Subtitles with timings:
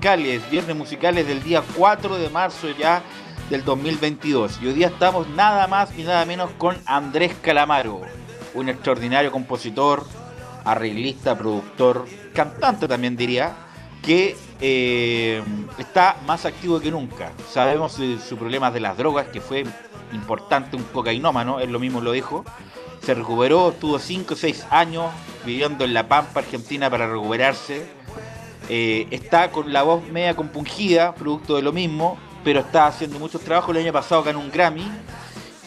[0.00, 3.02] Viernes musicales del día 4 de marzo ya
[3.50, 4.58] del 2022.
[4.62, 8.00] Y hoy día estamos nada más y nada menos con Andrés Calamaro,
[8.54, 10.06] un extraordinario compositor,
[10.64, 13.54] arreglista, productor, cantante también diría,
[14.02, 15.42] que eh,
[15.76, 17.32] está más activo que nunca.
[17.52, 19.66] Sabemos de sus problemas de las drogas, que fue
[20.14, 22.46] importante, un cocainómano, él lo mismo lo dijo.
[23.02, 25.10] Se recuperó, estuvo 5 o 6 años
[25.44, 27.99] viviendo en La Pampa, Argentina, para recuperarse
[28.72, 33.40] eh, está con la voz media compungida, producto de lo mismo, pero está haciendo muchos
[33.40, 33.74] trabajos.
[33.74, 34.88] El año pasado ganó un Grammy.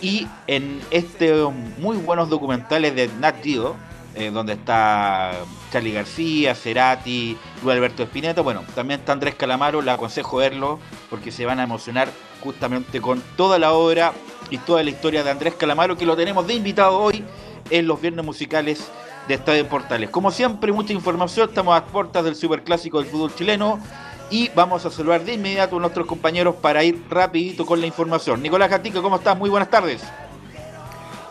[0.01, 1.33] Y en este
[1.79, 3.75] muy buenos documentales de Nat Geo,
[4.15, 5.33] eh, donde está
[5.69, 11.31] Charlie García, Cerati, Luis Alberto Espineta, bueno, también está Andrés Calamaro, le aconsejo verlo porque
[11.31, 12.09] se van a emocionar
[12.41, 14.13] justamente con toda la obra
[14.49, 17.23] y toda la historia de Andrés Calamaro, que lo tenemos de invitado hoy
[17.69, 18.89] en los viernes musicales
[19.27, 20.09] de Estadio en Portales.
[20.09, 23.79] Como siempre, mucha información, estamos a puertas del Superclásico del fútbol chileno
[24.29, 28.41] y vamos a saludar de inmediato a nuestros compañeros para ir rapidito con la información.
[28.41, 29.37] Nicolás Gatica, ¿cómo estás?
[29.37, 30.03] Muy buenas tardes.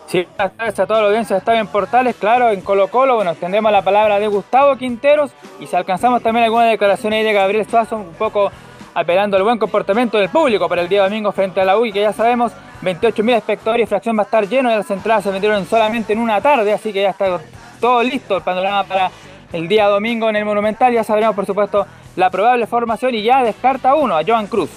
[0.07, 2.17] Sí, buenas tardes a toda la audiencia de Estadio en Portales.
[2.17, 6.45] Claro, en Colo Colo, bueno, tendremos la palabra de Gustavo Quinteros y si alcanzamos también
[6.45, 8.53] alguna declaración ahí de Gabriel Suazo, un poco
[8.95, 12.01] apelando al buen comportamiento del público para el día domingo frente a la UI, que
[12.01, 16.13] ya sabemos, 28.000 espectadores fracción va a estar lleno y las entradas se vendieron solamente
[16.13, 17.41] en una tarde, así que ya está
[17.81, 19.11] todo listo el panorama para
[19.53, 20.93] el día domingo en el Monumental.
[20.93, 21.87] Ya sabremos, por supuesto,
[22.17, 24.71] la probable formación y ya descarta uno, a Joan Cruz.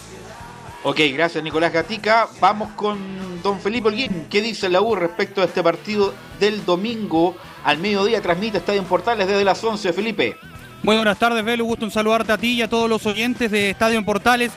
[0.84, 2.28] Ok, gracias Nicolás Gatica.
[2.40, 4.28] Vamos con don Felipe Olguín.
[4.30, 8.22] ¿Qué dice la U respecto a este partido del domingo al mediodía?
[8.22, 10.38] Transmite Estadio en desde las 11, Felipe.
[10.86, 11.66] Muy buenas tardes, Velo.
[11.66, 14.52] Gusto en saludarte a ti y a todos los oyentes de Estadio en Portales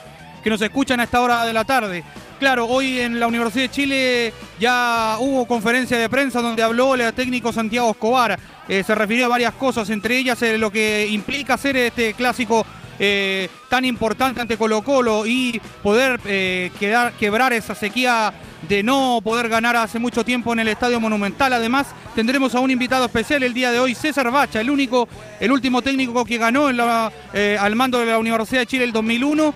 [0.44, 2.04] que nos escuchan a esta hora de la tarde.
[2.38, 7.14] Claro, hoy en la Universidad de Chile ya hubo conferencia de prensa donde habló el
[7.14, 8.38] técnico Santiago Escobar.
[8.68, 12.66] Eh, se refirió a varias cosas, entre ellas eh, lo que implica hacer este clásico
[12.98, 18.32] eh, tan importante ante Colo Colo y poder quedar, quebrar esa sequía
[18.68, 21.52] de no poder ganar hace mucho tiempo en el Estadio Monumental.
[21.52, 25.08] Además, tendremos a un invitado especial el día de hoy, César Bacha, el único,
[25.38, 29.54] el último técnico que ganó al mando de la Universidad de Chile el 2001.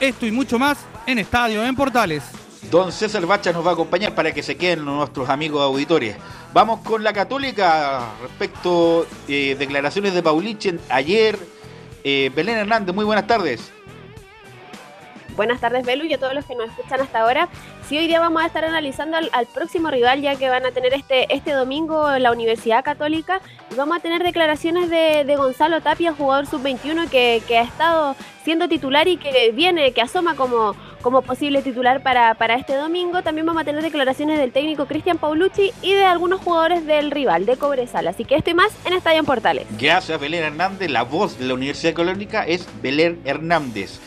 [0.00, 2.24] Esto y mucho más en Estadio, en Portales.
[2.70, 6.16] Don César Bacha nos va a acompañar para que se queden nuestros amigos auditores.
[6.52, 11.38] Vamos con la Católica respecto eh, declaraciones de Paulichen ayer.
[12.04, 13.70] Eh, Belén Hernández, muy buenas tardes.
[15.36, 17.48] Buenas tardes, Belu, y a todos los que nos escuchan hasta ahora.
[17.88, 20.94] Sí, hoy día vamos a estar analizando al, próximo rival, ya que van a tener
[20.94, 23.40] este, este domingo la Universidad Católica.
[23.70, 28.68] Y vamos a tener declaraciones de, Gonzalo Tapia, jugador sub-21 que, que ha estado siendo
[28.68, 33.22] titular y que viene, que asoma como como posible titular para, para este domingo.
[33.22, 37.46] También vamos a tener declaraciones del técnico Cristian Paulucci y de algunos jugadores del rival,
[37.46, 38.06] de Cobresal.
[38.08, 39.66] Así que esto más en Estadio en Portales.
[39.78, 40.90] Gracias, Belén Hernández.
[40.90, 44.00] La voz de la Universidad Colónica es Belén Hernández.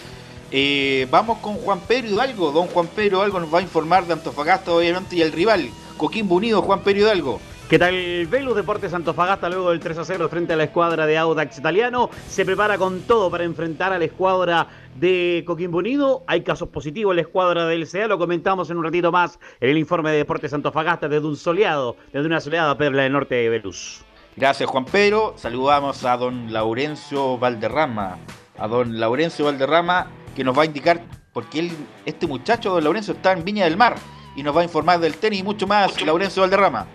[0.56, 2.52] Eh, vamos con Juan Pedro Hidalgo.
[2.52, 6.36] Don Juan Pedro Hidalgo nos va a informar de Antofagasta, obviamente, y el rival, Coquimbo
[6.36, 7.40] Unido, Juan Pedro Hidalgo.
[7.68, 8.28] ¿Qué tal?
[8.28, 12.12] Velus Deportes Antofagasta luego del 3 a 0 frente a la escuadra de Audax italiano.
[12.30, 16.24] Se prepara con todo para enfrentar a la escuadra de Coquimbo Unido.
[16.28, 19.72] Hay casos positivos en la escuadra del CA, lo comentamos en un ratito más en
[19.72, 23.50] el informe de Deportes Antofagasta desde un soleado, desde una soleada perla del norte de
[23.50, 24.06] Velus.
[24.36, 25.34] Gracias Juan Pedro.
[25.36, 28.20] Saludamos a don Laurencio Valderrama.
[28.60, 30.06] A don Laurencio Valderrama
[30.36, 31.02] que nos va a indicar
[31.34, 31.72] porque él,
[32.06, 33.96] este muchacho, don Laurencio, está en Viña del Mar
[34.36, 36.00] y nos va a informar del tenis y mucho más.
[36.02, 36.86] Laurencio Valderrama.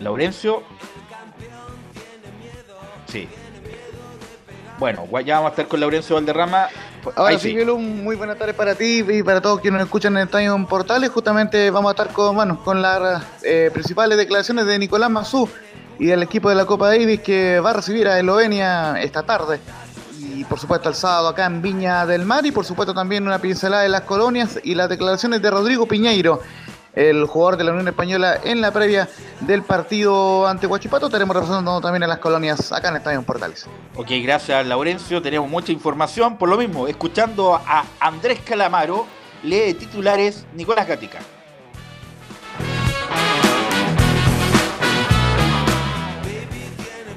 [0.00, 0.62] Laurencio.
[3.06, 3.28] Sí.
[4.78, 6.68] Bueno, ya vamos a estar con Laurencio Valderrama.
[7.16, 10.54] Ahora sí, muy buenas tardes para ti y para todos quienes nos escuchan en Estadio
[10.54, 11.10] en Portales.
[11.10, 15.48] Justamente vamos a estar con, bueno, con las eh, principales declaraciones de Nicolás Mazú
[16.02, 19.60] y el equipo de la Copa Davis que va a recibir a Eslovenia esta tarde.
[20.20, 23.38] Y por supuesto el sábado acá en Viña del Mar y por supuesto también una
[23.38, 26.40] pincelada de las colonias y las declaraciones de Rodrigo Piñeiro
[26.94, 29.08] el jugador de la Unión Española en la previa
[29.42, 31.06] del partido ante Huachipato.
[31.06, 33.68] Estaremos representando también a las colonias acá en Estadio Portales.
[33.94, 35.22] Ok, gracias Laurencio.
[35.22, 36.36] Tenemos mucha información.
[36.36, 39.06] Por lo mismo, escuchando a Andrés Calamaro,
[39.44, 41.20] lee titulares Nicolás Gatica.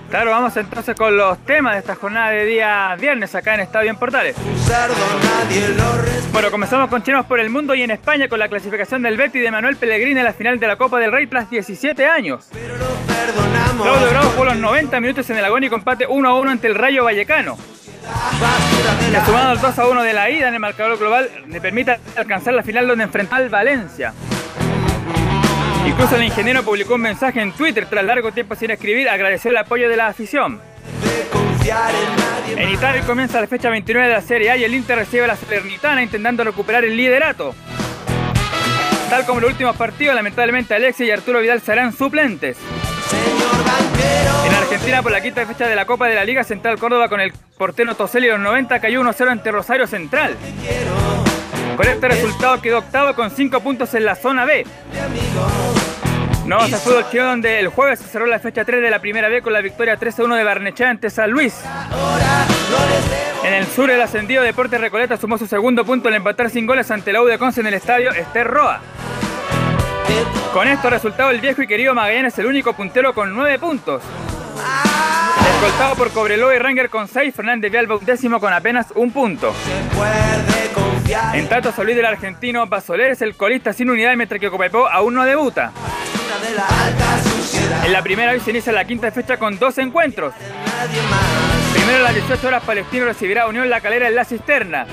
[0.10, 3.90] Claro, vamos entonces con los temas de esta jornada de día viernes acá en Estadio
[3.90, 4.36] en Portales.
[6.32, 9.40] Bueno, comenzamos con Chinos por el Mundo y en España con la clasificación del Betty
[9.40, 12.50] de Manuel Pellegrini en la final de la Copa del Rey tras 17 años.
[13.82, 16.76] Claudio Bravo jugó los 90 minutos en el agónico empate 1 a 1 ante el
[16.76, 17.58] Rayo Vallecano.
[19.12, 21.98] Que sumado al 2 a 1 de la ida en el marcador global le permite
[22.16, 24.14] alcanzar la final donde enfrenta al Valencia.
[25.86, 29.58] Incluso el ingeniero publicó un mensaje en Twitter tras largo tiempo sin escribir, agradeció el
[29.58, 30.60] apoyo de la afición.
[32.58, 35.28] En Italia comienza la fecha 29 de la Serie A y el Inter recibe a
[35.28, 37.56] la Salernitana intentando recuperar el liderato.
[39.10, 42.58] Tal como en los últimos partidos, lamentablemente Alexis y Arturo Vidal serán suplentes.
[44.46, 47.20] En Argentina, por la quinta fecha de la Copa de la Liga Central Córdoba con
[47.20, 50.36] el portero Toselli los 90 cayó 1-0 ante Rosario Central.
[51.76, 54.66] Con este resultado quedó octavo con 5 puntos en la zona B.
[56.46, 59.00] No vamos a fútbol chino donde el jueves se cerró la fecha 3 de la
[59.00, 61.56] primera B con la victoria 3-1 de Barnechea ante San Luis.
[63.44, 66.90] En el sur el ascendido Deportes Recoleta sumó su segundo punto al empatar sin goles
[66.92, 68.80] ante la U de Conce en el estadio Ester Roa.
[70.54, 74.04] Con esto resultado el viejo y querido Magallanes es el único puntero con 9 puntos.
[75.56, 79.54] Escoltado por Cobreloa y Ranger con 6, Fernández Vialba un décimo con apenas un punto.
[81.34, 85.14] En tanto, San del argentino Basoler es el colista sin unidad mientras que Copiapó aún
[85.14, 85.72] no debuta.
[87.86, 90.34] En la primera vez se inicia la quinta fecha con dos encuentros.
[91.74, 94.88] Primero a las 18 horas Palestino recibirá Unión La Calera en la cisterna.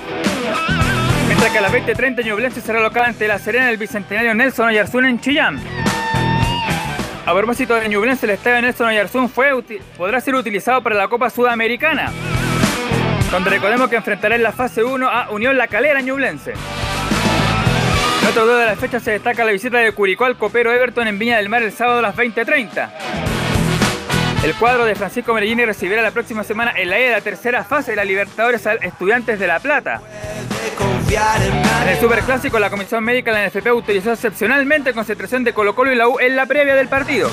[1.26, 5.06] Mientras que a las 20.30 Ñublense será local ante la Serena el Bicentenario Nelson Oyarzún
[5.06, 5.60] en Chillán.
[7.24, 9.50] A propósito de Ñublense, el estadio Nelson Oyarzún fue,
[9.96, 12.12] podrá ser utilizado para la Copa Sudamericana
[13.32, 16.52] donde recordemos que enfrentará en la fase 1 a Unión La Calera Ñublense.
[16.52, 21.08] En otro día de la fecha se destaca la visita de Curicó al copero Everton
[21.08, 22.90] en Viña del Mar el sábado a las 20.30.
[24.44, 27.92] El cuadro de Francisco Merellini recibirá la próxima semana en la E la tercera fase
[27.92, 30.02] de la Libertadores al Estudiantes de La Plata.
[31.14, 35.92] En el Superclásico, la Comisión Médica de la NFP utilizó excepcionalmente concentración de Colo Colo
[35.92, 37.30] y la U en la previa del partido.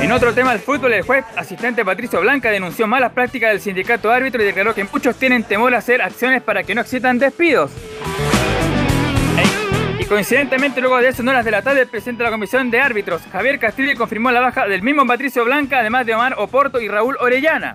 [0.00, 4.12] En otro tema del fútbol, el juez asistente Patricio Blanca denunció malas prácticas del sindicato
[4.12, 7.72] árbitro y declaró que muchos tienen temor a hacer acciones para que no existan despidos.
[9.98, 12.70] Y coincidentemente, luego de eso, en horas de la tarde, el presidente de la Comisión
[12.70, 16.80] de Árbitros, Javier Castillo, confirmó la baja del mismo Patricio Blanca, además de Omar Oporto
[16.80, 17.74] y Raúl Orellana.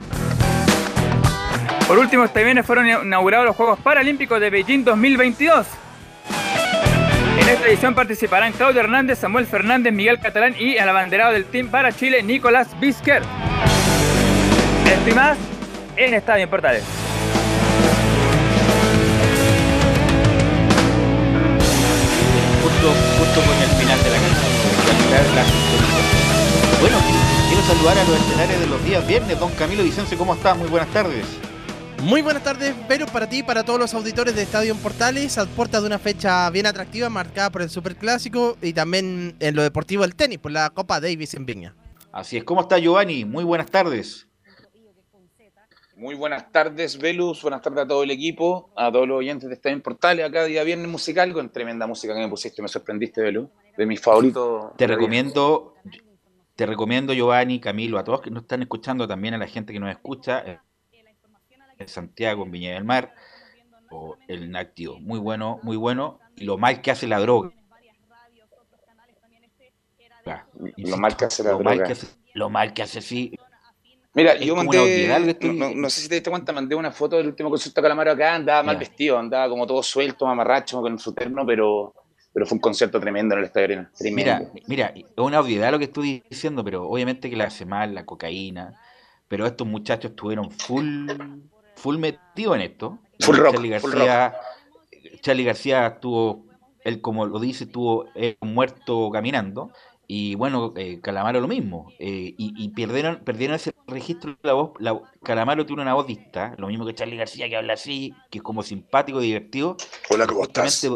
[1.92, 5.68] Por último, este viernes fueron inaugurados los Juegos Paralímpicos de Beijing 2022.
[7.38, 11.68] En esta edición participarán Claudio Hernández, Samuel Fernández, Miguel Catalán y el abanderado del team
[11.68, 13.24] para Chile, Nicolás Bisker.
[14.86, 15.38] Esto y más
[15.98, 16.86] en Estadio Portales.
[22.64, 24.52] Justo, justo con el final de la canción.
[26.80, 26.98] Bueno,
[27.50, 29.38] quiero saludar a los escenarios de los días viernes.
[29.38, 30.54] Don Camilo Vicencio, ¿cómo está?
[30.54, 31.51] Muy buenas tardes.
[32.04, 35.46] Muy buenas tardes, Vero, para ti y para todos los auditores de Estadio Portales, a
[35.46, 40.02] puerta de una fecha bien atractiva marcada por el Superclásico y también en lo deportivo
[40.02, 41.76] del tenis, por la Copa Davis en Viña.
[42.12, 43.24] Así es, ¿cómo está Giovanni?
[43.24, 44.28] Muy buenas tardes.
[45.96, 47.44] Muy buenas tardes, Velus.
[47.44, 50.26] Buenas tardes a todo el equipo, a todos los oyentes de Estadio Portales.
[50.26, 52.64] Acá día viernes musical con tremenda música que me pusiste.
[52.64, 53.48] Me sorprendiste, Velus.
[53.78, 54.76] De mis favoritos.
[54.76, 55.76] Te recomiendo,
[56.56, 59.80] te recomiendo, Giovanni, Camilo, a todos que nos están escuchando, también a la gente que
[59.80, 60.64] nos escucha,
[61.82, 63.14] en Santiago, en Viña del Mar,
[63.90, 65.00] o el Nactio.
[65.00, 66.20] Muy bueno, muy bueno.
[66.36, 67.52] Y lo mal que hace la droga.
[70.78, 71.76] Lo mal que hace la lo droga.
[71.76, 73.34] Mal que hace, lo mal que hace, sí.
[74.14, 76.76] Mira, Es yo mandé, que no, estoy- no- no sé si te diste cuenta, mandé
[76.76, 80.26] una foto del último concierto de Calamaro acá, andaba mal vestido, andaba como todo suelto,
[80.26, 81.94] mamarracho, con su terno, pero,
[82.34, 83.92] pero fue un concierto tremendo en el Estadio Arena.
[84.12, 87.96] Mira, mira, es una obviedad lo que estoy diciendo, pero obviamente que le hace mal
[87.96, 88.78] la cocaína.
[89.30, 91.08] Pero estos muchachos estuvieron full,
[91.82, 93.00] full metidos en esto.
[93.20, 94.36] Full rock, Charlie full García,
[95.22, 96.46] Charlie García estuvo,
[96.84, 99.72] él como lo dice, estuvo eh, muerto caminando.
[100.08, 101.92] Y bueno, eh, Calamaro lo mismo.
[101.98, 104.72] eh, y, y perdieron, perdieron ese registro de la voz.
[104.80, 108.40] La, Calamaro tiene una voz distinta, lo mismo que Charlie García que habla así, que
[108.40, 109.78] es como simpático, divertido.
[110.10, 110.90] Hola, ¿cómo Justamente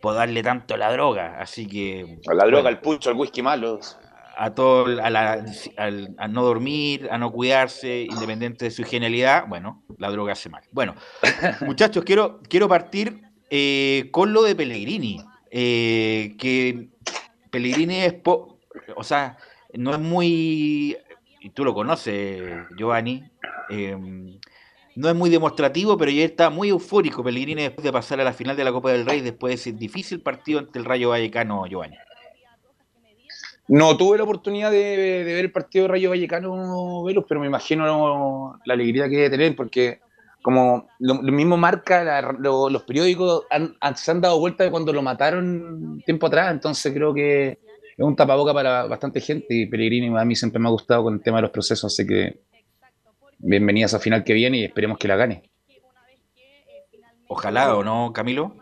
[0.00, 1.38] por- darle tanto a la droga.
[1.40, 2.20] Así que.
[2.26, 3.80] A la droga, bueno, al pucho, al whisky malo.
[4.40, 5.44] A todo a, la-
[6.16, 10.62] a no dormir, a no cuidarse, independiente de su genialidad, bueno, la droga hace mal.
[10.70, 10.94] Bueno,
[11.62, 16.88] muchachos, quiero, quiero partir eh, con lo de Pellegrini, eh, que
[17.50, 18.14] Pellegrini es,
[18.94, 19.36] o sea,
[19.74, 20.96] no es muy,
[21.40, 22.40] y tú lo conoces,
[22.76, 23.24] Giovanni,
[23.70, 23.96] eh,
[24.94, 28.32] no es muy demostrativo, pero ya está muy eufórico Pellegrini después de pasar a la
[28.32, 31.66] final de la Copa del Rey, después de ese difícil partido ante el Rayo Vallecano,
[31.66, 31.96] Giovanni.
[33.68, 38.58] No tuve la oportunidad de, ver el partido de Rayo Vallecano, Velus, pero me imagino
[38.64, 40.00] la alegría que debe tener, porque
[40.42, 44.70] como lo, lo mismo marca, la- lo- los periódicos han, se han dado vuelta de
[44.70, 47.58] cuando lo mataron tiempo atrás, entonces creo que
[47.96, 51.14] es un tapaboca para bastante gente y Pellegrini a mí siempre me ha gustado con
[51.14, 52.40] el tema de los procesos, así que
[53.38, 55.50] bienvenida a final que viene y esperemos que la gane.
[57.26, 58.54] Ojalá, ¿o no, Camilo?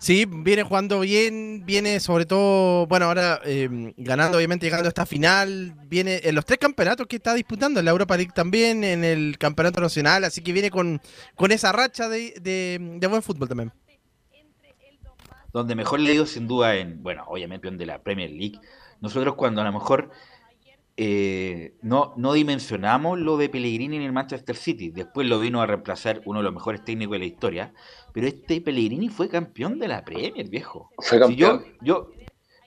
[0.00, 5.04] Sí, viene jugando bien, viene sobre todo, bueno, ahora eh, ganando, obviamente llegando a esta
[5.04, 9.04] final, viene en los tres campeonatos que está disputando, en la Europa League también, en
[9.04, 11.02] el Campeonato Nacional, así que viene con,
[11.36, 12.78] con esa racha de, de-
[13.08, 13.72] buen fútbol también.
[15.52, 18.58] donde mejor le sin duda en, bueno, obviamente en de la Premier League.
[19.02, 20.10] Nosotros cuando a lo mejor
[21.02, 25.66] eh, no, no dimensionamos lo de Pellegrini en el Manchester City, después lo vino a
[25.66, 27.72] reemplazar uno de los mejores técnicos de la historia,
[28.12, 30.90] pero este Pellegrini fue campeón de la Premier, viejo.
[30.98, 32.10] Fue Si yo, campeón yo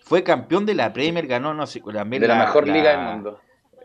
[0.02, 3.40] fue campeón de la Premier, ganó no sé, también de la, mejor liga del mundo.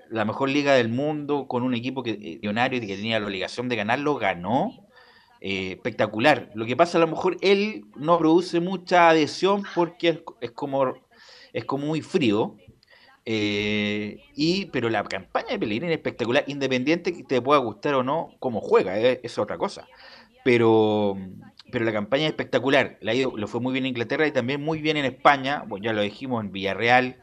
[0.09, 3.27] la mejor liga del mundo con un equipo que eh, millonario y que tenía la
[3.27, 4.73] obligación de ganarlo, ganó.
[5.43, 6.51] Eh, espectacular.
[6.55, 10.95] Lo que pasa a lo mejor él no produce mucha adhesión porque es, es como
[11.53, 12.57] es como muy frío.
[13.31, 18.03] Eh, y pero la campaña de Pellegrini es espectacular, independiente que te pueda gustar o
[18.03, 19.87] no cómo juega, eh, es otra cosa.
[20.45, 21.15] Pero
[21.71, 22.97] pero la campaña es espectacular.
[23.03, 25.63] Ido- le fue muy bien en Inglaterra y también muy bien en España.
[25.67, 27.17] Bueno, ya lo dijimos en Villarreal.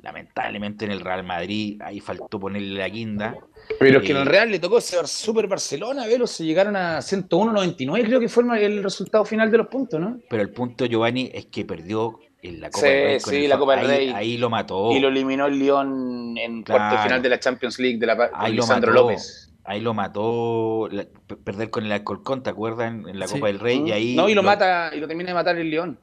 [0.00, 3.34] Lamentablemente en el Real Madrid, ahí faltó ponerle la guinda.
[3.78, 6.76] Pero es que en Eh, el Real le tocó ser Super Barcelona, Velo, se llegaron
[6.76, 10.18] a 101.99, creo que fue el resultado final de los puntos, ¿no?
[10.30, 13.20] Pero el punto, Giovanni, es que perdió en la Copa Sí, del Rey.
[13.20, 14.10] sí, la Copa del ahí- Rey.
[14.14, 14.92] Ahí lo mató.
[14.92, 18.52] Y lo eliminó el Lyon en cuarto final de la Champions League de la Ahí
[18.52, 19.02] lo Lisandro mató.
[19.02, 19.52] López.
[19.64, 20.88] Ahí lo mató.
[20.90, 21.06] la-
[21.44, 22.92] perder con el Alcorcón, ¿te acuerdas?
[22.92, 23.34] En, en la Sí.
[23.34, 23.82] Copa del Rey.
[23.86, 25.98] Y ahí no, y lo, mata, y lo termina de matar el Lyon.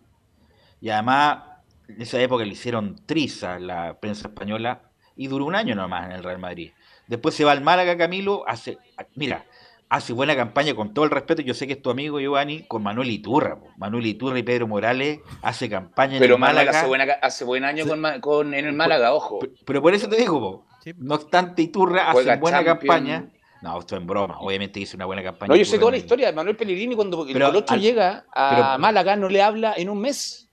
[0.81, 1.43] Y además,
[1.87, 4.81] en esa época le hicieron triza la prensa española
[5.15, 6.71] y duró un año nomás en el Real Madrid.
[7.07, 8.77] Después se va al Málaga, Camilo, hace,
[9.15, 9.45] mira,
[9.93, 12.81] hace buena campaña con todo el respeto, yo sé que es tu amigo Giovanni, con
[12.81, 13.59] Manuel Iturra.
[13.59, 13.67] po.
[13.77, 16.79] Manuel Iturra y Pedro Morales hace campaña en Pero el Manuel Málaga.
[16.79, 17.85] hace, buena, hace buen año
[18.19, 19.39] con, en el Málaga, ojo.
[19.65, 20.65] Pero por eso te digo, po,
[20.97, 22.65] no obstante Iturra hace buena Champions.
[22.79, 23.29] campaña.
[23.61, 25.49] No, esto en broma, obviamente hizo una buena campaña.
[25.49, 27.81] No, yo sé toda la el- historia de Manuel Pellegrini cuando el Pero Colocho al-
[27.81, 30.49] llega a pero- Málaga, no le habla en un mes.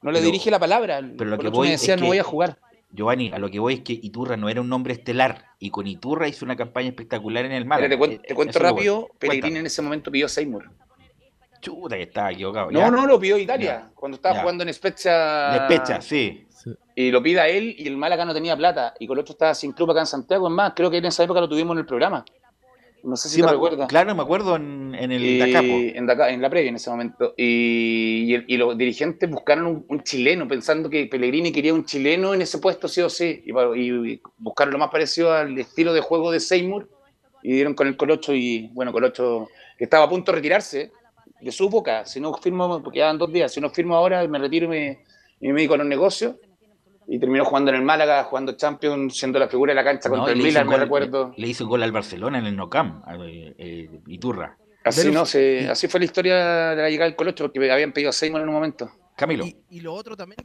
[0.00, 1.00] No le Pero- dirige la palabra.
[1.18, 2.58] pero lo que voy me es decía, que- no voy a jugar.
[2.96, 5.86] Giovanni, a lo que voy es que Iturra no era un nombre estelar y con
[5.86, 7.88] Iturra hizo una campaña espectacular en el Málaga.
[7.88, 9.08] Mira, te, cuen- Eh, te cuento rápido.
[9.18, 10.70] Pellegrini en ese momento pidió Seymour.
[11.60, 12.70] Chuta, que estaba equivocado.
[12.70, 12.90] No, ¿ya?
[12.90, 13.90] no, lo pidió Italia, Ya.
[13.94, 14.40] cuando estaba Ya.
[14.42, 15.48] jugando en Spezia.
[15.68, 16.42] Despecha, sí.
[16.94, 18.94] Y lo pide a él y el Málaga no tenía plata.
[18.98, 20.48] Y Colocho estaba sin club acá en Santiago.
[20.48, 22.24] Es más, creo que en esa época lo tuvimos en el programa.
[23.06, 23.88] No sé si Sí, te me- recuerdas.
[23.88, 25.70] Claro, me acuerdo en, en el Y- Dakar, po.
[26.28, 27.34] en, la previa en ese momento.
[27.36, 31.84] Y, y el- y los dirigentes buscaron un, un chileno, pensando que Pellegrini quería un
[31.84, 33.44] chileno en ese puesto, sí o sí.
[33.46, 36.88] Y, buscaron lo más parecido al estilo de juego de Seymour.
[37.44, 38.34] Y dieron con el Colocho.
[38.34, 39.48] Y bueno, Colocho,
[39.78, 40.90] que estaba a punto de retirarse
[41.40, 42.04] de su boca.
[42.06, 44.68] Si no firmo, porque ya dan dos días, si no firmo ahora, me retiro y
[44.68, 44.98] me,
[45.40, 46.34] y me dedico a los negocios.
[47.08, 50.16] Y terminó jugando en el Málaga, jugando Champions, siendo la figura de la cancha No,
[50.16, 51.32] contra el le hizo Milan, me gol- recuerdo.
[51.36, 54.56] Le, le hizo gol al Barcelona en el Nocam, eh, eh, Iturra.
[54.84, 56.36] Así, Pero- no, se- así fue la historia
[56.74, 58.90] de la llegada del Colocho, porque habían pedido a Seymour en un momento.
[59.16, 59.44] Camilo.
[59.46, 60.38] Y, y lo otro también.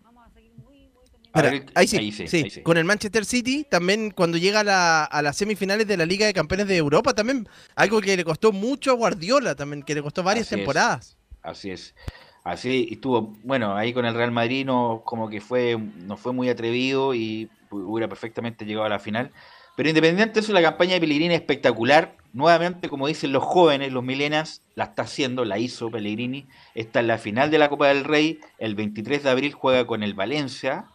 [1.34, 2.62] Ver, ahí, sí, ahí sí, sí, ahí sí.
[2.62, 6.26] Con el Manchester City, también cuando llega a, la- a las semifinales de la Liga
[6.26, 10.02] de Campeones de Europa, también algo que le costó mucho a Guardiola, también que le
[10.04, 10.60] costó varias Así es.
[10.60, 11.18] temporadas.
[11.42, 11.96] Así es.
[12.44, 16.50] Así estuvo, bueno, ahí con el Real Madrid no, como que fue, no fue muy
[16.50, 19.32] atrevido y hubiera perfectamente llegado a la final.
[19.76, 22.18] Pero independiente de eso, la campaña de Pellegrini es espectacular.
[22.34, 26.48] Nuevamente, como dicen los jóvenes, los milenas, la está haciendo, la hizo Pellegrini.
[26.76, 28.40] Está en la final de la Copa del Rey.
[28.58, 30.86] El 23 de abril juega con el Valencia.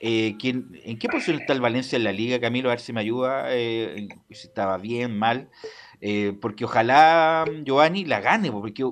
[0.00, 2.68] Eh, ¿quién- ¿En qué posición está el Valencia en la liga, Camilo?
[2.68, 5.48] A ver si me ayuda, eh, si estaba bien, mal.
[6.06, 8.82] Eh, porque ojalá Giovanni la gane, porque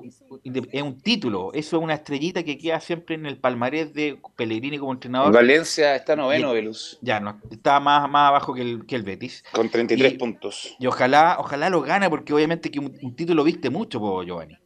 [0.73, 4.79] es un título, eso es una estrellita que queda siempre en el palmarés de Pellegrini
[4.79, 5.31] como entrenador.
[5.31, 9.43] Valencia está noveno, Velus, Ya, no, está más, más abajo que el, que el Betis.
[9.51, 10.75] con 33 Y- puntos.
[10.79, 14.57] Y ojalá, ojalá lo gane, porque obviamente que un, un título viste mucho, po, Giovanni.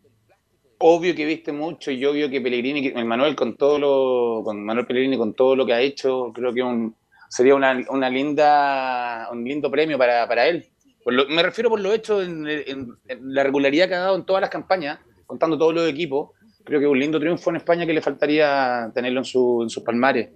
[0.78, 4.64] Obvio que viste mucho y obvio que Pellegrini, que- el Manuel con todo lo, con
[4.64, 6.96] Manuel Pellegrini con todo lo que ha hecho, creo que un,
[7.28, 10.66] sería una, una linda, un lindo premio para, para él.
[11.08, 14.18] Por lo- me refiero por lo hecho en, en- en la regularidad que ha dado
[14.18, 16.32] en todas las campañas, contando todos los equipos.
[16.66, 19.84] Creo que un lindo triunfo en España que le faltaría tenerlo en, su, en sus
[19.84, 20.32] palmares.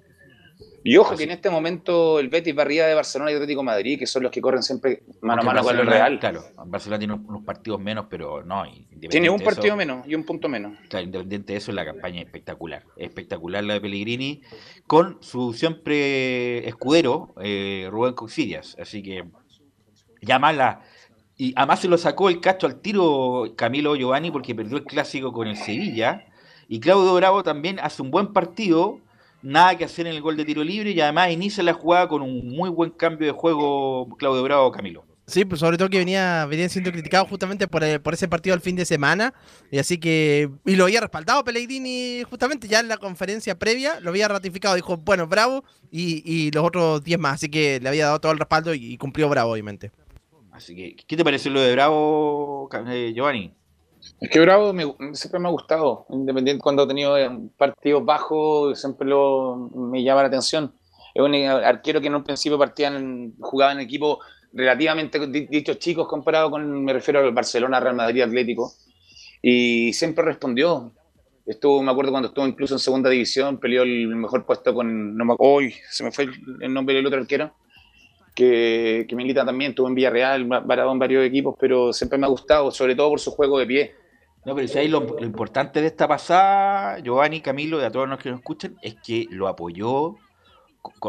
[0.86, 3.66] Y ojo que en este momento el Betis va arriba de Barcelona y Atlético de
[3.66, 6.20] Madrid, que son los que corren siempre mano a mano con el Real.
[6.22, 8.64] Claro, Barcelona tiene unos- partidos menos, pero no.
[9.10, 10.78] Tiene un partido eso- menos y un punto menos.
[10.88, 12.84] Claro, independiente de eso, la campaña es espectacular.
[12.96, 14.42] Espectacular la de Pellegrini
[14.88, 18.78] con su siempre escudero, eh, Rubén Coxillas.
[18.80, 19.26] Así que,
[20.22, 20.82] ya más la.
[21.38, 25.34] Y además se lo sacó el cacho al tiro Camilo Giovanni porque perdió el clásico
[25.34, 26.26] con el Sevilla.
[26.68, 29.00] Y Claudio Bravo también hace un buen partido.
[29.42, 32.22] Nada que hacer en el gol de tiro libre y además inicia la jugada con
[32.22, 35.04] un muy buen cambio de juego Claudio Bravo Camilo.
[35.26, 38.54] Sí, pues sobre todo que venía, venían siendo criticados justamente por, el- por ese partido
[38.54, 39.34] al fin de semana.
[39.72, 40.50] Y así que.
[40.66, 44.76] Y lo había respaldado Pellegrini justamente ya en la conferencia previa, lo había ratificado.
[44.76, 47.36] Dijo, bueno, bravo, y, y los otros 10 más.
[47.36, 49.92] Así que le había dado todo el respaldo y cumplió bravo, obviamente.
[50.68, 53.54] ¿Qué te pareció lo de Bravo, eh, Giovanni?
[54.20, 58.80] Es que Bravo me- siempre me ha gustado, independiente cuando ha tenido eh, partidos bajos,
[58.80, 60.74] siempre lo, me llama la atención.
[61.14, 62.58] Es un eh, arquero que en un principio
[63.40, 64.20] jugaba en equipos
[64.54, 68.72] relativamente di- dichos chicos comparado con, me refiero al Barcelona, Real Madrid, Atlético,
[69.42, 70.94] y siempre respondió.
[71.46, 75.36] Estuvo, me acuerdo cuando estuvo incluso en segunda división, peleó el mejor puesto con, no
[75.40, 76.30] uy, se me fue
[76.62, 77.54] el nombre del otro arquero,
[78.36, 82.30] que, que milita también, estuvo en Villarreal, parado en varios equipos, pero siempre me ha
[82.30, 83.96] gustado, sobre todo por su juego de pie.
[84.46, 88.10] No, pero si ahí lo, lo importante de esta pasada, Giovanni, Camilo y a todos
[88.10, 90.16] los que nos escuchan, es que lo apoyó.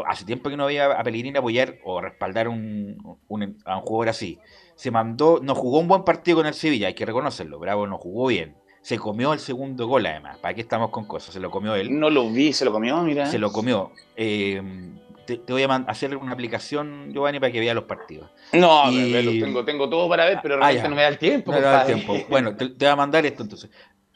[0.05, 4.09] Hace tiempo que no veía a Pellegrini apoyar o respaldar un, un- a un jugador
[4.09, 4.37] así.
[4.75, 7.57] Se mandó, no jugó un buen partido con el Sevilla, hay que reconocerlo.
[7.57, 8.55] Bravo no jugó bien.
[8.83, 10.37] Se comió el segundo gol, además.
[10.39, 11.33] ¿Para qué estamos con cosas?
[11.33, 11.97] Se lo comió él.
[11.99, 13.25] No lo vi, se lo comió, mira.
[13.25, 13.91] Se lo comió.
[14.15, 14.61] Eh,
[15.25, 18.29] te, te voy a hacer una aplicación, Giovanni, para que veas los partidos.
[18.53, 21.07] No, Y- me- me tengo, tengo todo para ver, pero Ah, realmente no me da
[21.09, 21.51] el tiempo.
[21.51, 22.17] No le da el tiempo.
[22.29, 23.69] Bueno, te, te voy a mandar esto entonces.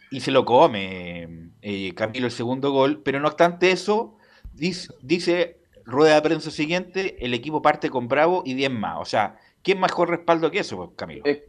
[0.10, 1.28] Y se lo come
[1.62, 4.18] eh, Camilo el segundo gol, pero no obstante eso,
[4.54, 8.98] dice, dice rueda de prensa siguiente, el equipo parte con Bravo y 10 más.
[9.00, 11.24] O sea, ¿quién mejor respaldo que eso, pues, Camilo?
[11.26, 11.42] Es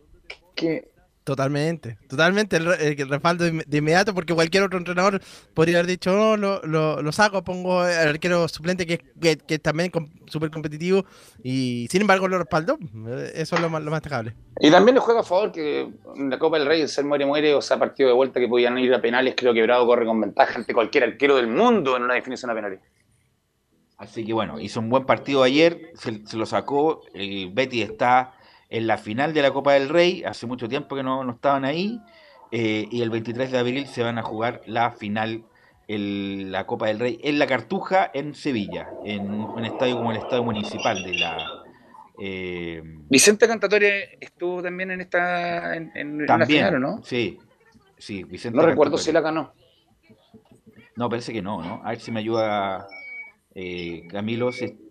[0.54, 0.90] que
[1.28, 5.20] Totalmente, totalmente el, re- el respaldo de, inmediato porque cualquier otro entrenador
[5.52, 9.36] podría haber dicho, no, lo, lo, lo saco, pongo al arquero suplente que, es- que,
[9.36, 11.04] que es también com- súper competitivo
[11.44, 12.78] y sin embargo lo respaldó.
[13.08, 14.32] Eh, Eso es lo más, lo más destacable.
[14.58, 15.80] Y también le juega a favor que
[16.16, 18.48] en la Copa del Rey, el ser muere muere, o sea, partido de vuelta que
[18.48, 21.94] podían ir a penales, creo que Bravo corre con ventaja ante cualquier arquero del mundo
[21.94, 22.80] en una definición a penales.
[23.98, 27.02] Así que bueno, hizo un buen partido ayer, se, se lo sacó.
[27.12, 28.32] El Betty está
[28.70, 31.64] en la final de la Copa del Rey, hace mucho tiempo que no, no estaban
[31.64, 32.00] ahí.
[32.50, 35.44] eh, y el 23 de abril se van a jugar la final,
[35.86, 40.16] el- la Copa del Rey, en la Cartuja, en Sevilla, en un estadio como el
[40.16, 41.50] Estadio Municipal de la.
[42.18, 47.02] eh, Vicente Cantatore estuvo también en esta en, en- en la también, final, ¿o no?
[47.04, 47.38] Sí,
[47.98, 49.52] sí, Vicente No recuerdo si la ganó.
[50.96, 51.82] No, parece que no, ¿no?
[51.84, 52.86] A ver si me ayuda
[53.54, 54.52] eh, Camilo.
[54.52, 54.87] si-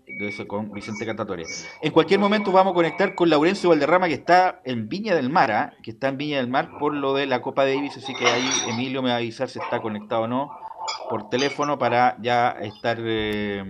[0.47, 1.43] con Vicente Cantatore.
[1.81, 5.51] En cualquier momento vamos a conectar con Laurencio Valderrama, que está en Viña del Mar,
[5.51, 5.73] ¿ah?
[5.83, 8.49] que está en Viña del Mar por lo de la Copa Davis, así que ahí
[8.69, 10.51] Emilio me va a avisar si está conectado o no
[11.09, 13.63] por teléfono para ya estar eh,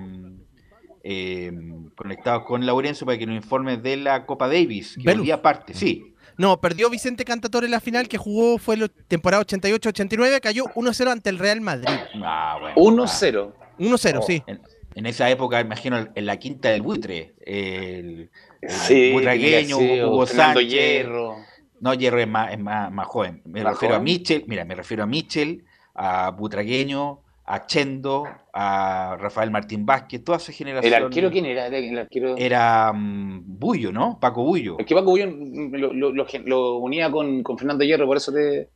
[1.03, 1.51] eh,
[1.95, 5.73] conectados con Laurencio para que nos informe de la Copa Davis, que hoy día parte,
[5.73, 6.13] sí.
[6.37, 11.11] No, perdió Vicente Cantatore en la final que jugó, fue la temporada 88-89, cayó 1-0
[11.11, 11.89] ante el Real Madrid.
[12.23, 13.05] Ah, bueno.
[13.05, 13.53] 1-0.
[13.79, 14.43] 1-0, sí.
[14.45, 14.61] En,
[14.97, 18.31] en esa época, imagino, en la quinta del buitre, el,
[18.61, 20.67] el Sí, butragueño, Hugo Sánchez.
[20.67, 21.35] Hierro.
[21.79, 23.43] No, Hierro es más, es más, más joven.
[23.45, 23.99] Me ¿Más refiero a?
[23.99, 30.39] Michel, mira, me refiero a Michel, a Butragueño, a Chendo, a Rafael Martín Vázquez, toda
[30.39, 30.91] esa generación.
[30.91, 31.67] ¿El arquero quién era?
[31.67, 32.35] Era- El arquero...
[32.35, 34.19] Era mm, Bullo, ¿no?
[34.19, 34.77] Paco Bullo.
[34.79, 38.07] Es que Paco Bullo mm, lo, lo- lo gen- lo unía con, con Fernando Hierro,
[38.07, 38.69] por eso te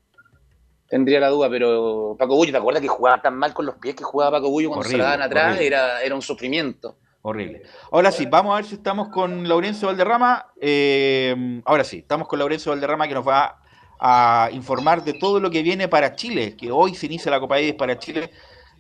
[0.91, 3.95] tendría la duda, pero Paco Bullo, ¿te acuerdas que jugaba tan mal con los pies
[3.95, 5.45] que jugaba Paco Bullo cuando se Horrible, la daban atrás?
[5.55, 5.67] horrible.
[5.67, 6.97] Era, era un sufrimiento.
[7.21, 7.63] Horrible.
[7.91, 10.47] Ahora sí, vamos a ver si estamos con Laurencio Valderrama.
[10.59, 13.57] Eh, ahora sí, estamos con Laurencio Valderrama que nos va
[14.01, 17.55] a informar de todo lo que viene para Chile, que hoy se inicia la Copa
[17.55, 18.29] Davis para Chile.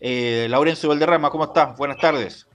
[0.01, 1.77] Eh, Laurencio Valderrama, ¿cómo estás?
[1.77, 2.45] Buenas tardes.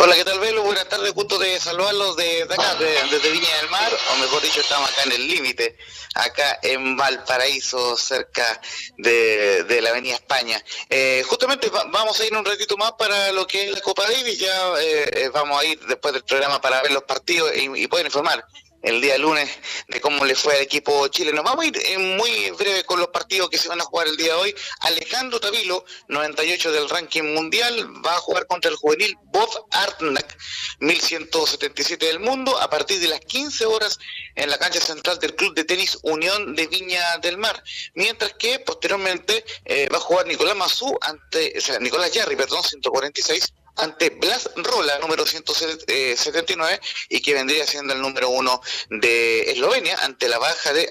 [0.00, 0.62] Hola, ¿qué tal, Velo?
[0.62, 4.60] Buenas tardes, gusto de saludarlos de, acá, de- desde Viña del Mar, o mejor dicho,
[4.60, 5.76] estamos acá en el límite,
[6.14, 8.60] acá en Valparaíso, cerca
[8.96, 10.62] de, de la Avenida España.
[10.88, 14.04] Eh, justamente va- vamos a ir un ratito más para lo que es la Copa
[14.08, 17.82] Davis, ya eh, eh, vamos a ir después del programa para ver los partidos y,
[17.82, 18.44] y poder informar
[18.82, 19.50] el día lunes
[19.88, 21.42] de cómo le fue al equipo chileno.
[21.42, 24.16] Vamos a ir eh, muy breve con los partidos que se van a jugar el
[24.16, 24.54] día de hoy.
[24.80, 30.36] Alejandro Tavilo, 98 del ranking mundial, va a jugar contra el juvenil Bob Artnak,
[30.80, 33.98] 1177 del mundo, a partir de las 15 horas
[34.34, 37.62] en la cancha central del Club de Tenis Unión de Viña del Mar.
[37.94, 42.62] Mientras que posteriormente eh, va a jugar Nicolás Mazú ante, o sea, Nicolás Yarri, perdón,
[42.62, 48.60] 146 ante Blas Rola, número 179, y que vendría siendo el número uno
[48.90, 50.90] de Eslovenia, ante la baja de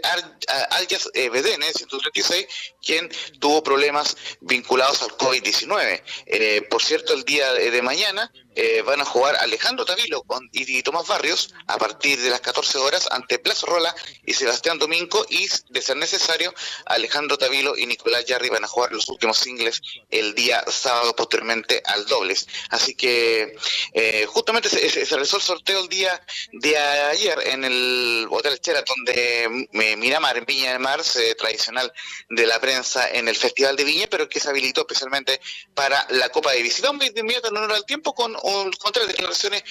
[0.72, 2.48] Aljas eh, Bedene, 136,
[2.88, 6.02] quien tuvo problemas vinculados al COVID-19.
[6.26, 11.06] Eh, por cierto, el día de mañana eh, van a jugar Alejandro Tavilo y, Tomás
[11.06, 13.94] Barrios a partir de las 14 horas ante Blas Rola
[14.26, 16.52] y Sebastián Domingo, y de ser necesario,
[16.88, 21.84] Alejandro Tavilo y Nicolás Yarri van a jugar los últimos singles el día sábado posteriormente
[21.86, 22.48] al dobles.
[22.70, 23.56] Así que
[23.94, 26.20] eh, justamente se, realizó el sorteo el día
[26.54, 31.02] de ayer en el Hotel Sheraton de Miramar, en Viña del Mar,
[31.38, 31.94] tradicional
[32.30, 32.77] de la prensa
[33.12, 35.40] en el Festival de Viña, pero que se habilitó especialmente
[35.74, 36.92] para la Copa de Visita.
[36.92, 39.64] De inmediato en honor al tiempo con, un- con tres declaraciones.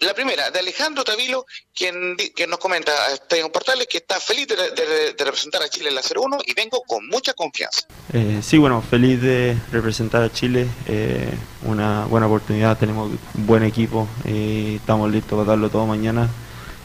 [0.00, 4.46] La primera, de Alejandro Tavilo, quien, quien nos comenta a Estadio Portales que está feliz
[4.46, 7.80] de, de- de representar a Chile en la 01 y vengo con mucha confianza.
[8.12, 11.28] Eh, sí, bueno, feliz de representar a Chile, eh,
[11.62, 16.28] una buena oportunidad, tenemos un buen equipo y estamos listos para darlo todo mañana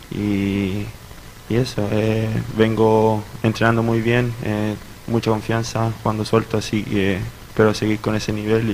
[0.09, 0.85] y,
[1.49, 4.75] y eso, eh, vengo entrenando muy bien, eh,
[5.07, 8.69] mucha confianza cuando suelto, así que espero seguir con ese nivel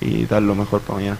[0.00, 1.18] y, y dar lo mejor para mañana.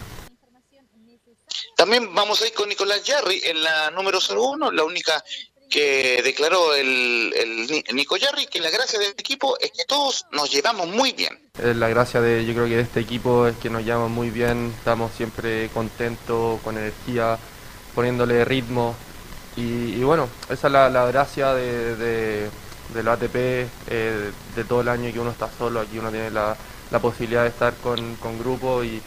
[1.77, 5.23] También vamos a ir con Nicolás Yarri en la número 01, la única
[5.69, 10.25] que declaró el, el Ni- Nico Yarri, que la gracia del equipo es que todos
[10.33, 11.39] nos llevamos muy bien.
[11.59, 14.31] Eh, La gracia de, yo creo que de este equipo es que nos llama muy
[14.31, 17.39] bien, estamos siempre contentos, con energía,
[17.95, 18.95] poniéndole ritmo
[19.57, 19.63] y,
[19.95, 22.51] y bueno, esa es la, la gracia de, de,
[22.95, 23.35] del ATP,
[23.89, 26.57] eh, de todo el año que uno está solo, aquí uno tiene la,
[26.91, 29.03] la posibilidad de estar con, con grupo y,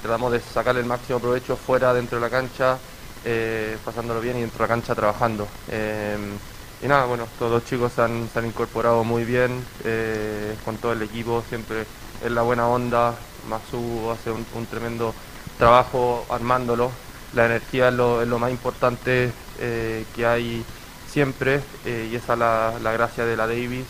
[0.00, 2.78] tratamos de sacarle el máximo provecho fuera, dentro de la cancha,
[3.24, 5.48] eh, pasándolo bien y dentro de la cancha trabajando.
[5.68, 6.16] Eh,
[6.80, 10.76] y nada, bueno, todos los chicos se han, se han incorporado muy bien eh, con
[10.76, 11.86] todo el equipo, siempre
[12.24, 13.16] en la buena onda.
[13.48, 15.12] Masu hace un, un tremendo
[15.58, 16.92] trabajo armándolo.
[17.34, 20.64] La energía es lo, es lo más importante que hay
[21.12, 23.86] siempre eh, y esa es la, la gracia de la Davis.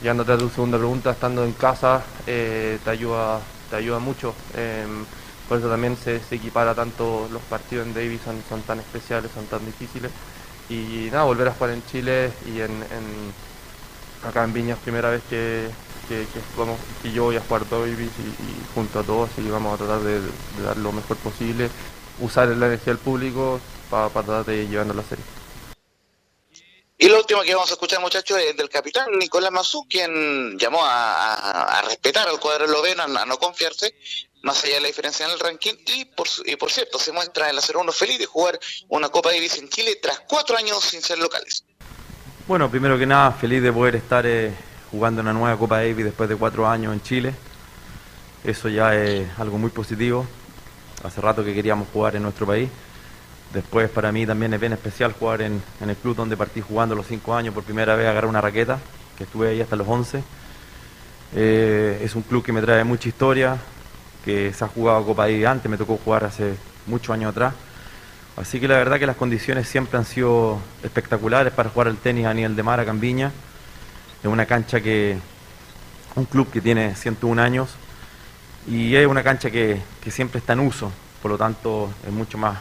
[0.00, 4.34] Llegándote a tu segunda pregunta, estando en casa eh, te, ayuda, te ayuda mucho.
[4.56, 5.04] Em,
[5.48, 9.30] por eso también se, se equipara tanto los partidos en Davis, son, son tan especiales,
[9.34, 10.10] son tan difíciles.
[10.68, 12.70] Y nada, volver a jugar en Chile y en,
[14.26, 15.68] acá en Viña es primera vez que,
[16.08, 16.24] que,
[16.56, 19.84] vamos, que yo voy a jugar Davis y, y junto a todos, así vamos a
[19.84, 20.20] tratar de,
[20.64, 21.68] dar lo mejor posible,
[22.20, 23.60] usar la energía del público
[23.90, 25.39] para tratar de llevarnos la serie.
[27.02, 30.80] Y lo último que vamos a escuchar, muchachos, es del capitán Nicolás Mazú, quien llamó
[30.84, 33.94] a, respetar al cuadro esloveno, a, a no confiarse,
[34.42, 35.72] más allá de la diferencia en el ranking.
[35.86, 39.08] Y por, su- y por cierto, se muestra en la 01 feliz de jugar una
[39.08, 41.64] Copa Davis en Chile tras cuatro años sin ser locales.
[42.46, 44.52] Bueno, primero que nada, feliz de poder estar eh,
[44.90, 47.34] jugando una nueva Copa Davis después de cuatro años en Chile.
[48.44, 50.26] Eso ya es algo muy positivo.
[51.02, 52.68] hace rato que queríamos jugar en nuestro país.
[53.52, 56.94] Después para mí también es bien especial jugar en, en el club donde partí jugando
[56.94, 58.78] los cinco años, por primera vez agarrar una raqueta,
[59.18, 60.22] que estuve ahí hasta los 11.
[61.34, 63.56] Eh, es un club que me trae mucha historia,
[64.24, 66.54] que se ha jugado Copa Davis antes, me tocó jugar hace
[66.86, 67.54] muchos años atrás.
[68.36, 72.26] Así que la verdad que las condiciones siempre han sido espectaculares para jugar el tenis
[72.26, 73.32] a nivel de mar a Campiña.
[74.22, 75.18] Es una cancha que,
[76.14, 77.70] un club que tiene 101 años
[78.66, 80.90] y es una cancha que, que siempre está en uso,
[81.22, 82.58] por lo tanto es mucho más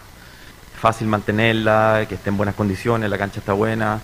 [0.79, 4.01] fácil mantenerla, que esté en buenas condiciones, la cancha está buena.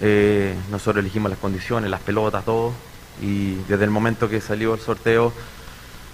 [0.00, 2.72] Eh, nosotros elegimos las condiciones, las pelotas, todo.
[3.20, 5.32] Y desde el momento que salió el sorteo,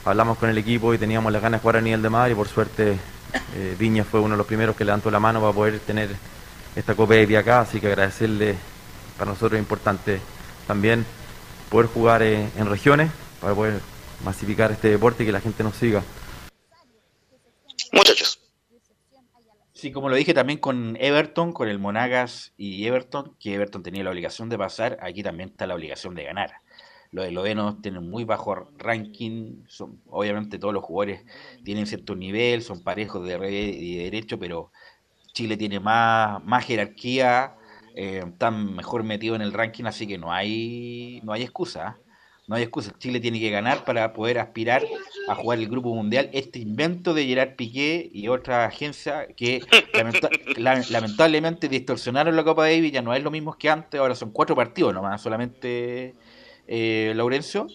[0.05, 2.35] hablamos con el equipo y teníamos las ganas de jugar a nivel de mar y
[2.35, 2.97] por suerte
[3.55, 6.11] eh, Viña fue uno de los primeros que levantó la mano para poder tener
[6.77, 8.57] esta Copa de acá, así que agradecerle,
[9.19, 10.21] para nosotros es importante
[10.67, 11.05] también
[11.69, 13.81] poder jugar eh, en regiones, para poder
[14.25, 16.03] masificar este deporte y que la gente nos siga.
[17.93, 18.32] Muchachos.
[19.83, 24.05] Sí, como lo dije también con Everton, con el Monagas y Everton, que Everton tenía
[24.05, 26.53] la obligación de pasar, aquí también está la obligación de ganar.
[27.11, 31.25] Los eslovenos tienen muy bajo ranking, son, obviamente todos los jugadores
[31.65, 34.71] tienen cierto nivel, son parejos de y de derecho, pero
[35.33, 37.57] Chile tiene más, más jerarquía,
[37.97, 41.89] eh, están mejor metido en el ranking, así que no hay, no hay excusa.
[41.89, 42.12] ¿ah?
[42.49, 42.93] No hay excusa.
[42.99, 44.85] Chile tiene que ganar para poder aspirar
[45.29, 46.29] a jugar el Grupo Mundial.
[46.33, 49.63] Este invento de Gerard Piqué y otra agencia que
[49.95, 54.15] lamenta- la- lamentablemente distorsionaron la Copa Davis, ya no es lo mismo que antes, ahora
[54.17, 56.15] son cuatro partidos nomás, solamente
[56.67, 57.69] eh, Laurencio.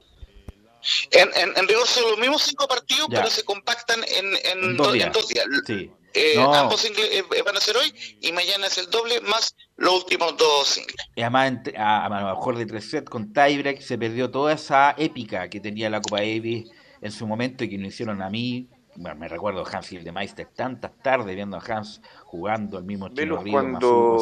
[1.12, 3.19] En, en, en rigor son los mismos cinco partidos, Ya.
[3.19, 4.25] pero se compactan en,
[4.62, 5.12] en, días.
[5.13, 5.45] dos días.
[5.65, 5.91] Sí.
[6.13, 6.54] Eh, No.
[6.54, 10.36] Ambos singles eh, van a ser hoy y mañana es el doble más los últimos
[10.38, 10.96] dos singles.
[11.15, 14.54] Y además, entre- a, a lo mejor de tres sets con tiebreak se perdió toda
[14.54, 16.70] esa épica que tenía la Copa Davis
[17.02, 18.67] en su momento y que nos hicieron a mí.
[18.96, 23.38] Bueno, me recuerdo a Hans Meister tantas tardes viendo a Hans jugando al mismo Chino
[23.38, 24.17] Río, cuando,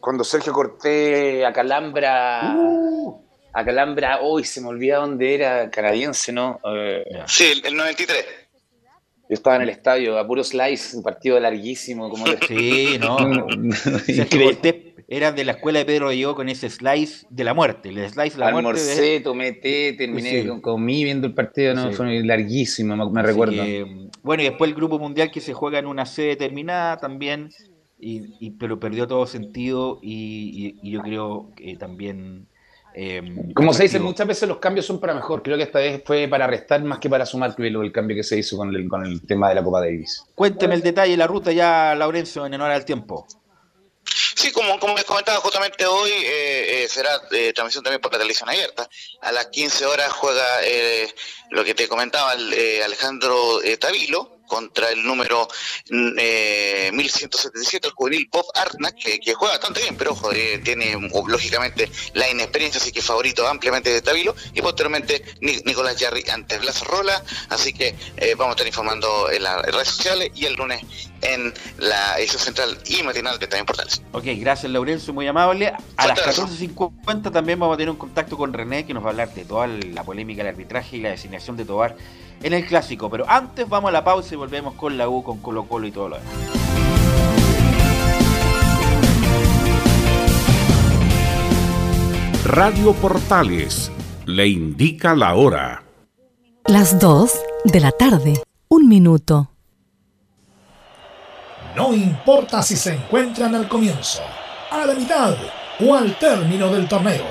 [0.00, 2.54] cuando Sergio Cortés acalambra.
[3.52, 6.60] Acalambra, uy, se me olvida dónde era, canadiense, ¿no?
[6.64, 8.24] Eh, Sí, el, el 93.
[9.28, 12.08] Yo estaba en el estadio, a puro slice, un partido larguísimo.
[12.08, 13.16] Como Sí, no.
[15.10, 18.36] Era de la escuela de Pedro llegó con ese slice de la muerte, el slice
[18.36, 18.68] de la muerte.
[18.68, 20.48] Almorcé, de- tomé té, terminé, Sí.
[20.48, 21.94] con- comí viendo el partido, no, Sí.
[21.96, 23.54] fue larguísimo, me, recuerdo.
[23.54, 27.48] que, bueno, y después el grupo mundial que se juega en una sede determinada también,
[27.98, 32.46] y, y- pero perdió todo sentido y, y- y yo creo que también...
[33.00, 33.22] eh,
[33.54, 35.40] Como se dice, muchas veces los cambios son para mejor.
[35.40, 38.36] Creo que esta vez fue para restar más que para sumar el cambio que se
[38.36, 40.24] hizo con el, con el tema de la Copa Davis.
[40.34, 43.24] Cuénteme el detalle, la ruta ya, Laurencio, en honor al tiempo.
[44.34, 48.18] Sí, como, como les comentaba justamente hoy, eh, eh, será eh, transmisión también por la
[48.18, 48.88] televisión abierta.
[49.20, 51.08] A las 15 horas juega eh,
[51.50, 55.46] lo que te comentaba el, eh, Alejandro eh, Tavilo contra el número
[56.18, 60.96] eh, 1177, el juvenil Bob Arnak, que, que juega bastante bien, pero ojo, eh, tiene
[61.26, 66.58] lógicamente la inexperiencia, así que favorito ampliamente de Tavilo, y posteriormente Ni- Nicolás Jarry ante
[66.58, 70.54] Blas Rola, así que eh, vamos a estar informando en las redes sociales y el
[70.54, 70.82] lunes
[71.20, 74.02] en la edición central y matinal de También Portales.
[74.12, 75.72] Ok, gracias Laurencio, muy amable.
[75.96, 79.10] A las 14.50 también vamos a tener un contacto con René que nos va a
[79.10, 81.96] hablar de toda la polémica del arbitraje y la designación de Tobar
[82.42, 83.10] en el clásico.
[83.10, 85.92] Pero antes vamos a la pausa y volvemos con la U, con Colo Colo y
[85.92, 86.32] todo lo demás.
[92.44, 93.92] Radio Portales
[94.24, 95.82] le indica la hora.
[96.64, 97.32] Las 2
[97.64, 98.42] de la tarde.
[98.68, 99.50] Un minuto.
[101.76, 104.20] No importa si se encuentran al comienzo,
[104.70, 105.36] a la mitad
[105.80, 107.24] o al término del torneo.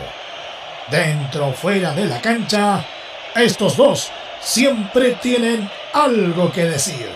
[0.89, 2.85] Dentro o fuera de la cancha,
[3.35, 7.09] estos dos siempre tienen algo que decir,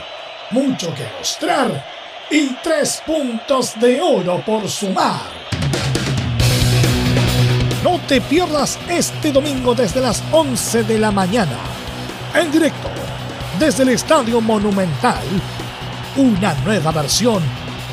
[0.51, 1.85] mucho que mostrar
[2.29, 5.41] y tres puntos de oro por sumar.
[7.83, 11.57] No te pierdas este domingo desde las 11 de la mañana,
[12.35, 12.89] en directo,
[13.59, 15.23] desde el Estadio Monumental,
[16.15, 17.41] una nueva versión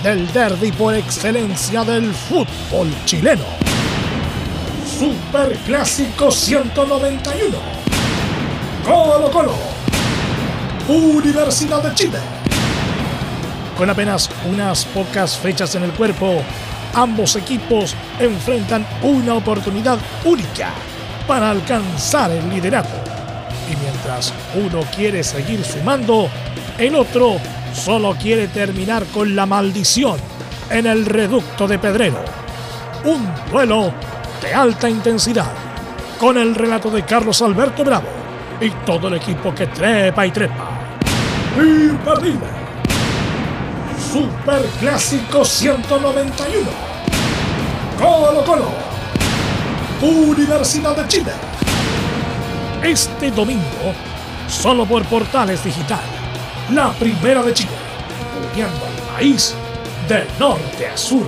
[0.02, 3.44] del derby por excelencia del fútbol chileno.
[4.98, 7.87] Superclásico 191.
[8.84, 9.54] Colo Colo.
[10.88, 12.18] Universidad de Chile.
[13.76, 16.42] Con apenas unas pocas fechas en el cuerpo,
[16.94, 20.70] ambos equipos enfrentan una oportunidad única
[21.26, 22.96] para alcanzar el liderato.
[23.70, 26.30] Y mientras uno quiere seguir sumando,
[26.78, 27.36] el otro
[27.74, 30.16] solo quiere terminar con la maldición
[30.70, 32.24] en el reducto de Pedrero.
[33.04, 33.92] Un duelo
[34.42, 35.52] de alta intensidad,
[36.18, 38.17] con el relato de Carlos Alberto Bravo
[38.60, 40.68] y todo el equipo que trepa y trepa.
[41.56, 42.46] Imperdible.
[44.12, 46.68] Super Clásico 191.
[47.98, 48.70] Colo Colo.
[50.00, 51.32] Universidad de Chile.
[52.82, 53.92] Este domingo,
[54.48, 56.00] solo por Portales Digital.
[56.72, 57.70] La primera de Chile.
[58.52, 59.54] Uniendo al país
[60.08, 61.26] de norte a sur.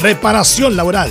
[0.00, 1.10] Reparación laboral.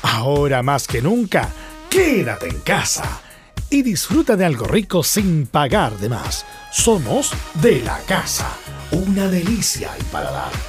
[0.01, 1.49] Ahora más que nunca,
[1.89, 3.21] quédate en casa
[3.69, 6.45] y disfruta de algo rico sin pagar de más.
[6.71, 8.47] Somos de la casa,
[8.91, 10.68] una delicia al paladar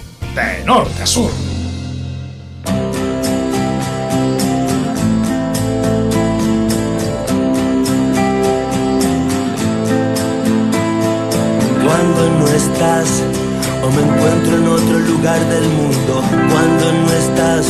[0.35, 1.29] de norte a sur.
[11.83, 13.23] Cuando no estás
[13.83, 17.65] o me encuentro en otro lugar del mundo, cuando no estás,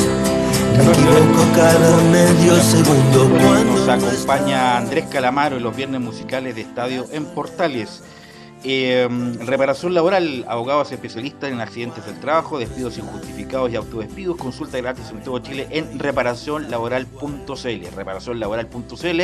[0.78, 3.30] me equivoco cada medio segundo.
[3.40, 8.04] Cuando Nos acompaña Andrés Calamaro en los viernes musicales de Estadio en Portales.
[8.64, 9.08] Eh,
[9.40, 14.38] reparación laboral, abogados especialistas en accidentes del trabajo, despidos injustificados y autodespidos.
[14.38, 17.96] Consulta gratis en todo Chile en reparacionlaboral.cl.
[17.96, 19.20] Reparacionlaboral.cl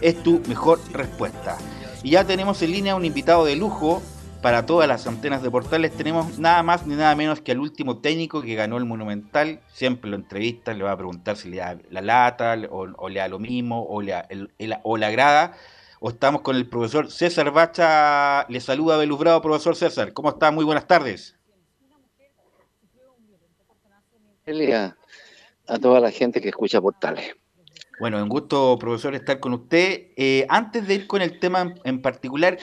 [0.00, 1.56] es tu mejor respuesta.
[2.02, 4.02] Y ya tenemos en línea un invitado de lujo
[4.42, 5.92] para todas las antenas de portales.
[5.92, 9.60] Tenemos nada más ni nada menos que al último técnico que ganó el Monumental.
[9.72, 13.28] Siempre lo entrevista, le va a preguntar si le da la lata o, le da
[13.28, 14.50] lo mismo o le, el-
[14.82, 15.52] o le agrada.
[16.02, 18.46] O estamos con el profesor César Bacha.
[18.48, 20.14] Le saluda Belubrado, profesor César.
[20.14, 20.50] ¿Cómo está?
[20.50, 21.38] Muy buenas tardes.
[24.74, 24.96] a,
[25.68, 27.36] a toda la gente que escucha Portales.
[28.00, 30.12] Bueno, un gusto, profesor, estar con usted.
[30.16, 32.58] Eh, antes de ir con el tema en, particular,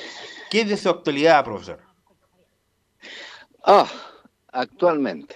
[0.49, 1.79] ¿qué es de su actualidad, profesor?
[3.63, 3.87] Ah,
[4.51, 5.35] actualmente.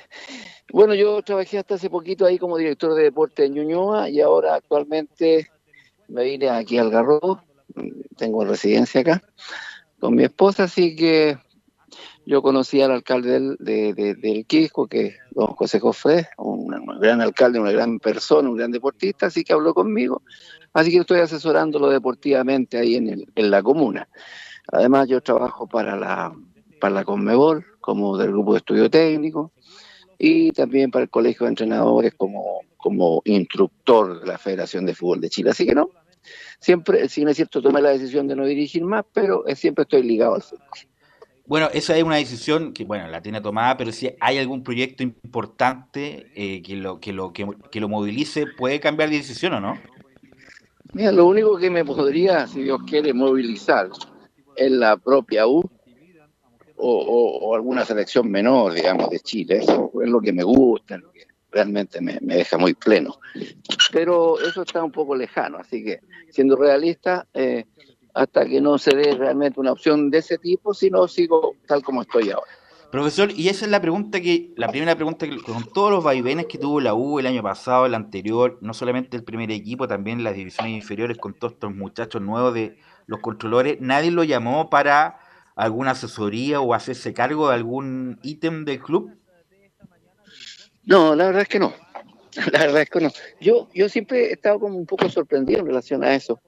[0.73, 4.55] Bueno, yo trabajé hasta hace poquito ahí como director de deporte en Ñuñoa y ahora
[4.55, 5.51] actualmente
[6.07, 7.43] me vine aquí al Garrobo,
[8.17, 9.21] tengo residencia acá
[9.99, 11.37] con mi esposa, así que
[12.25, 16.73] yo conocí al alcalde del, de, de- del Quisco, que es don José Jofré, un,
[16.73, 20.21] un gran alcalde, una gran persona, un gran deportista, así que habló conmigo,
[20.73, 24.07] así que estoy asesorándolo deportivamente ahí en, el- en la comuna.
[24.71, 26.33] Además, yo trabajo para la,
[26.79, 29.51] para la Conmebol, como del grupo de estudio técnico,
[30.17, 35.19] y también para el Colegio de Entrenadores como, como instructor de la Federación de Fútbol
[35.19, 35.49] de Chile.
[35.49, 35.89] Así que no,
[36.61, 39.83] siempre, si no es cierto, tomé la decisión de no dirigir más, pero eh, siempre
[39.83, 40.63] estoy ligado al fútbol.
[41.45, 45.03] Bueno, esa es una decisión que, bueno, la tiene tomada, pero si hay algún proyecto
[45.03, 49.59] importante eh, que, lo, que, lo, que, que lo movilice, puede cambiar de decisión o
[49.59, 49.77] no.
[50.93, 53.89] Mira, lo único que me podría, si Dios quiere, movilizar
[54.55, 55.61] es la propia U
[56.77, 59.57] o, o- o alguna selección menor, digamos, de Chile.
[59.57, 63.19] Eso es lo que me gusta, lo que realmente me, me deja muy pleno.
[63.91, 65.99] Pero eso está un poco lejano, así que
[66.29, 67.65] siendo realista, eh,
[68.13, 71.83] hasta que no se dé realmente una opción de ese tipo, si no sigo tal
[71.83, 72.51] como estoy ahora.
[72.91, 76.47] Profesor, y esa es la pregunta que, la primera pregunta que con todos los vaivenes
[76.47, 80.25] que tuvo la U el año pasado, el anterior, no solamente el primer equipo, también
[80.25, 85.19] las divisiones inferiores con todos estos muchachos nuevos de los controladores, nadie lo llamó para
[85.55, 89.09] alguna asesoría o hacerse cargo de algún ítem del club.
[90.85, 91.73] No, la verdad es que no.
[92.51, 93.11] La verdad es que no.
[93.41, 96.39] Yo, yo siempre he estado como un poco sorprendido en relación a eso,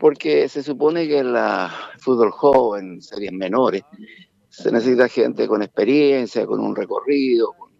[0.00, 3.82] porque se supone que en la fútbol joven, series menores,
[4.48, 7.70] se necesita gente con experiencia, con un recorrido, con,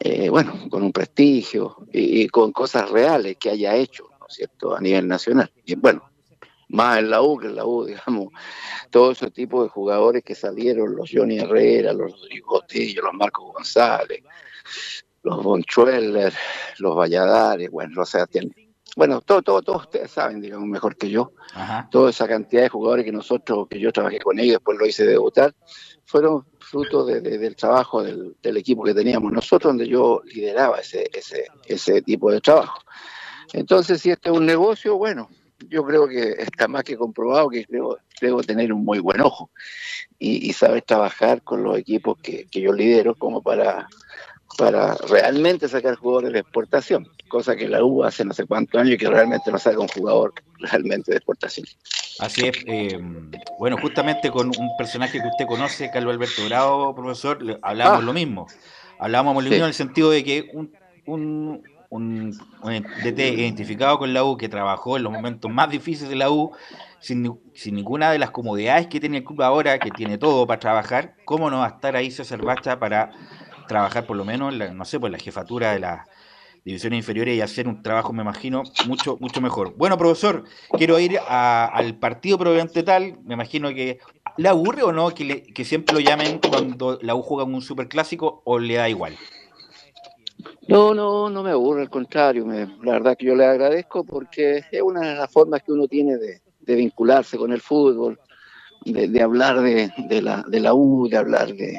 [0.00, 4.34] eh, bueno, con un prestigio y, y con cosas reales que haya hecho, ¿no es
[4.34, 5.50] cierto?, a nivel nacional.
[5.64, 6.08] Y bueno,
[6.76, 8.28] más en la U que en la U, digamos,
[8.90, 13.52] todo ese tipo de jugadores que salieron, los Johnny Herrera, los Rodrigo Botello, los Marcos
[13.52, 14.22] González,
[15.22, 16.32] los Bonchueller,
[16.78, 18.52] los Valladares, bueno, o sea, tienen,
[18.96, 21.88] bueno, todo, todo, todos ustedes saben, digamos, mejor que yo, Ajá.
[21.90, 25.04] toda esa cantidad de jugadores que nosotros, que yo trabajé con ellos, después lo hice
[25.04, 25.54] debutar,
[26.04, 30.78] fueron fruto de- de- del trabajo del, del equipo que teníamos nosotros, donde yo lideraba
[30.78, 32.78] ese, ese, ese tipo de trabajo.
[33.52, 35.28] Entonces, si este es un negocio, bueno,
[35.68, 39.50] yo creo que está más que comprobado que creo, creo tener un muy buen ojo
[40.18, 43.86] y, y saber trabajar con los equipos que, que yo lidero como para,
[44.58, 48.94] para realmente sacar jugadores de exportación, cosa que la U hace no sé cuántos años
[48.94, 51.66] y que realmente no saca un jugador realmente de exportación.
[52.18, 52.98] Así es, eh,
[53.58, 58.06] bueno, justamente con un personaje que usted conoce, Carlos Alberto Bravo, profesor, hablábamos Ah.
[58.06, 58.46] lo mismo.
[58.98, 59.50] Hablábamos lo Sí.
[59.50, 60.72] mismo en el sentido de que un,
[61.04, 62.32] un, un,
[63.02, 66.52] DT identificado con la U, que trabajó en los momentos más difíciles de la U,
[67.00, 70.60] sin, sin ninguna de las comodidades que tiene el club ahora, que tiene todo para
[70.60, 73.12] trabajar, ¿cómo no va a estar ahí César Bacha para
[73.68, 76.06] trabajar por lo menos, en la, no sé, pues la jefatura de las
[76.64, 79.74] divisiones inferiores y hacer un trabajo, me imagino, mucho, mucho mejor.
[79.76, 80.44] Bueno, profesor,
[80.76, 83.18] quiero ir al partido propiamente tal.
[83.24, 84.00] Me imagino que
[84.36, 87.62] le aburre o no que, le- que siempre lo llamen cuando la U juega un
[87.62, 89.16] superclásico o le da igual.
[90.68, 94.62] No, no, no me aburre, al contrario, me- la verdad que yo le agradezco porque
[94.70, 98.18] es una de las formas que uno tiene de, de vincularse con el fútbol,
[98.84, 101.78] de, de hablar de, de la, de la U, de hablar de,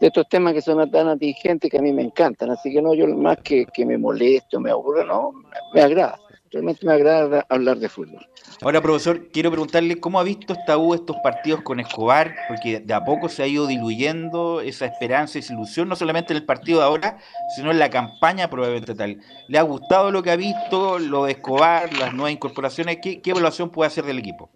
[0.00, 2.50] estos temas que son tan atingentes que a mí me encantan.
[2.50, 5.80] Así que no, yo más que, que me moleste o me aburre, no, me, me
[5.82, 6.18] agrada.
[6.52, 8.26] Realmente me agrada hablar de fútbol.
[8.60, 12.92] Ahora, profesor, quiero preguntarle cómo ha visto esta U estos partidos con Escobar, porque de
[12.92, 16.80] a poco se ha ido diluyendo esa esperanza, esa ilusión, no solamente en el partido
[16.80, 17.18] de ahora,
[17.54, 19.20] sino en la campaña probablemente tal.
[19.48, 22.98] ¿Le ha gustado lo que ha visto, lo de Escobar, las nuevas incorporaciones?
[23.00, 24.50] ¿Qué, qué evaluación puede hacer del equipo?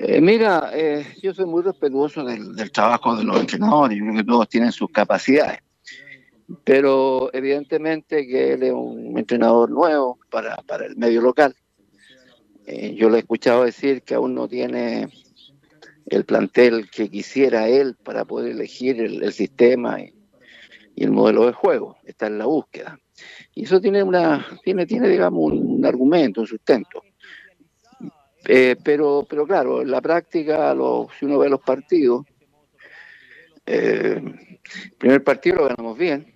[0.00, 4.16] Eh, mira, eh, yo soy muy respetuoso del, del trabajo de los entrenadores, yo creo
[4.16, 5.58] que todos tienen sus capacidades,
[6.64, 11.54] pero evidentemente que él es un entrenador nuevo para, para el medio local.
[12.66, 15.08] Eh, yo le he escuchado decir que aún no tiene
[16.06, 20.14] el plantel que quisiera él para poder elegir el, sistema y,
[20.96, 22.98] el modelo de juego, está en la búsqueda.
[23.54, 27.02] Y eso tiene, una, tiene, tiene digamos, un, un argumento, un sustento
[28.46, 32.24] Eh, pero, pero claro, en la práctica, lo- si uno ve los partidos,
[33.66, 36.34] eh, el primer partido lo ganamos bien,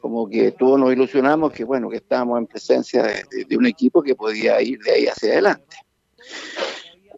[0.00, 3.66] como que todos nos ilusionamos que bueno, que estábamos en presencia de, de- de un
[3.66, 5.76] equipo que podía ir de ahí hacia adelante.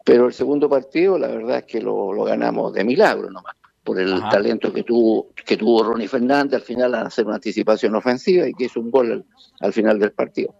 [0.05, 3.55] Pero el segundo partido, la verdad es que lo, lo ganamos de milagro nomás,
[3.85, 4.31] por el Ajá.
[4.31, 8.55] talento que tuvo, que tuvo Ronnie Fernández al final al hacer una anticipación ofensiva y
[8.55, 9.24] que hizo un gol al,
[9.61, 10.55] al final del partido.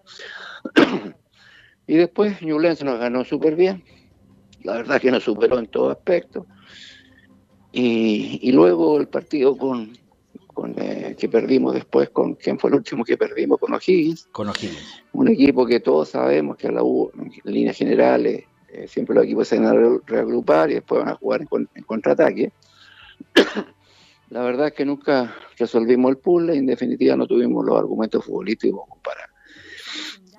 [1.87, 3.83] y después Ñublense nos ganó súper bien,
[4.63, 6.47] la verdad que nos superó en todo aspecto.
[7.73, 9.97] Y, y luego el partido con,
[10.61, 13.59] con, eh, que perdimos después, con ¿quién fue el último que perdimos?
[13.59, 15.03] Con O'Higgins Con O'Higgins.
[15.13, 19.25] un equipo que todos sabemos que a la U, en líneas generales, eh, siempre los
[19.25, 22.53] equipos se van a re- reagrupar y después van a jugar en, en contraataque.
[24.31, 28.25] la verdad es que nunca resolvimos el puzzle y en definitiva no tuvimos los argumentos
[28.25, 29.29] futbolísticos para,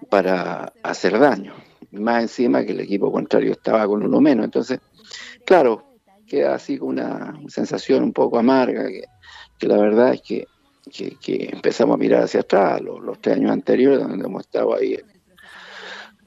[0.10, 1.54] para hacer daño.
[1.92, 4.46] Más encima que el equipo contrario estaba con uno menos.
[4.46, 4.80] Entonces,
[5.46, 5.84] claro,
[6.26, 9.04] queda así con una sensación un poco amarga, que,
[9.62, 10.48] que la verdad es que,
[10.92, 14.98] que- empezamos a mirar hacia atrás, los, los tres años anteriores, donde hemos estado ahí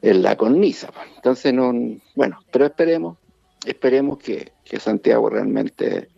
[0.01, 0.89] en, la cornisa.
[0.95, 1.09] pues.
[1.17, 1.73] Entonces, no,
[2.15, 3.19] bueno, pero esperemos,
[3.67, 6.11] esperemos que, que Santiago realmente,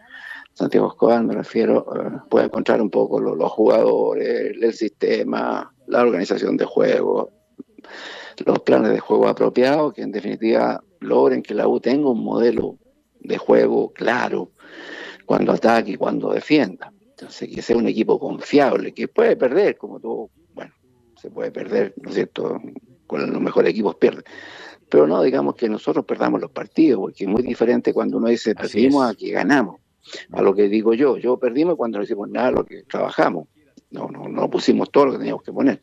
[0.52, 6.02] Santiago Escobar me refiero, eh, pueda encontrar un poco lo- los jugadores, el sistema, la
[6.02, 7.30] organización de juego,
[8.44, 12.76] los planes de juego apropiados, que en definitiva logren que la U tenga un modelo
[13.20, 14.50] de juego claro
[15.24, 16.92] cuando ataque y cuando defienda.
[17.18, 20.74] Entonces, que sea un equipo confiable, que puede perder, como todo, bueno,
[21.18, 22.60] se puede perder, ¿no es cierto?
[23.06, 24.22] Con los mejores equipos pierde.
[24.90, 28.54] Pero no digamos que nosotros perdamos los partidos, porque es muy diferente cuando uno dice
[28.54, 29.80] perdimos a que ganamos.
[30.30, 33.48] A lo que digo yo, yo perdimos cuando no hicimos nada lo que trabajamos.
[33.90, 35.82] No, no, no pusimos todo lo que teníamos que poner.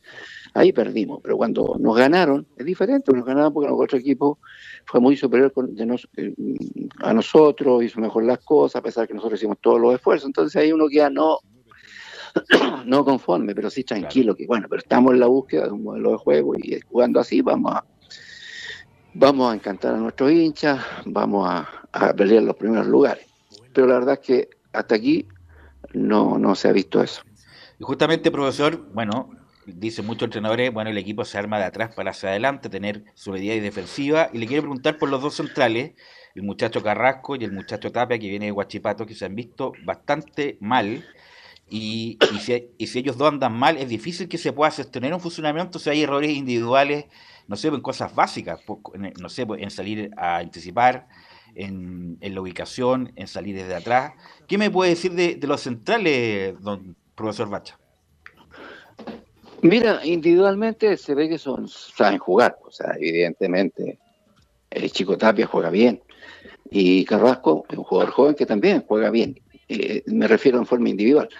[0.54, 4.38] Ahí perdimos, pero cuando nos ganaron, es diferente, nos ganaron porque el otro equipo
[4.86, 6.34] fue muy superior con- de nos- eh,
[7.00, 10.26] a nosotros, hizo mejor las cosas, a pesar de que nosotros hicimos todos los esfuerzos.
[10.26, 11.38] Entonces ahí uno queda no,
[12.84, 16.10] no conforme, pero sí tranquilo, que bueno, pero estamos en la búsqueda de un modelo
[16.12, 17.84] de juego y jugando así vamos a
[19.14, 23.26] vamos a encantar a nuestros hinchas, vamos a, a pelear los primeros lugares.
[23.72, 25.26] Pero la verdad es que hasta aquí
[25.92, 27.22] no, no se ha visto eso.
[27.78, 29.30] Y justamente, profesor, bueno,
[29.66, 33.58] dicen muchos entrenadores, bueno, el equipo se arma de atrás para hacia adelante, tener solidez
[33.58, 34.30] y defensiva.
[34.32, 35.92] Y le quiero preguntar por los dos centrales,
[36.34, 39.72] el muchacho Carrasco y el muchacho Tapia, que viene de Guachipato, que se han visto
[39.84, 41.04] bastante mal.
[41.68, 45.14] Y, y si, y si ellos dos andan mal, es difícil que se pueda sostener
[45.14, 47.06] un funcionamiento si hay errores individuales,
[47.48, 48.60] no sé, en cosas básicas,
[49.20, 51.08] no sé, en salir a anticipar,
[51.54, 54.12] en, en la ubicación, en salir desde atrás.
[54.46, 57.78] ¿Qué me puede decir de, de los centrales, don profesor Bacha?
[59.64, 63.98] Mira, individualmente se ve que son saben jugar, o sea, evidentemente
[64.68, 66.02] el chico Tapia juega bien
[66.70, 69.40] y Carrasco es un jugador joven que también juega bien.
[69.66, 71.30] Eh, me refiero en forma individual.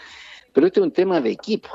[0.54, 1.68] Pero este es un tema de equipo.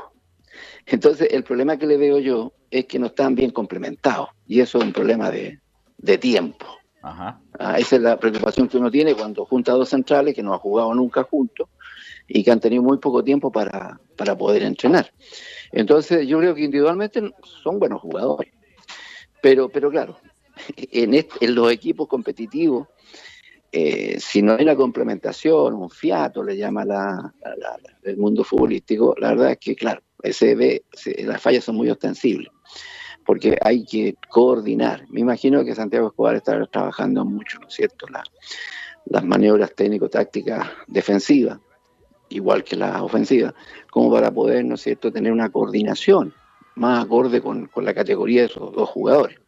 [0.86, 4.78] Entonces, el problema que le veo yo es que no están bien complementados y eso
[4.78, 5.60] es un problema de,
[5.98, 6.66] de tiempo.
[7.00, 7.40] Ajá.
[7.60, 10.58] Ah, esa es la preocupación que uno tiene cuando junta dos centrales que no han
[10.58, 11.68] jugado nunca juntos
[12.26, 15.12] y que han tenido muy poco tiempo para, para poder entrenar.
[15.72, 18.52] Entonces, yo creo que individualmente son buenos jugadores.
[19.42, 20.18] Pero, pero claro,
[20.76, 22.88] en, este- en los equipos competitivos,
[23.72, 27.32] eh, si no hay una complementación, un fiato, le llama la,
[28.02, 31.88] el mundo futbolístico, la verdad es que, claro, se ve, se- las fallas son muy
[31.88, 32.50] ostensibles,
[33.24, 35.04] porque hay que coordinar.
[35.08, 38.24] Me imagino que Santiago Escobar estará trabajando mucho, ¿no es cierto?, La-
[39.06, 41.58] las maniobras técnico-tácticas defensivas,
[42.30, 43.54] igual que las ofensivas,
[43.90, 46.32] como para poder, ¿no es cierto?, tener una coordinación
[46.76, 49.38] más acorde con, con la categoría de esos dos jugadores.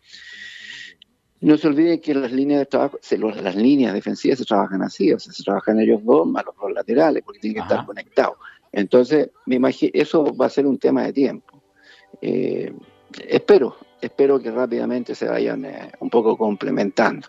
[1.41, 4.83] No se olviden que las líneas de trabajo, se- los- las líneas defensivas se trabajan
[4.83, 7.85] así, o sea, se trabajan ellos dos más los dos laterales, porque tienen que estar
[7.87, 8.37] conectados.
[8.71, 11.61] Entonces, me imagino, eso va a ser un tema de tiempo.
[12.21, 12.73] Eh,
[13.29, 17.27] espero, espero que rápidamente se vayan eh, un poco complementando,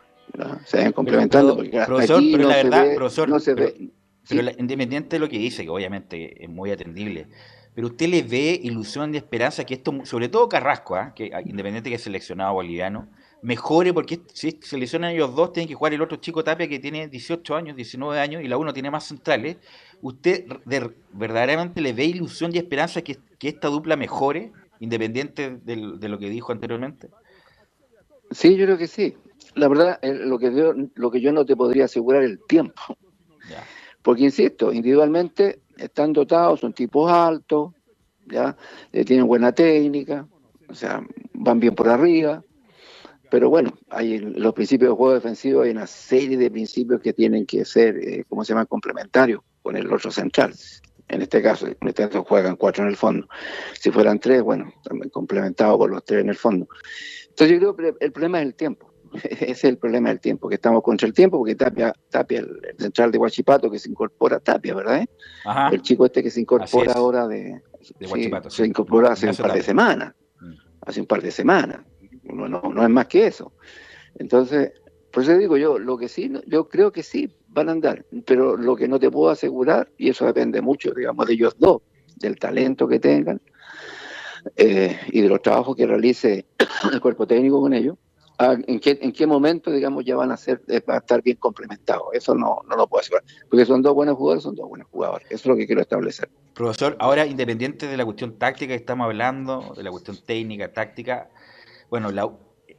[0.66, 3.40] se vayan complementando, porque hasta profesor, aquí pero no la se verdad, ve- profesor, no
[3.40, 3.90] se pero, ve.
[4.28, 7.28] Pero la- independiente de lo que dice, que obviamente es muy atendible,
[7.76, 11.14] pero usted le ve ilusión y esperanza que esto, sobre todo Carrasco, ¿ah?
[11.16, 13.10] que ah, independiente que es seleccionado boliviano,
[13.42, 16.80] mejore, porque si se seleccionan ellos dos, tienen que jugar el otro chico Tapia que
[16.80, 19.58] tiene 18 años, 19 años, y la uno tiene más centrales.
[20.02, 26.10] ¿Usted de- verdaderamente le ve ilusión y esperanza que, que esta dupla mejore, independiente de
[26.10, 27.10] lo que dijo anteriormente?
[28.32, 29.16] Sí, yo creo que sí.
[29.56, 32.40] La verdad, eh, lo que yo, lo que yo no te podría asegurar es el
[32.48, 32.82] tiempo.
[34.04, 37.74] Porque, insisto, individualmente están dotados, son tipos altos,
[38.28, 38.56] ¿ya?
[38.92, 40.28] Eh, tienen buena técnica,
[40.68, 41.02] o sea,
[41.34, 42.44] van bien por arriba,
[43.32, 47.48] pero bueno, hay los principios de juego defensivo, hay una serie de principios que tienen
[47.48, 50.54] que ser, eh, ¿cómo se llama?, complementarios con el otro central.
[51.08, 53.28] En este caso, en este caso juegan cuatro en el fondo.
[53.80, 56.68] Si fueran tres, bueno, también complementado con los tres en el fondo.
[57.30, 58.93] Entonces yo creo que el problema es el tiempo.
[59.24, 62.60] Ese es el problema del tiempo, que estamos contra el tiempo, porque Tapia, Tapia el,
[62.64, 65.02] el central de Huachipato que se incorpora, Tapia, ¿verdad?
[65.02, 65.10] eh?
[65.46, 65.70] Ajá.
[65.70, 67.62] El chico este que se incorpora ahora de,
[68.00, 68.64] De sí, se sí.
[68.64, 70.14] incorporó hace un par de semanas,
[70.82, 71.82] hace un par de semanas,
[72.24, 73.54] no, no, no es más que eso.
[74.16, 74.72] Entonces,
[75.12, 78.58] por eso digo yo, lo que sí, yo creo que sí van a andar, pero
[78.58, 81.82] lo que no te puedo asegurar, y eso depende mucho, digamos, de ellos dos,
[82.16, 83.42] del talento que tengan
[84.56, 86.46] eh, y de los trabajos que realice
[86.92, 87.98] el cuerpo técnico con ellos,
[88.38, 91.22] a- en qué, en qué momento, digamos, ya van a ser, eh, va a estar
[91.22, 92.08] bien complementados.
[92.14, 95.26] Eso no, no lo puedo asegurar, porque son dos buenos jugadores, son dos buenos jugadores.
[95.30, 96.30] Eso es lo que quiero establecer.
[96.54, 101.30] Profesor, ahora independiente de la cuestión táctica que estamos hablando, de la cuestión técnica, táctica,
[101.90, 102.30] bueno, la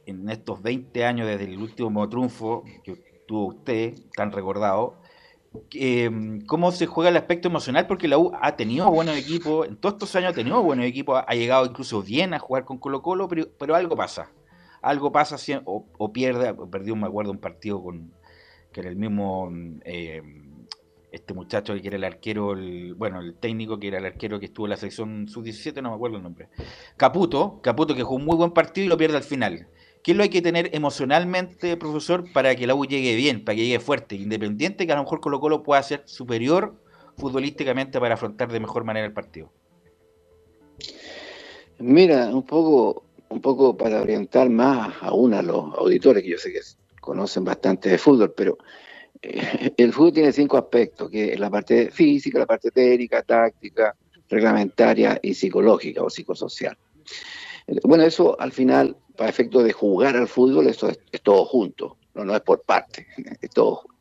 [0.05, 2.95] en estos 20 años desde el último triunfo que
[3.25, 4.95] tuvo usted, tan recordado,
[5.73, 6.09] eh,
[6.47, 7.87] ¿cómo se juega el aspecto emocional?
[7.87, 11.23] Porque la U ha tenido buenos equipos, en todos estos años ha tenido buenos equipos,
[11.25, 14.29] ha llegado incluso bien a jugar con Colo Colo, pero, pero algo pasa.
[14.85, 18.13] Algo pasa o, o pierde, perdió, me acuerdo, un partido con
[18.71, 19.49] que era el mismo
[19.83, 20.21] eh,
[21.11, 24.47] este muchacho que era el arquero, el, bueno, el técnico que era el arquero que
[24.47, 26.49] estuvo en la selección sub-17, no me acuerdo el nombre.
[26.97, 29.67] Caputo, Caputo que jugó un muy buen partido y lo pierde al final.
[30.03, 33.55] ¿Qué es lo hay que tener emocionalmente, profesor, para que la U llegue bien, para
[33.55, 36.75] que llegue fuerte, independiente, que a lo mejor Colo Colo pueda ser superior
[37.17, 39.51] futbolísticamente para afrontar de mejor manera el partido?
[41.79, 46.51] Mira, un poco, un poco para orientar más aún a los auditores, que yo sé
[46.51, 46.61] que
[47.01, 48.57] conocen bastante de fútbol, pero
[49.21, 53.95] eh, el fútbol tiene cinco aspectos, que es la parte física, la parte técnica, táctica,
[54.29, 56.77] reglamentaria y psicológica o psicosocial.
[57.83, 61.97] Bueno, eso al final, para efecto de jugar al fútbol, eso es, es todo junto,
[62.13, 63.07] no, no es por parte,
[63.41, 63.95] es todo junto.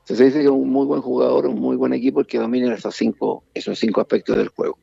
[0.00, 2.94] Entonces dice que un muy buen jugador, un muy buen equipo, el que domina esos
[2.94, 4.78] cinco, esos cinco aspectos del juego.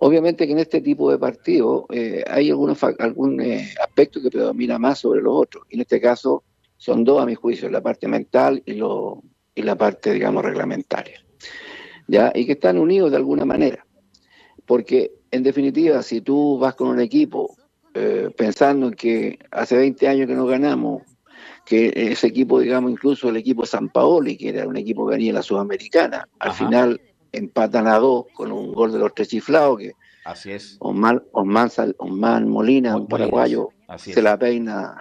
[0.00, 4.78] Obviamente que en este tipo de partido eh, hay algunos algún eh, aspecto que predomina
[4.78, 5.64] más sobre los otros.
[5.70, 6.44] Y en este caso
[6.76, 9.22] son dos a mi juicio, la parte mental y, lo,
[9.54, 11.20] y la parte, digamos, reglamentaria.
[12.06, 12.30] ¿Ya?
[12.34, 13.84] Y que están unidos de alguna manera.
[14.64, 17.56] Porque en definitiva, si tú vas con un equipo
[17.94, 21.02] eh, pensando en que hace 20 años que no ganamos,
[21.66, 25.30] que ese equipo, digamos, incluso el equipo San Paoli, que era un equipo que venía
[25.30, 26.64] en la Sudamericana, al Ajá.
[26.64, 27.00] final
[27.38, 29.92] empatan a dos con un gol de los tres chiflados, que
[30.24, 30.76] Así es.
[30.80, 34.96] Osman, Osman, Osman Molina, un paraguayo, Así se la peina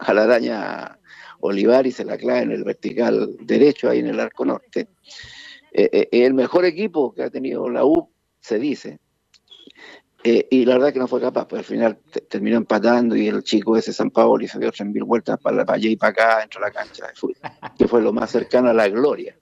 [0.00, 0.98] a la araña
[1.40, 4.88] Olivar y se la clava en el vertical derecho, ahí en el arco norte.
[5.72, 8.10] Eh, eh, el mejor equipo que ha tenido la U,
[8.40, 8.98] se dice,
[10.22, 13.28] eh, y la verdad que no fue capaz, pues al final te- terminó empatando y
[13.28, 16.10] el chico ese San Paolo se dio tres mil vueltas para, para allá y para
[16.10, 17.36] acá dentro de la cancha de fútbol,
[17.78, 19.36] que fue lo más cercano a la gloria.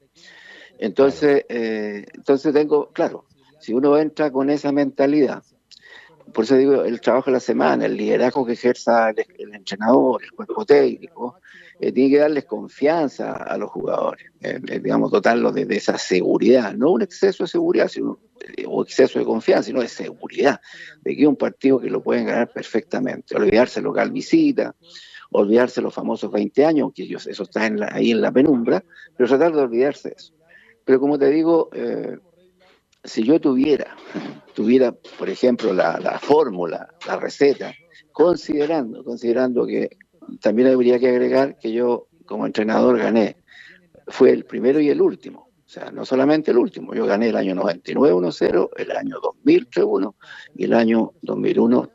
[0.82, 3.26] Entonces, eh, entonces tengo, claro,
[3.60, 5.44] si uno entra con esa mentalidad,
[6.34, 10.32] por eso digo, el trabajo de la semana, el liderazgo que ejerza el, entrenador, el
[10.32, 11.36] cuerpo técnico,
[11.78, 15.98] eh, tiene que darles confianza a los jugadores, eh, eh, digamos, dotarlos de, de esa
[15.98, 18.20] seguridad, no un exceso de seguridad, sino,
[18.66, 20.60] o exceso de confianza, sino de seguridad,
[21.00, 24.74] de que un partido que lo pueden ganar perfectamente, olvidarse local visita,
[25.30, 28.84] olvidarse los famosos 20 años, que ellos, eso está en la- ahí en la penumbra,
[29.16, 30.32] pero tratar de olvidarse eso.
[30.84, 32.16] Pero como te digo, eh,
[33.04, 33.96] si yo tuviera,
[34.54, 37.72] tuviera, por ejemplo, la, la fórmula, la receta,
[38.12, 39.90] considerando, considerando que
[40.40, 43.36] también habría que agregar que yo como entrenador gané,
[44.08, 45.48] fue el primero y el último.
[45.66, 49.68] O sea, no solamente el último, yo gané el año 99 1-0, el año 2000
[49.70, 50.14] 3-1
[50.54, 51.88] y el año 2001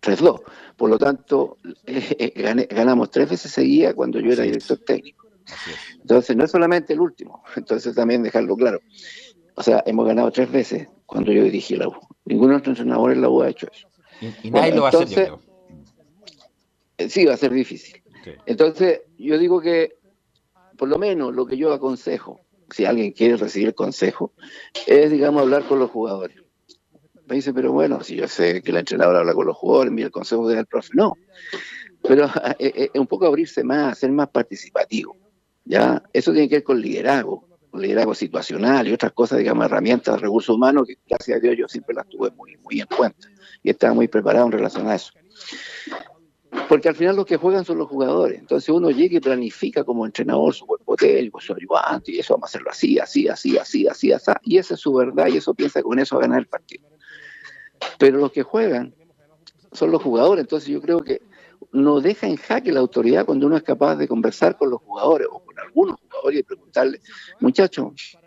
[0.00, 0.40] 3-2.
[0.76, 5.23] Por lo tanto, eh, eh, gané- ganamos tres veces seguidas cuando yo era director técnico.
[6.00, 8.80] Entonces, no es solamente el último, entonces también dejarlo claro.
[9.56, 11.94] O sea, hemos ganado tres veces cuando yo dirigí la U.
[12.24, 13.88] Ningún otro entrenador en la U ha hecho eso.
[14.20, 15.40] Y, y nadie Bueno, lo va a hacer, yo.
[16.98, 18.02] Eh, Sí, va a ser difícil.
[18.46, 19.98] Entonces, yo digo que,
[20.76, 22.40] por lo menos, lo que yo aconsejo,
[22.70, 24.32] si alguien quiere recibir consejo,
[24.86, 26.36] es, digamos, hablar con los jugadores.
[27.26, 30.06] Me dice, pero bueno, si yo sé que el entrenador habla con los jugadores, mira
[30.06, 30.90] el consejo del profe.
[30.94, 31.14] No,
[32.02, 32.26] pero
[32.58, 35.16] eh, eh, un poco abrirse más, ser más participativo.
[35.64, 36.02] ¿Ya?
[36.12, 40.20] Eso tiene que ver con liderazgo, con liderazgo situacional y otras cosas, digamos, herramientas de
[40.20, 43.28] recursos humanos que, gracias a Dios, yo siempre las tuve muy, muy en cuenta
[43.62, 45.12] y estaba muy preparado en relación a eso.
[46.68, 48.38] Porque al final los que juegan son los jugadores.
[48.38, 52.46] Entonces uno llega y planifica como entrenador su cuerpo técnico, su ayudante, y eso vamos
[52.46, 54.30] a hacerlo así, así, así, así, así, así.
[54.44, 56.46] Y esa es su verdad y eso piensa que con eso va a ganar el
[56.46, 56.88] partido.
[57.98, 58.94] Pero los que juegan
[59.72, 60.42] son los jugadores.
[60.42, 61.22] Entonces yo creo que
[61.72, 65.28] no deja en jaque la autoridad cuando uno es capaz de conversar con los jugadores
[65.30, 67.00] o con algunos jugadores y preguntarle,
[67.40, 68.18] muchachos,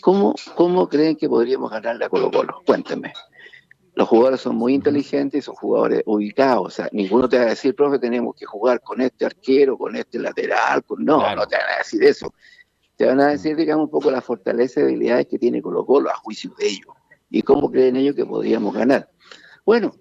[0.00, 2.62] ¿cómo, ¿cómo creen que podríamos ganarle a Colo Colo?
[2.66, 3.12] Cuéntenme.
[3.94, 6.66] Los jugadores son muy inteligentes y son jugadores ubicados.
[6.66, 9.94] O sea, ninguno te va a decir, profe, tenemos que jugar con este arquero, con
[9.94, 10.82] este lateral.
[10.82, 11.04] Con...
[11.04, 12.34] No, no te van a decir eso.
[12.96, 16.10] Te van a decir, digamos, un poco las fortalezas y debilidades que tiene Colo Colo
[16.10, 16.94] a juicio de ellos.
[17.30, 19.08] Y cómo creen ellos que podríamos ganar.
[19.64, 19.94] Bueno,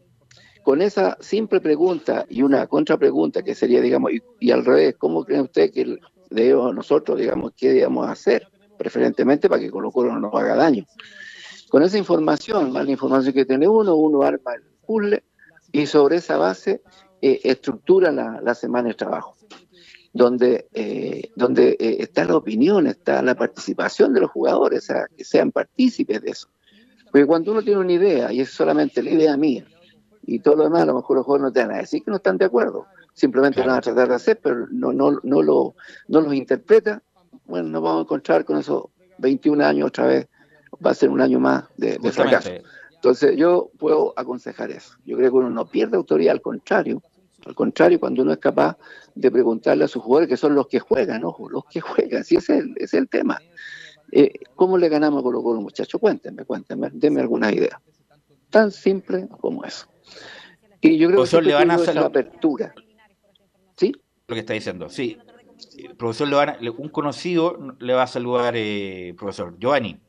[0.63, 5.41] con esa simple pregunta y una contrapregunta que sería, digamos, y, al revés, ¿cómo cree
[5.41, 5.99] usted que
[6.29, 8.47] debemos nosotros, digamos, qué debemos hacer?
[8.77, 10.85] Preferentemente para que Colo Colo no nos haga daño.
[11.69, 15.23] Con esa información, más la información que tiene uno, uno arma el puzzle
[15.71, 16.81] y sobre esa base
[17.21, 19.35] eh, estructura la, semana de trabajo,
[20.13, 25.25] donde, eh, donde eh, está la opinión, está la participación de los jugadores, sea, que
[25.25, 26.47] sean partícipes de eso.
[27.11, 29.65] Porque cuando uno tiene una idea, y es solamente la idea mía,
[30.25, 32.11] y todo lo demás, a lo mejor los jugadores no te van a decir que
[32.11, 35.41] no están de acuerdo, simplemente lo van a tratar de hacer, pero no, no, no,
[35.41, 35.75] lo,
[36.07, 37.01] no los interpreta,
[37.45, 38.85] bueno, nos vamos a encontrar con esos
[39.17, 40.27] 21 años otra vez
[40.85, 42.49] va a ser un año más de, fracaso.
[42.95, 44.93] Entonces yo puedo aconsejar eso.
[45.05, 47.01] Yo creo que uno no pierde autoridad, al contrario.
[47.45, 48.77] Al contrario, cuando uno es capaz
[49.13, 52.37] de preguntarle a sus jugadores, que son los que juegan, ojo, los que juegan, si
[52.37, 53.39] ese es el, es el tema.
[54.11, 55.99] Eh, ¿Cómo le ganamos a Colo Colo, muchachos?
[55.99, 57.81] Cuéntenme, cuéntenme, denme alguna idea.
[58.49, 59.87] Tan simple como eso.
[60.81, 62.73] Y yo creo que le van a hacer la apertura.
[63.75, 63.93] ¿Sí?
[64.27, 65.17] Lo que está diciendo, sí.
[65.97, 69.99] profesor, le van a, un conocido le va a saludar, eh, profesor Giovanni.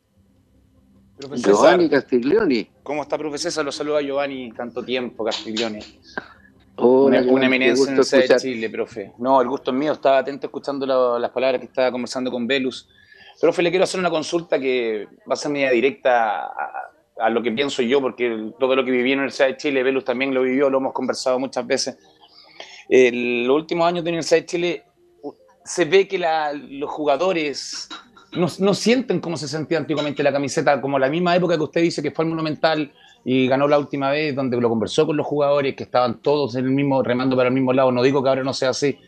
[1.37, 2.69] Giovanni Castiglioni.
[2.83, 3.65] ¿Cómo está, profesor?
[3.65, 5.79] Lo saluda Giovanni, tanto tiempo, Castiglioni.
[6.77, 9.13] una, eminencia en el de Chile, profe.
[9.19, 12.89] No, el gusto es mío, estaba atento escuchando las palabras que estaba conversando con Velus.
[13.41, 16.94] Profe, le quiero hacer una consulta que va a ser media directa a,
[17.31, 20.05] lo que pienso yo, porque todo lo que viví en la Universidad de Chile, Velus
[20.05, 21.99] también lo vivió, lo hemos conversado muchas veces.
[22.89, 24.85] Los últimos años de la Universidad de Chile
[25.65, 27.89] se ve que los jugadores
[28.33, 32.03] no, sienten como se sentía antiguamente la camiseta, como la misma época que usted dice
[32.03, 32.93] que fue el Monumental
[33.25, 36.67] y ganó la última vez, donde lo conversó con los jugadores, que estaban todos en
[36.67, 37.91] el mismo, remando para el mismo lado.
[37.91, 38.99] No digo que ahora no sea así,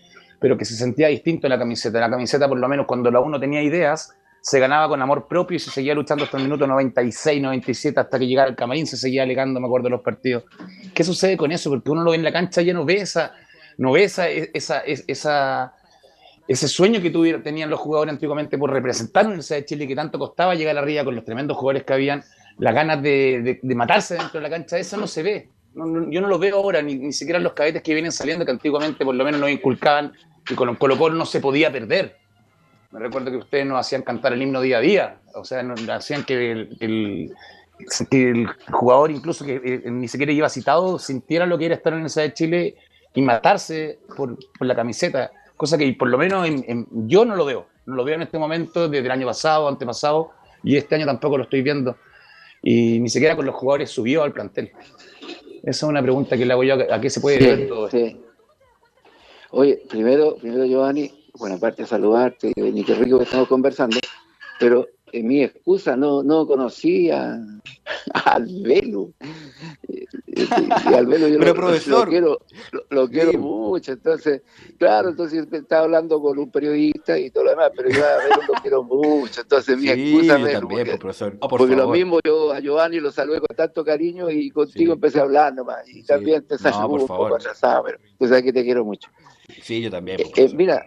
[0.41, 2.01] pero que se sentía distinto en la camiseta.
[2.01, 4.17] La camiseta, por lo menos, cuando la uno tenía ideas,
[4.49, 8.17] se ganaba con amor propio y se seguía luchando hasta el minuto 96, 97, hasta
[8.17, 10.45] que llegara el camarín, se seguía alegando, me acuerdo, de los partidos.
[10.95, 11.69] ¿Qué sucede con eso?
[11.69, 13.33] Porque uno lo ve en la cancha y ya no ve esa,
[13.77, 15.75] no ve esa, esa, esa
[16.47, 19.97] ese sueño que tuvieron, tenían los jugadores antiguamente por representar la Universidad de Chile que
[19.97, 22.23] tanto costaba llegar arriba con los tremendos jugadores que habían,
[22.59, 25.51] las ganas de, matarse dentro de la cancha, eso no se ve.
[25.75, 29.17] yo no lo veo ahora, ni, siquiera los cadetes que vienen saliendo, que antiguamente por
[29.17, 30.13] lo menos nos inculcaban
[30.49, 32.26] y con Colo Colo no se podía perder.
[32.91, 35.89] Me recuerdo que ustedes nos hacían cantar el himno día a día, o sea, nos
[35.89, 37.35] hacían que el,
[38.11, 41.99] el jugador, incluso que eh, ni siquiera iba citado, sintiera lo que era estar en
[41.99, 42.77] la Universidad de Chile
[43.15, 46.49] y matarse por, por la camiseta cosa que por lo menos
[46.91, 50.31] yo no lo veo, no lo veo en este momento desde el año pasado, antepasado,
[50.63, 51.97] y este año tampoco lo estoy viendo,
[52.63, 54.73] y ni siquiera con los jugadores subió al plantel.
[55.63, 58.19] Esa es una pregunta que le hago yo, ¿a qué se puede ver todo esto?
[59.51, 63.99] Oye, primero, primero Giovanni, bueno, aparte de saludarte, ni qué rico que estamos conversando,
[64.59, 67.39] pero en mi excusa no, no conocí a,
[68.25, 69.13] al Velu.
[69.89, 72.41] Y, al Velu yo lo, quiero,
[72.91, 73.93] lo, quiero mucho.
[73.93, 74.43] Entonces,
[74.79, 78.41] claro, entonces estaba hablando con un periodista y todo lo demás, pero yo a Velu
[78.49, 79.41] lo quiero mucho.
[79.41, 80.59] Entonces, mi excusa, Velu.
[80.61, 81.39] También, porque, profesor.
[81.39, 85.23] porque lo mismo yo a Giovanni lo saludé con tanto cariño y contigo empecé a
[85.23, 85.89] hablar nomás.
[85.89, 89.09] Y también te no, un poco atrasado, pero tú sabes que te quiero mucho.
[89.63, 90.21] Sí, yo también.
[90.21, 90.87] Eh, eh, mira,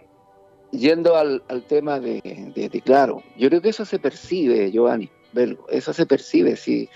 [0.72, 5.10] yendo al, tema de, claro, yo creo que eso se percibe, Giovanni,
[5.70, 6.88] eso se percibe, si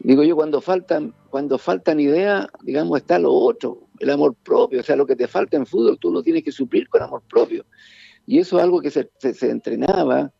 [0.00, 4.82] digo yo, cuando faltan, cuando faltan ideas, digamos, está lo otro, el amor propio, o
[4.82, 7.64] sea, lo que te falta en fútbol, tú lo tienes que suplir con amor propio.
[8.26, 9.08] Y eso es algo que se,
[9.42, 10.32] entrenaba,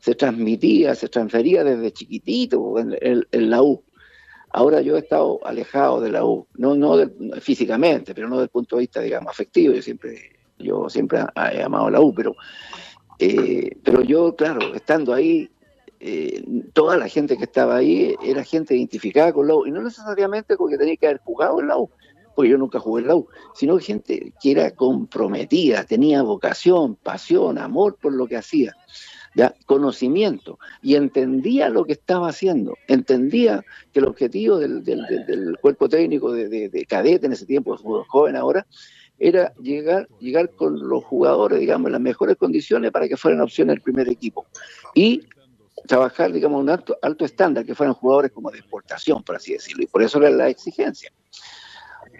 [0.00, 3.84] se transmitía, se transfería desde chiquitito en, la U.
[4.50, 6.96] Ahora yo he estado alejado de la U, no, no
[7.40, 9.74] físicamente, pero no desde el punto de vista, digamos, afectivo.
[9.74, 11.20] Yo siempre yo siempre
[11.52, 12.34] he amado la U, pero,
[13.18, 15.50] eh, pero yo, claro, estando ahí,
[16.00, 19.82] eh, toda la gente que estaba ahí era gente identificada con la U, y no
[19.82, 21.90] necesariamente porque tenía que haber jugado en la U,
[22.34, 27.58] porque yo nunca jugué en la U, sino gente que era comprometida, tenía vocación, pasión,
[27.58, 28.74] amor por lo que hacía.
[29.34, 29.54] ¿ya?
[29.66, 36.68] conocimiento y entendía lo que estaba haciendo, entendía que el objetivo del, cuerpo técnico de,
[36.68, 37.76] de, cadete en ese tiempo,
[38.08, 38.66] joven ahora,
[39.18, 43.74] era llegar, llegar con los jugadores, digamos, en las mejores condiciones para que fueran opciones
[43.74, 44.46] del primer equipo.
[44.94, 45.22] Y
[45.86, 49.82] trabajar, digamos, un alto, alto estándar, que fueran jugadores como de exportación, por así decirlo.
[49.82, 51.12] Y por eso era la exigencia.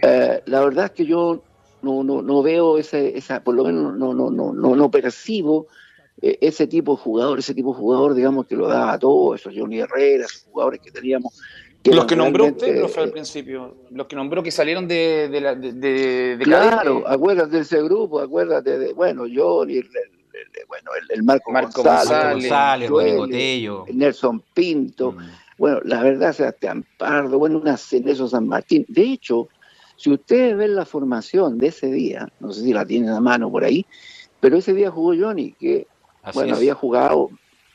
[0.02, 1.42] Eh, la verdad es que yo
[1.82, 5.68] no, no, no veo ese, esa, por lo menos no, no, no, no, no percibo
[6.20, 9.40] eh, ese tipo de jugador, ese tipo de jugador, digamos, que lo da a todos,
[9.40, 11.40] esos Johnny Herrera, esos jugadores que teníamos.
[11.94, 13.76] Los que nombró usted, profe, al eh, principio.
[13.90, 17.14] Los que nombró que salieron de, de, la- de, de- de Claro, cadete.
[17.14, 19.92] acuérdate de ese grupo, acuérdate de, bueno, Johnny, el, el-
[20.32, 23.84] el- bueno, el, el Marco, Marco González, González, González, Joel, Rodrigo Tello.
[23.88, 25.18] el Nelson Pinto, Mm.
[25.58, 28.84] bueno, la verdad, Sebastián Pardo, bueno, una Nelson San Martín.
[28.88, 29.48] De hecho,
[29.96, 33.50] si ustedes ven la formación de ese día, no sé si la tienen a mano
[33.50, 33.84] por ahí,
[34.40, 35.86] pero ese día jugó Johnny, que
[36.22, 36.58] Así bueno, es.
[36.58, 37.30] había jugado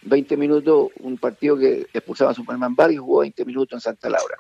[0.06, 4.10] 20 minutos, un partido que expulsaba a Superman Bar y jugó 20 minutos en Santa
[4.10, 4.36] Laura.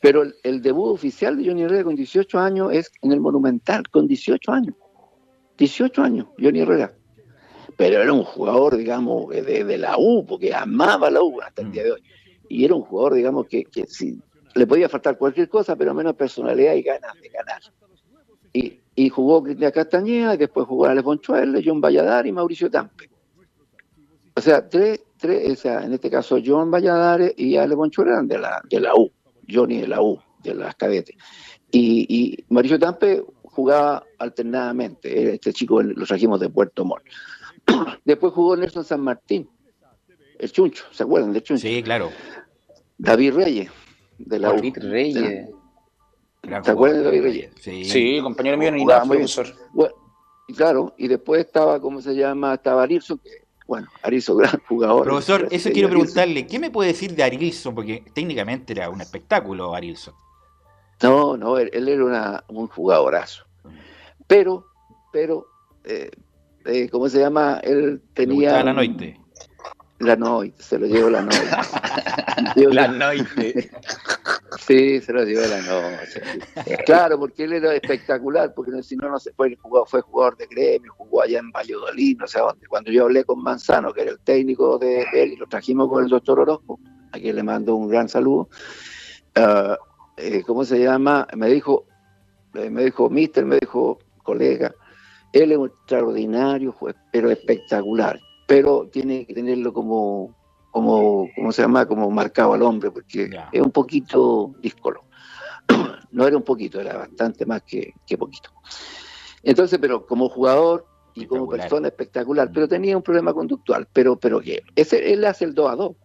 [0.00, 4.06] Pero el, debut oficial de Johnny Herrera con 18 años es en el Monumental, con
[4.06, 4.74] 18 años.
[5.58, 6.94] 18 años, Johnny Herrera.
[7.76, 11.84] Pero era un jugador, digamos, de, la U, porque amaba la U hasta el día
[11.84, 12.02] de hoy.
[12.48, 13.64] Y era un jugador, digamos, que,
[14.54, 17.62] le podía faltar cualquier cosa, pero menos personalidad y ganas de ganar.
[18.94, 23.10] Y, jugó Cristian Castañeda, después jugó Alex Bonchuel, John Valladares y Mauricio Tampe.
[24.36, 28.28] O sea, tres, tres, o sea, en este caso John Valladares y Alex Bonchuel eran
[28.28, 29.10] de la, de la U,
[29.48, 31.16] Johnny de la U, de las cadetes.
[31.70, 37.04] Y, y Mauricio Tampe jugaba alternadamente, este chico lo trajimos de Puerto Montt.
[38.04, 39.48] Después jugó Nelson San Martín,
[40.38, 41.66] el Chuncho, ¿se acuerdan del Chuncho?
[41.66, 42.10] Sí, claro.
[42.98, 43.70] David Reyes,
[44.18, 44.56] de la U.
[44.56, 45.48] David Reyes.
[46.42, 47.50] Gran ¿Te acuerdas de David Reyes?
[47.58, 47.84] Sí.
[47.86, 48.86] Sí, compañero mío en bien.
[48.86, 49.46] profesor.
[49.72, 49.94] Bueno,
[50.54, 52.54] claro, y después estaba, ¿cómo se llama?
[52.54, 55.04] Estaba que, bueno, Arilson, gran jugador.
[55.04, 55.90] Profesor, eso quiero Arilson.
[55.90, 57.74] preguntarle, ¿qué me puede decir de Arilson?
[57.74, 60.14] Porque técnicamente era un espectáculo Arilson.
[61.02, 63.44] No, no, él, él era una- un jugadorazo.
[64.26, 64.66] Pero,
[65.12, 65.46] pero,
[65.84, 66.10] eh,
[66.64, 67.60] eh, ¿cómo se llama?
[67.62, 68.62] Él tenía...
[68.62, 69.20] la noite.
[69.98, 71.46] La noite, se lo llevó la noite.
[72.56, 73.70] Yo- La noite.
[74.66, 76.20] Sí, se lo llevó la noche.
[76.84, 80.46] Claro, porque él era espectacular, porque si no, no se fue, jugó, fue jugador de
[80.46, 82.66] gremio, jugó allá en Valladolid, no sé dónde.
[82.66, 86.02] Cuando yo hablé con Manzano, que era el técnico de él, y lo trajimos con
[86.02, 86.80] el doctor Orozco,
[87.12, 88.48] a quien le mando un gran saludo,
[89.36, 89.78] ah,
[90.16, 91.28] eh, ¿cómo se llama?
[91.36, 91.86] Me dijo,
[92.54, 94.74] eh, me dijo, mister, me dijo, colega,
[95.32, 100.34] él es un extraordinario, juez, pero espectacular, pero tiene que tenerlo como,
[100.76, 101.86] como, ¿cómo se llama?
[101.86, 105.04] Como marcado al hombre, porque es un poquito díscolo.
[106.12, 108.50] no era un poquito, era bastante más que, que poquito.
[109.42, 114.38] Entonces, pero como jugador y como persona espectacular, pero tenía un problema conductual, pero, pero
[114.38, 115.96] que ese, él hace el 2 a 2.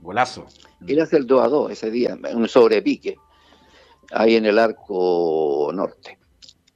[0.00, 0.46] Golazo.
[0.84, 3.16] Él hace el 2 a 2 ese día, un sobrepique,
[4.10, 6.18] ahí en el arco norte.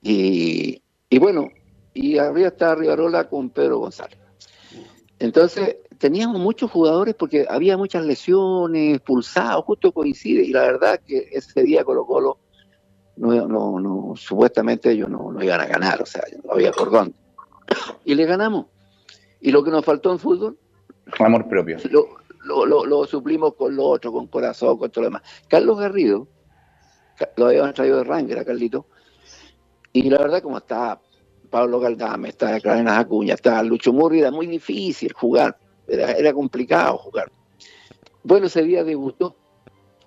[0.02, 1.48] Y, y bueno,
[1.94, 4.20] y arriba está Rivarola con Pedro González.
[5.18, 11.28] Entonces, teníamos muchos jugadores porque había muchas lesiones, expulsados, justo coincide, y la verdad que
[11.32, 12.38] ese día Colo Colo,
[13.16, 16.90] no, no, no, supuestamente ellos no, no iban a ganar, o sea, no había por
[16.90, 17.14] dónde.
[18.04, 18.66] Y le ganamos.
[19.40, 20.56] Y lo que nos faltó en fútbol,
[21.18, 21.78] Amor propio.
[21.90, 22.06] lo,
[22.44, 25.22] lo, lo, lo suplimos con lo otro, con corazón, con todo lo demás.
[25.48, 26.28] Carlos Garrido,
[27.36, 28.86] lo habían traído de Ranger a Carlito,
[29.92, 31.00] y la verdad como está
[31.50, 35.58] Pablo Galdame, está Clarenas Acuña, está Lucho Murri, era muy difícil jugar,
[35.88, 37.30] era, complicado jugar.
[38.22, 39.36] Bueno, ese día debutó,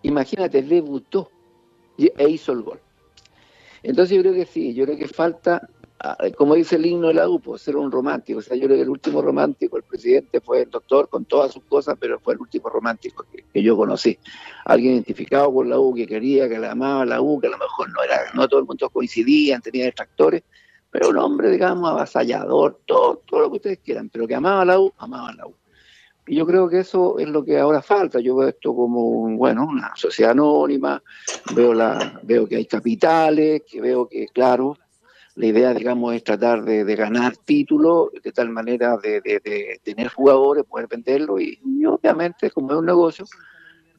[0.03, 1.31] imagínate, debutó
[1.97, 2.79] e hizo el gol.
[3.83, 5.67] Entonces yo creo que sí, yo creo que falta,
[6.37, 8.39] como dice el himno de la U, pues, ser un romántico.
[8.39, 11.51] O sea, yo creo que el último romántico, el presidente fue el doctor con todas
[11.51, 14.17] sus cosas, pero fue el último romántico que, yo conocí.
[14.65, 17.57] Alguien identificado con la U, que quería, que le amaba la U, que a lo
[17.57, 20.43] mejor no era, no todo el mundo coincidían, tenía detractores,
[20.91, 24.79] pero un hombre, digamos, avasallador, todo, todo lo que ustedes quieran, pero que amaba la
[24.79, 25.55] U, amaba la U.
[26.27, 28.19] Y yo creo que eso es lo que ahora falta.
[28.19, 31.01] Yo veo esto como, un, bueno, una sociedad anónima,
[31.55, 34.77] veo, la, veo que hay capitales, que veo que, claro,
[35.35, 39.81] la idea, digamos, es tratar de, de ganar títulos de tal manera de, de- de
[39.83, 43.25] tener jugadores, poder venderlos y, y obviamente, como es un negocio,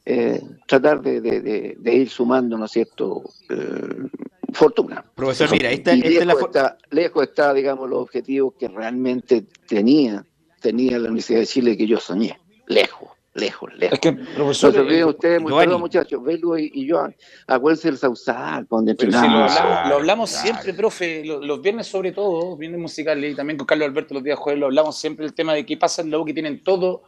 [0.04, 4.08] eh, tratar de, ir sumando, ¿no es cierto?, eh,
[4.52, 5.04] fortuna.
[5.14, 9.44] Profesor, mira, esta, Y esta es la está, lejos está, digamos, los objetivos que realmente
[9.66, 10.24] tenía,
[10.62, 12.38] tenía la Universidad de Chile que yo soñé.
[12.66, 13.94] Lejos, lejos, lejos.
[13.94, 17.14] Es que, No profesor, se olviden eh, ustedes, perdón, muchachos, Velo y, y Joan,
[17.46, 22.12] acuérdense del Sausal, donde si lo hablamos, lo hablamos siempre, profe, lo- los, viernes sobre
[22.12, 25.34] todo, viernes musicales y también con Carlos Alberto los días jueves, lo hablamos siempre el
[25.34, 27.02] tema de qué pasa en la U que tienen todo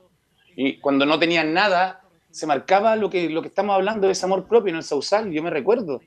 [0.56, 2.00] y cuando no tenían nada
[2.30, 5.30] se marcaba lo que, lo que estamos hablando de ese amor propio en el Sausal,
[5.30, 6.00] yo me recuerdo.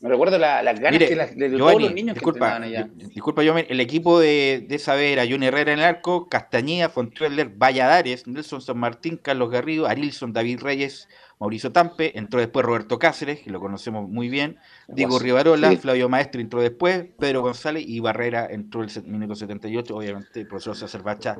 [0.00, 2.88] Me recuerdo la- las ganas Mire, que las- de todos los niños disculpa, que allá.
[2.94, 8.26] di- disculpa, el equipo de, de Saavedra, Johnny Herrera en el arco, Castañeda, Fontrueller, Valladares,
[8.28, 11.08] Nelson San Martín, Carlos Garrido, Arilson, David Reyes,
[11.40, 14.56] Mauricio Tampe, entró después Roberto Cáceres, que lo conocemos muy bien,
[14.88, 15.76] Diego Rivarola, sí.
[15.76, 20.76] Flavio Maestro entró después, Pedro González y Barrera entró el minuto 78, obviamente el profesor
[20.76, 21.36] César Bacha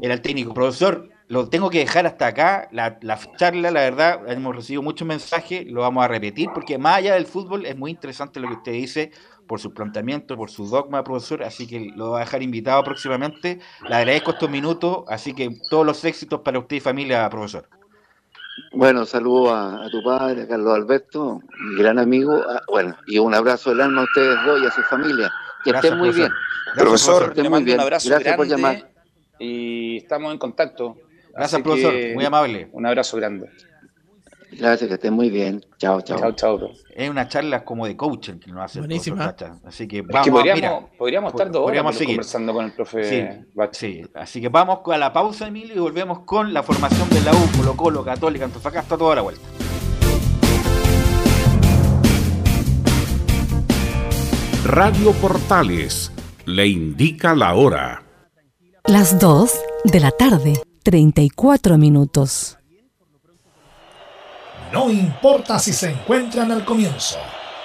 [0.00, 0.54] era el técnico.
[0.54, 5.06] Profesor, lo tengo que dejar hasta acá, la, la charla, la verdad, hemos recibido muchos
[5.06, 8.54] mensajes, lo vamos a repetir, porque más allá del fútbol es muy interesante lo que
[8.54, 9.10] usted dice,
[9.46, 13.58] por su planteamiento, por su dogma, profesor, así que lo voy a dejar invitado próximamente.
[13.88, 17.68] Le agradezco estos minutos, así que todos los éxitos para usted y familia, profesor.
[18.72, 22.42] Bueno, saludo a, a tu padre, a Carlos Alberto, mi gran amigo.
[22.48, 25.32] ah, bueno, y un abrazo del alma a ustedes dos y a su familia.
[25.64, 26.30] Que Gracias, estén muy profesor.
[26.30, 26.38] bien.
[26.64, 27.78] Gracias, Profesor, Que estén le muy mando bien.
[27.78, 28.90] un abrazo Gracias por grande llamar.
[29.38, 30.96] y estamos en contacto.
[31.32, 32.68] Gracias, Así profesor, que muy amable.
[32.72, 33.50] Un abrazo grande.
[34.58, 35.64] Gracias, que estén muy bien.
[35.78, 36.18] Chao, chao.
[36.18, 36.70] Chao, chao, bro.
[36.94, 39.34] Es una charla como de coaching que nos hace el Buenísima.
[39.34, 39.58] profesor.
[39.66, 42.16] Así que Es vamos, que podríamos, mira, podríamos estar dos horas podríamos pero seguir.
[42.16, 46.52] conversando con el profe sí, así que vamos a la pausa, Emilio, y volvemos con
[46.52, 49.42] la formación de la U, Colo Colo, Católica, Antofagasta, toda la vuelta.
[54.64, 56.10] Radio Portales
[56.46, 58.02] le indica la hora.
[58.86, 59.50] Las 2
[59.84, 62.58] de la tarde, 34 minutos.
[64.74, 67.16] No importa si se encuentran al comienzo,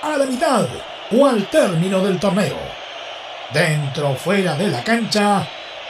[0.03, 0.67] a la mitad
[1.11, 2.55] o al término del torneo.
[3.51, 5.43] Dentro o fuera de la cancha,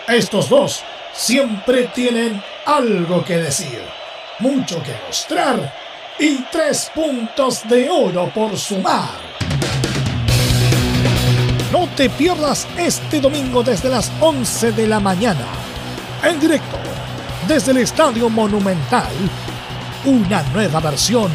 [0.07, 3.81] estos dos siempre tienen algo que decir,
[4.39, 5.75] mucho que mostrar
[6.17, 9.19] y tres puntos de oro por sumar.
[11.69, 15.47] No te pierdas este domingo desde las 11 de la mañana,
[16.23, 16.77] en directo,
[17.45, 19.11] desde el Estadio Monumental,
[20.05, 21.29] una nueva versión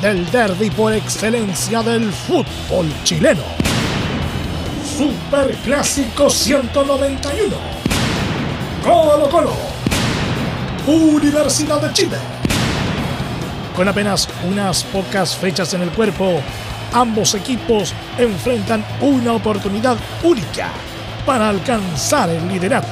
[0.00, 3.42] del derby por excelencia del fútbol chileno.
[4.96, 7.56] Super Clásico 191.
[8.82, 9.52] Colo Colo.
[10.86, 12.16] Universidad de Chile.
[13.74, 16.40] Con apenas unas pocas fechas en el cuerpo,
[16.92, 20.70] ambos equipos enfrentan una oportunidad única
[21.26, 22.88] para alcanzar el liderato.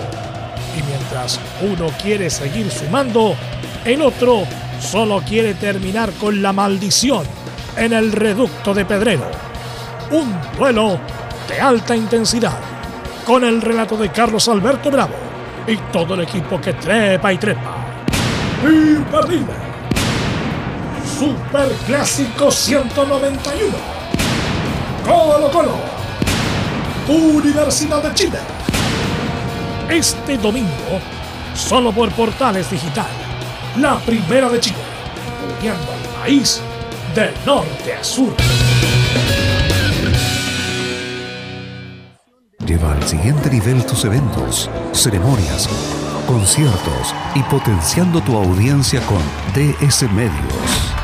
[0.76, 3.34] Y mientras uno quiere seguir sumando,
[3.84, 4.46] el otro
[4.80, 7.24] solo quiere terminar con la maldición
[7.76, 9.30] en el reducto de Pedrero.
[10.10, 10.98] Un duelo
[11.48, 12.58] de alta intensidad,
[13.26, 15.14] con el relato de Carlos Alberto Bravo
[15.66, 17.76] y todo el equipo que trepa y trepa.
[18.62, 19.54] Imperdible.
[21.18, 23.76] Super Clásico 191.
[25.04, 25.76] Colo Colo.
[27.08, 28.38] Universidad de Chile.
[29.88, 31.00] Este domingo,
[31.54, 33.06] solo por Portales Digital,
[33.78, 34.76] la primera de Chile,
[35.58, 36.60] uniendo al país
[37.14, 38.32] de norte a sur.
[42.64, 45.68] Lleva al siguiente nivel tus eventos, ceremonias,
[46.26, 49.20] conciertos y potenciando tu audiencia con
[49.54, 51.03] DS Medios.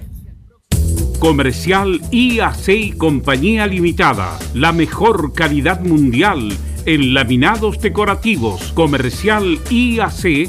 [1.18, 4.38] Comercial IAC y Compañía Limitada.
[4.54, 6.56] La mejor calidad mundial
[6.86, 8.72] en laminados decorativos.
[8.72, 10.48] Comercial IAC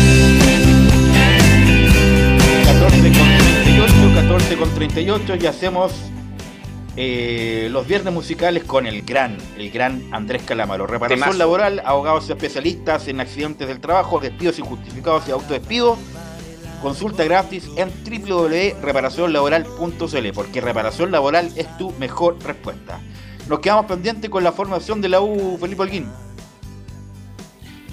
[4.61, 5.91] Con 38, 14 con 38 y hacemos
[6.95, 10.85] eh, los viernes musicales con el gran, el gran Andrés Calamaro.
[10.85, 11.39] Reparación Temazo.
[11.39, 15.97] laboral, abogados especialistas en accidentes del trabajo, despidos injustificados y autodespidos.
[16.79, 22.99] Consulta gratis en www.reparacionlaboral.cl porque reparación laboral es tu mejor respuesta.
[23.49, 26.05] Nos quedamos pendientes con la formación de la U, Felipe Holguín.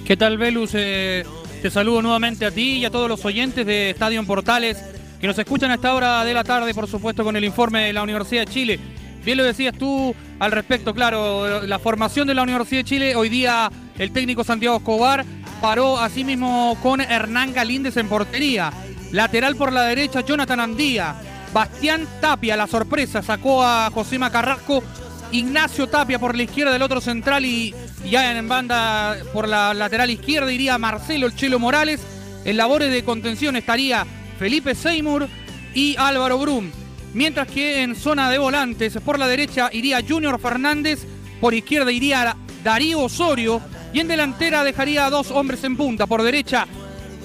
[0.05, 0.69] ¿Qué tal, Velus?
[0.75, 1.25] Eh,
[1.63, 5.27] te saludo nuevamente a ti y a todos los oyentes de Estadio en Portales que
[5.27, 8.03] nos escuchan a esta hora de la tarde, por supuesto, con el informe de la
[8.03, 8.79] Universidad de Chile.
[9.23, 13.27] Bien lo decías tú al respecto, claro, la formación de la Universidad de Chile, hoy
[13.27, 15.25] día el técnico Santiago Escobar
[15.61, 18.71] paró así mismo con Hernán Galíndez en portería.
[19.11, 21.15] Lateral por la derecha, Jonathan Andía.
[21.53, 24.83] Bastián Tapia, la sorpresa, sacó a Josema Carrasco.
[25.31, 27.75] Ignacio Tapia por la izquierda del otro central y
[28.09, 32.01] ya en banda por la lateral izquierda iría Marcelo El Chelo Morales.
[32.45, 34.05] En labores de contención estaría
[34.39, 35.27] Felipe Seymour
[35.75, 36.71] y Álvaro Brum.
[37.13, 41.05] Mientras que en zona de volantes por la derecha iría Junior Fernández,
[41.41, 43.61] por izquierda iría Darío Osorio
[43.93, 46.07] y en delantera dejaría a dos hombres en punta.
[46.07, 46.67] Por derecha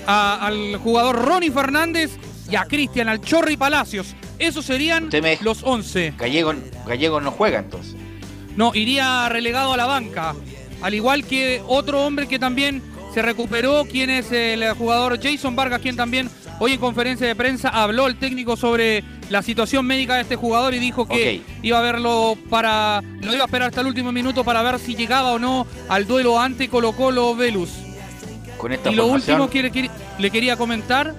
[0.06, 2.12] a- al jugador Ronnie Fernández
[2.50, 4.14] y a Cristian Alchorri Palacios.
[4.38, 5.08] Esos serían
[5.42, 6.14] los 11.
[6.18, 6.54] Gallego,
[6.86, 7.94] Gallego no juega entonces.
[8.56, 10.34] No, iría relegado a la banca.
[10.82, 15.80] Al igual que otro hombre que también se recuperó, quien es el jugador Jason Vargas,
[15.80, 20.22] quien también hoy en conferencia de prensa habló el técnico sobre la situación médica de
[20.22, 23.02] este jugador y dijo que iba a verlo para.
[23.20, 26.06] lo iba a esperar hasta el último minuto para ver si llegaba o no al
[26.06, 27.70] duelo ante Colo Colo Velus.
[28.58, 31.14] Con esta Y lo formación, último que le, quer- le quería comentar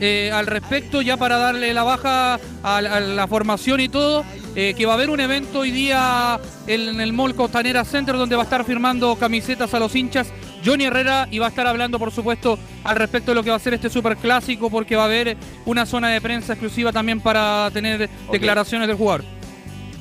[0.00, 4.24] eh, al respecto, ya para darle la baja a, la- a la formación y todo,
[4.56, 8.34] eh, que va a haber un evento hoy día en el Mall Costanera Center donde
[8.36, 10.26] va a estar firmando camisetas a los hinchas
[10.64, 13.56] Johnny Herrera y va a estar hablando, por supuesto, al respecto de lo que va
[13.56, 15.36] a ser este super clásico, porque va a haber
[15.66, 19.24] una zona de prensa exclusiva también para tener declaraciones del jugador.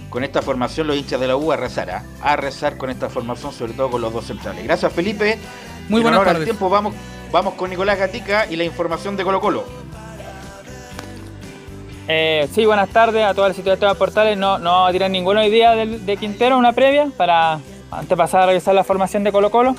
[0.09, 2.03] con esta formación los hinchas de la U a rezar, ¿ah?
[2.21, 4.63] a rezar con esta formación, sobre todo con los dos centrales.
[4.63, 5.39] Gracias Felipe.
[5.89, 6.45] Muy En buenas honor al tardes.
[6.45, 6.93] tiempo vamos,
[7.31, 9.63] vamos con Nicolás Gatica y la información de Colo Colo.
[12.07, 14.37] Eh, sí, buenas tardes a todas las situaciones portales.
[14.37, 17.59] No, no vamos a tirar ninguno hoy día del- de, Quintero, una previa, para
[17.91, 19.75] antes de pasar a revisar la formación de Colo Colo.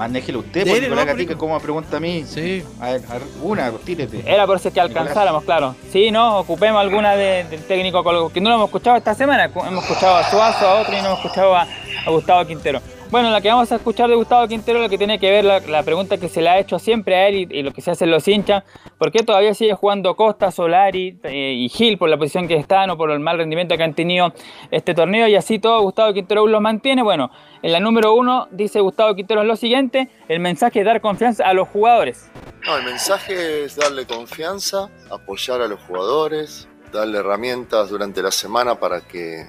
[0.00, 2.24] Manéjelo usted, porque no, Gatica, como pregunta a mí.
[2.26, 2.64] Sí.
[2.80, 4.22] A ver, a ver, una, tírete.
[4.26, 5.74] Era por si es que alcanzáramos, claro.
[5.92, 9.44] Sí, no, ocupemos alguna de- del técnico que no lo hemos escuchado esta semana.
[9.44, 11.66] Hemos escuchado a Suazo, a otro y no hemos escuchado a,
[12.06, 12.80] a Gustavo Quintero.
[13.10, 15.82] Bueno, la que vamos a escuchar de Gustavo Quintero, lo que tiene que ver la,
[15.82, 18.28] pregunta que se le ha hecho siempre a él y, lo que se hacen los
[18.28, 18.62] hinchas,
[18.98, 22.88] ¿por qué todavía sigue jugando Costa, Solari eh, y Gil por la posición que están
[22.88, 24.32] o por el mal rendimiento que han tenido
[24.70, 25.26] este torneo?
[25.26, 27.02] Y así todo Gustavo Quintero los mantiene.
[27.02, 27.32] Bueno,
[27.62, 31.52] en la número uno dice Gustavo Quintero lo siguiente, el mensaje es dar confianza a
[31.52, 32.30] los jugadores.
[32.64, 38.76] No, el mensaje es darle confianza, apoyar a los jugadores, darle herramientas durante la semana
[38.76, 39.48] para que,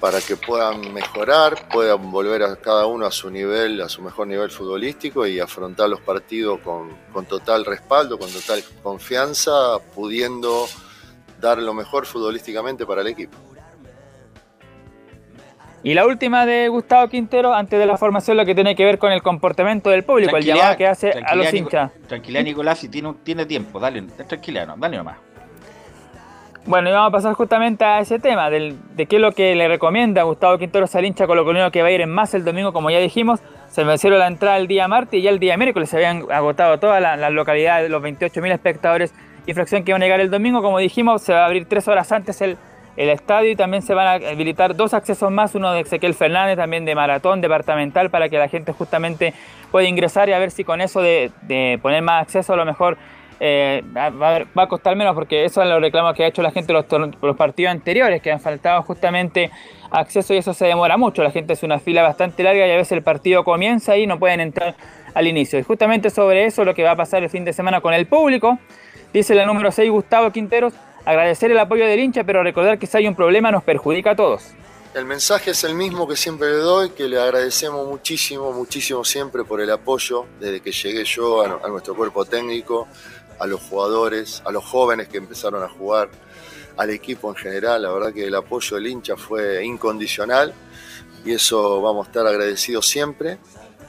[0.00, 4.26] para que puedan mejorar, puedan volver a cada uno a su nivel, a su mejor
[4.26, 10.66] nivel futbolístico y afrontar los partidos con, con total respaldo, con total confianza, pudiendo
[11.40, 13.36] dar lo mejor futbolísticamente para el equipo.
[15.82, 18.98] Y la última de Gustavo Quintero, antes de la formación, lo que tiene que ver
[18.98, 21.92] con el comportamiento del público, el llamado que hace a los hinchas.
[22.08, 25.18] Tranquilidad, Nicolás, si tiene, tiene tiempo, dale, tranquilidad, no, dale nomás.
[26.68, 28.76] Bueno, y vamos a pasar justamente a ese tema, de
[29.08, 32.02] qué es lo que le recomienda Gustavo Quintero al hincha colocolino que va a ir
[32.02, 33.40] en más el domingo, como ya dijimos.
[33.70, 36.78] Se vencieron la entrada el día martes y ya el día miércoles se habían agotado
[36.78, 39.14] todas las localidades, los 28.000 espectadores
[39.46, 40.60] y fracción que iban a llegar el domingo.
[40.60, 42.58] Como dijimos, se va a abrir tres horas antes el,
[42.98, 46.58] el estadio y también se van a habilitar dos accesos más, uno de Ezequiel Fernández,
[46.58, 49.32] también de maratón departamental, para que la gente justamente
[49.70, 52.66] pueda ingresar y a ver si con eso de, de poner más acceso a lo
[52.66, 52.98] mejor
[53.40, 56.72] eh, va, a costar menos, porque eso es los reclamos que ha hecho la gente
[56.72, 59.50] en los, los partidos anteriores, que han faltado justamente
[59.90, 61.22] acceso y eso se demora mucho.
[61.22, 64.18] La gente hace una fila bastante larga y a veces el partido comienza y no
[64.18, 64.74] pueden entrar
[65.14, 65.58] al inicio.
[65.58, 68.06] Y justamente sobre eso lo que va a pasar el fin de semana con el
[68.06, 68.58] público,
[69.12, 72.96] dice la número 6 Gustavo Quinteros, agradecer el apoyo del hincha, pero recordar que si
[72.96, 74.52] hay un problema nos perjudica a todos.
[74.94, 79.44] El mensaje es el mismo que siempre le doy, que le agradecemos muchísimo, muchísimo siempre
[79.44, 82.88] por el apoyo desde que llegué yo a nuestro cuerpo técnico,
[83.38, 86.10] a los jugadores, a los jóvenes que empezaron a jugar,
[86.76, 87.82] al equipo en general.
[87.82, 90.54] La verdad que el apoyo del hincha fue incondicional
[91.24, 93.38] y eso vamos a estar agradecidos siempre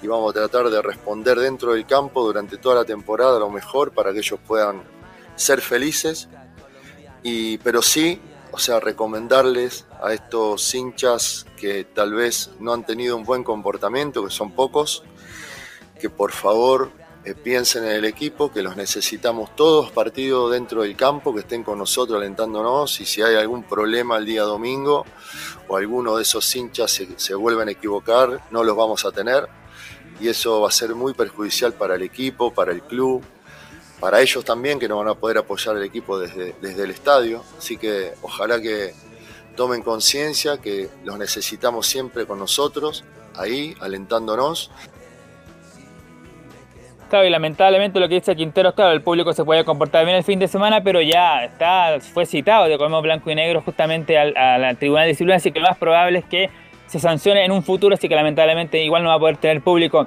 [0.01, 3.91] y vamos a tratar de responder dentro del campo durante toda la temporada lo mejor
[3.91, 4.83] para que ellos puedan
[5.35, 6.27] ser felices
[7.21, 8.19] y, pero sí,
[8.51, 14.23] o sea, recomendarles a estos hinchas que tal vez no han tenido un buen comportamiento,
[14.23, 15.03] que son pocos,
[15.99, 16.91] que por favor
[17.25, 21.63] eh, piensen en el equipo, que los necesitamos todos partidos dentro del campo, que estén
[21.63, 25.05] con nosotros alentándonos y si hay algún problema el día domingo
[25.67, 29.47] o alguno de esos hinchas se, se vuelven a equivocar, no los vamos a tener
[30.19, 33.23] y eso va a ser muy perjudicial para el equipo, para el club,
[33.99, 37.43] para ellos también que no van a poder apoyar al equipo desde, desde el estadio.
[37.57, 38.93] Así que ojalá que
[39.55, 43.03] tomen conciencia que los necesitamos siempre con nosotros,
[43.35, 44.71] ahí, alentándonos.
[47.09, 50.23] Claro, y lamentablemente lo que dice Quinteros, claro, el público se puede comportar bien el
[50.23, 54.37] fin de semana, pero ya está, fue citado de Comemos Blanco y Negro justamente al,
[54.37, 56.51] al Tribunal de Disciplina, así que lo más probable es que
[56.85, 60.05] se sancione en un futuro, así que lamentablemente igual no va a poder tener público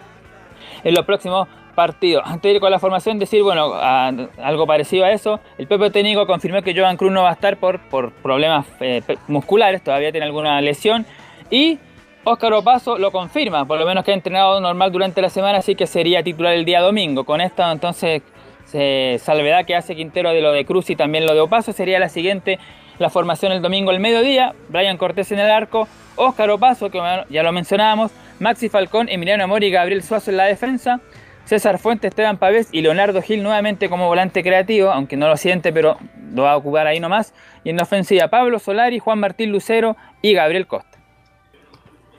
[0.84, 2.22] en los próximos partidos.
[2.24, 6.24] Antes de ir con la formación, decir, bueno, algo parecido a eso, el propio técnico
[6.26, 10.26] confirmó que Joan Cruz no va a estar por, por problemas eh, musculares, todavía tiene
[10.26, 11.04] alguna lesión,
[11.50, 11.80] y
[12.24, 15.74] Óscar Opaso lo confirma, por lo menos que ha entrenado normal durante la semana, así
[15.74, 17.24] que sería titular el día domingo.
[17.24, 18.22] Con esto entonces,
[18.64, 21.98] se, salvedad que hace Quintero de lo de Cruz y también lo de Opaso, sería
[21.98, 22.60] la siguiente,
[23.00, 27.42] la formación el domingo al mediodía, Brian Cortés en el arco, Óscar Opaso, que ya
[27.42, 31.00] lo mencionábamos, Maxi Falcón, Emiliano Amor y Gabriel Suazo en la defensa,
[31.44, 35.72] César Fuentes, Esteban Pavés y Leonardo Gil nuevamente como volante creativo, aunque no lo siente,
[35.72, 35.98] pero
[36.32, 37.34] lo va a ocupar ahí nomás.
[37.64, 40.91] Y en la ofensiva, Pablo Solari, Juan Martín Lucero y Gabriel Costa.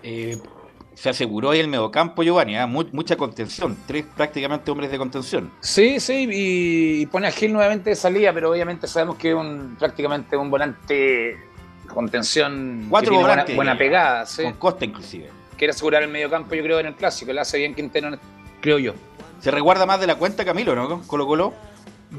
[0.03, 0.37] Eh,
[0.95, 2.67] se aseguró ahí el mediocampo, Giovanni, ¿ah?
[2.67, 5.49] Mu- mucha contención, tres prácticamente hombres de contención.
[5.59, 9.35] Sí, sí, y, y pone a Gil nuevamente de salida, pero obviamente sabemos que es
[9.35, 11.37] un, prácticamente un volante
[11.87, 14.43] con tensión Cuatro que tiene buena, volantes, buena pegada, sí.
[14.43, 15.29] Con Costa inclusive.
[15.57, 17.31] Quiere asegurar el medio campo, yo creo, en el clásico.
[17.33, 18.17] Le hace bien Quintero,
[18.61, 18.93] creo yo.
[19.39, 21.01] Se resguarda más de la cuenta Camilo, ¿no?
[21.07, 21.53] Colo Colo.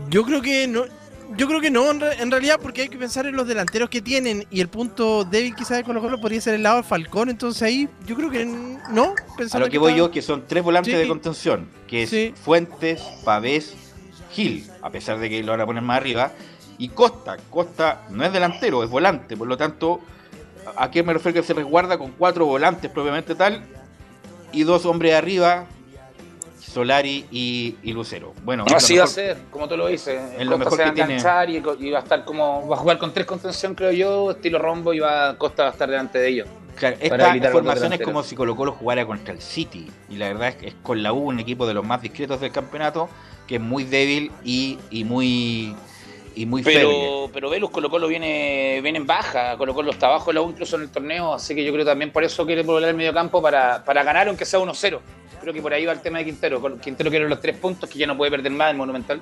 [0.08, 0.84] Yo creo que no.
[1.36, 3.88] Yo creo que no, en, re- en realidad, porque hay que pensar en los delanteros
[3.90, 6.82] que tienen y el punto débil quizás de Colo Colo podría ser el lado de
[6.84, 9.14] Falcón, entonces ahí yo creo que no.
[9.52, 10.98] A lo que voy yo, que son tres volantes Sí.
[11.00, 12.34] de contención, que es Sí.
[12.44, 13.74] Fuentes, Pavés,
[14.32, 16.32] Gil, a pesar de que lo van a poner más arriba,
[16.78, 17.36] y Costa.
[17.50, 20.00] Costa no es delantero, es volante, por lo tanto,
[20.76, 23.64] ¿a qué me refiero que se resguarda con cuatro volantes propiamente tal
[24.52, 25.66] y dos hombres arriba,
[26.74, 28.34] Solari y, y Lucero?
[28.44, 30.20] Bueno, lo Así va a mejor- ser, como tú lo dices.
[30.38, 31.12] Es lo Costa mejor se va a que tiene.
[31.14, 32.68] enganchar y, co- y va a estar como.
[32.68, 35.72] Va a jugar con tres contención, creo yo, estilo rombo, y va, Costa va a
[35.72, 36.48] estar delante de ellos.
[36.76, 39.88] Claro, esta formación es como si Colo Colo jugara contra el City.
[40.10, 42.40] Y la verdad es que es con la U, un equipo de los más discretos
[42.40, 43.08] del campeonato,
[43.46, 45.76] que es muy débil y, y muy
[46.34, 46.62] y muy.
[46.62, 50.42] Pero, pero Velus Colo Colo viene, viene en baja, Colo Colo está abajo de la
[50.42, 52.94] U incluso en el torneo, así que yo creo también por eso quiere volver al
[52.96, 54.98] medio campo para, para ganar aunque sea 1-0.
[55.40, 56.78] Creo que por ahí va el tema de Quintero.
[56.78, 59.20] Quintero quiere los tres puntos, que ya no puede perder más en Monumental.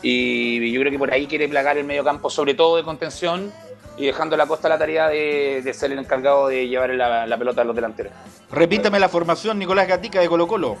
[0.00, 3.52] Y yo creo que por ahí quiere plagar el medio campo, sobre todo de contención,
[3.96, 7.26] y dejando a la costa la tarea de, de ser el encargado de llevar la,
[7.26, 8.12] la pelota a los delanteros.
[8.50, 10.76] Repítame la formación, Nicolás Gatica de Colo Colo.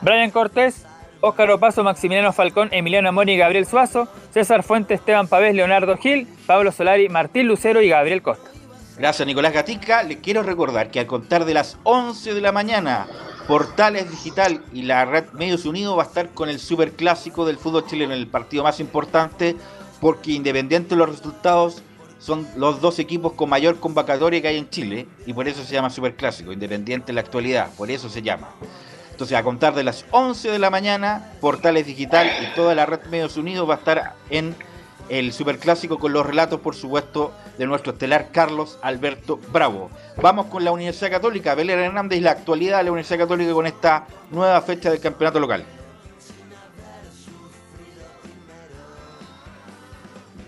[0.00, 0.84] Brian Cortés,
[1.24, 6.28] Óscar Opaso, Maximiliano Falcón, Emiliano Amor y Gabriel Suazo, César Fuentes, Esteban Pavés, Leonardo Gil,
[6.46, 8.50] Pablo Solari, Martín Lucero y Gabriel Costa.
[8.98, 10.02] Gracias, Nicolás Gatica.
[10.02, 13.06] Les quiero recordar que al contar de las 11 de la mañana,
[13.48, 17.56] Portales Digital y la red Medios Unidos va a estar con el super clásico del
[17.56, 19.56] fútbol chileno, el partido más importante,
[20.02, 21.82] porque independiente de los resultados,
[22.18, 25.72] son los dos equipos con mayor convocatoria que hay en Chile, y por eso se
[25.72, 28.50] llama super clásico, independiente en la actualidad, por eso se llama.
[29.14, 32.98] Entonces, a contar de las 11 de la mañana, Portales Digital y toda la red
[33.12, 34.56] Medios Unidos va a estar en
[35.08, 39.88] el Superclásico con los relatos, por supuesto, de nuestro estelar Carlos Alberto Bravo.
[40.20, 43.68] Vamos con la Universidad Católica, Belén Hernández y la actualidad de la Universidad Católica con
[43.68, 45.64] esta nueva fecha del campeonato local.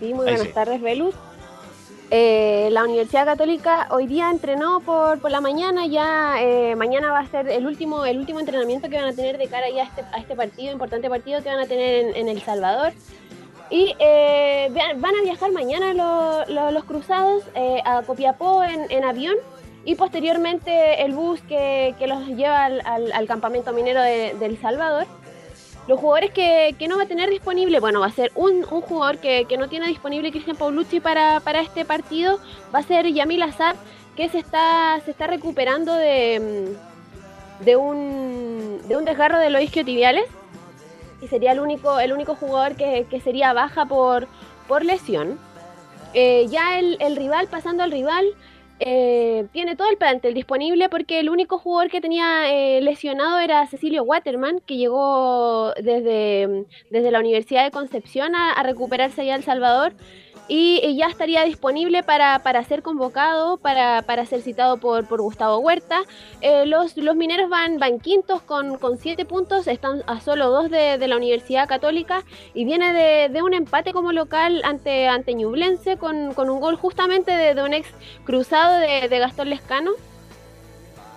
[0.01, 0.47] Sí, muy Ahí buenas sí.
[0.53, 1.15] tardes, Velus.
[2.09, 7.19] Eh, la Universidad Católica hoy día entrenó por, por la mañana, ya eh, mañana va
[7.19, 9.85] a ser el último, el último entrenamiento que van a tener de cara ya a
[9.85, 12.93] este, a este partido, importante partido que van a tener en, El Salvador.
[13.69, 17.43] Y eh, van a viajar mañana lo- lo- los cruzados
[17.83, 19.35] a Copiapó en, avión
[19.83, 24.45] y posteriormente el bus que, que los lleva al, al- al campamento minero de, de
[24.45, 25.05] El Salvador.
[25.87, 28.81] Los jugadores que, que no va a tener disponible, bueno, va a ser un, un
[28.81, 32.39] jugador que, que no tiene disponible Cristian Paulucci para, para este partido,
[32.75, 33.75] va a ser Yamil Azar,
[34.17, 36.75] que se está, se está recuperando de,
[37.61, 40.25] de, un, de un desgarro de los isquiotibiales
[41.21, 44.27] y sería el único, el único jugador que, que sería baja por,
[44.67, 45.39] por lesión.
[46.13, 48.25] Eh, ya el, el rival, pasando al rival,
[48.79, 53.65] eh, tiene todo el plantel disponible porque el único jugador que tenía eh, lesionado era
[53.65, 59.43] Cecilio Waterman, que llegó desde, desde la Universidad de Concepción a, recuperarse allá a El
[59.43, 59.93] Salvador.
[60.47, 65.57] Y, ya estaría disponible para, para ser convocado, para, para ser citado por, por Gustavo
[65.59, 66.01] Huerta.
[66.41, 70.69] Eh, los, los mineros van, van quintos con, con siete puntos, están a solo dos
[70.69, 75.33] de, de la Universidad Católica y viene de, de un empate como local ante, ante
[75.33, 77.89] Ñublense con, con un gol justamente de, de un ex
[78.25, 79.91] cruzado de, de Gastón Lescano.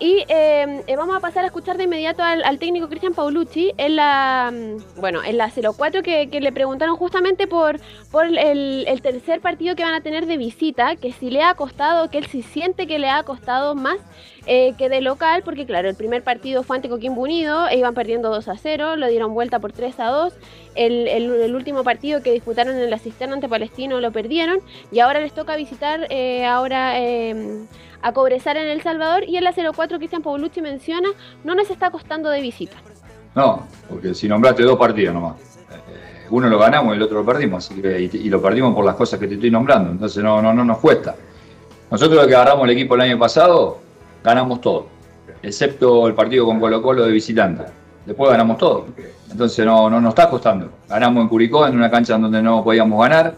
[0.02, 3.96] Y eh, eh, vamos a pasar a escuchar de inmediato al, técnico Cristian Paulucci en
[3.96, 7.78] la, mm, bueno, en la 04 que, que le preguntaron justamente por,
[8.10, 8.38] por el,
[8.88, 12.16] el tercer partido que van a tener de visita, que si le ha costado, que
[12.16, 13.98] él sí siente que le ha costado más
[14.46, 17.92] eh, que de local, porque claro, el primer partido fue ante Coquimbo Unido, e iban
[17.92, 20.32] perdiendo 2 a 0, lo dieron vuelta por 3 a 2,
[20.76, 24.60] el, el- el último partido que disputaron en la cisterna ante Palestino lo perdieron,
[24.90, 27.66] y ahora les toca visitar eh, ahora eh,
[28.02, 31.08] a Cobresal en El Salvador, y en la 04 Cristian Paulucci menciona,
[31.44, 32.76] no nos está costando de visita.
[33.34, 35.36] No, porque si nombraste dos partidos nomás.
[35.70, 38.84] Eh, Uno lo ganamos y el otro lo perdimos, así que, y, lo perdimos por
[38.84, 41.14] las cosas que te estoy nombrando, entonces no, no, no nos cuesta.
[41.90, 43.78] Nosotros que agarramos el equipo el año pasado,
[44.22, 44.86] ganamos todo,
[45.42, 47.64] excepto el partido con Colo Colo de visitante.
[48.06, 48.86] Después ganamos todo.
[49.30, 50.70] Entonces no, no nos está costando.
[50.88, 53.34] Ganamos en Curicó, en una cancha donde no podíamos ganar.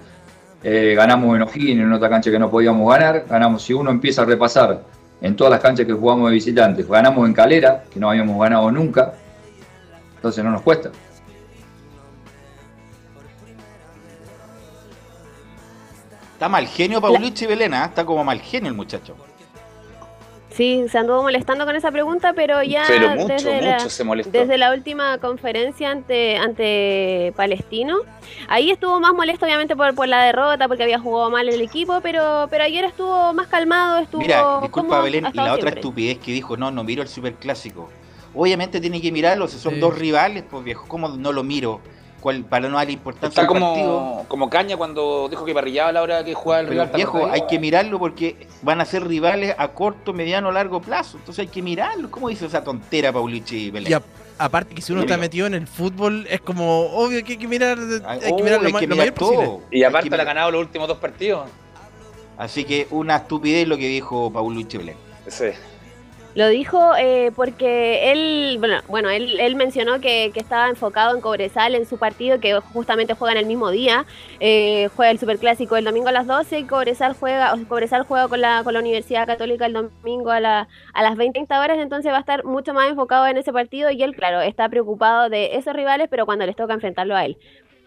[0.62, 3.24] Eh, ganamos en O'Higgins, en otra cancha que no podíamos ganar.
[3.28, 4.82] Ganamos, si uno empieza a repasar
[5.20, 8.70] en todas las canchas que jugamos de visitantes, ganamos en Calera, que no habíamos ganado
[8.70, 9.14] nunca.
[10.16, 10.90] Entonces no nos cuesta.
[16.34, 17.86] Está mal genio Paulucci Belena, ¿eh?
[17.86, 19.14] está como mal genio el muchacho.
[20.55, 24.05] Sí, se anduvo molestando con esa pregunta, pero ya Pero mucho, desde, la, mucho se
[24.05, 24.31] molestó.
[24.31, 27.99] desde la última conferencia ante, ante Palestino,
[28.49, 32.01] ahí estuvo más molesto obviamente por, por la derrota, porque había jugado mal el equipo,
[32.03, 36.33] pero, pero ayer estuvo más calmado, estuvo Mira, disculpa Belén, y la otra estupidez que
[36.33, 37.89] dijo, no, no miro el superclásico.
[38.35, 39.81] Obviamente tiene que mirarlo, si son Sí.
[39.81, 41.81] dos rivales, pues viejo, ¿cómo no lo miro?
[42.23, 43.99] ¿Cuál, para no darle importancia Está al partido.
[43.99, 46.97] como, como caña cuando dijo que parrillaba a la hora que jugaba el Pero rival.
[46.97, 51.19] viejo, hay que mirarlo porque van a ser rivales a corto, mediano, largo plazo.
[51.19, 52.11] Entonces hay que mirarlo.
[52.12, 53.90] ¿Cómo dice esa tontera Paulucci Belén?
[53.90, 54.03] Y a-
[54.39, 57.49] aparte que si uno está metido en el fútbol, es como obvio que hay que
[57.49, 57.77] mirar,
[58.07, 59.44] hay que oh, mirar lo, hay ma- que lo mirar mayor posible.
[59.44, 59.61] todo.
[59.73, 61.49] Y aparte le ha ganado los últimos dos partidos.
[62.39, 64.97] Así que una estupidez lo que dijo Paulucci Belén.
[65.27, 65.47] Sí.
[66.35, 71.85] Lo dijo eh, porque él, bueno, bueno él, mencionó que, estaba enfocado en Cobresal en
[71.85, 74.07] su partido, que justamente juegan el mismo día.
[74.41, 78.29] Eh, juega el Superclásico el domingo a las 12 y Cobresal juega, o Cobresal juega
[78.29, 82.11] con la, con la Universidad Católica el domingo a, la, a las 20 horas, entonces
[82.11, 85.57] va a estar mucho más enfocado en ese partido y él, claro, está preocupado de
[85.57, 87.37] esos rivales, pero cuando les toca enfrentarlo a él.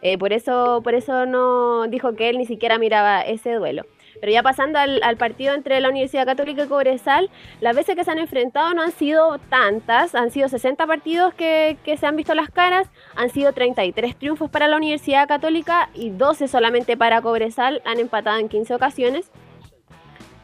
[0.04, 3.86] Eh, por eso, por eso no dijo que él ni siquiera miraba ese duelo.
[4.20, 7.30] Pero ya pasando al, partido entre la Universidad Católica y Cobresal,
[7.62, 11.78] las veces que se han enfrentado no han sido tantas, han sido 60 partidos que,
[11.98, 16.48] se han visto las caras, han sido 33 triunfos para la Universidad Católica y 12
[16.48, 19.32] solamente para Cobresal, han empatado en 15 ocasiones.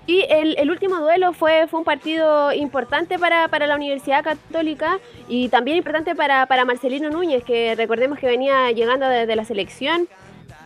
[0.08, 5.00] Y el, el último duelo fue, fue un partido importante para, para la Universidad Católica
[5.28, 10.08] y también importante para, para Marcelino Núñez, que recordemos que venía llegando desde la selección.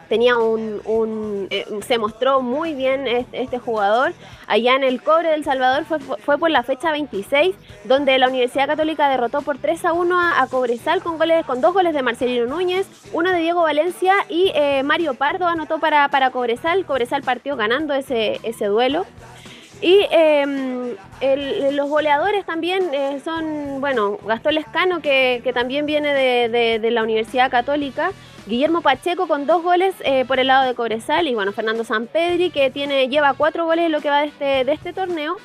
[0.09, 4.13] Tenía un, eh, se mostró muy bien este, jugador.
[4.47, 8.67] Allá en el Cobre del Salvador fue, fue por la fecha 26, donde la Universidad
[8.67, 12.01] Católica derrotó por 3 a 1 a, a Cobresal con goles con dos goles de
[12.01, 16.85] Marcelino Núñez, uno de Diego Valencia y eh, Mario Pardo anotó para, para Cobresal.
[16.85, 19.05] Cobresal partió ganando ese, ese duelo.
[19.81, 26.13] Y eh, el- los goleadores también eh, son, bueno, Gastón Lescano, que, que también viene
[26.13, 28.11] de, de- la Universidad Católica,
[28.47, 32.51] Guillermo Pacheco con dos goles eh, por el lado de Cobresal, y bueno, Fernando Sampedri,
[32.51, 35.35] que tiene, lleva cuatro goles en lo que va de este, de este torneo.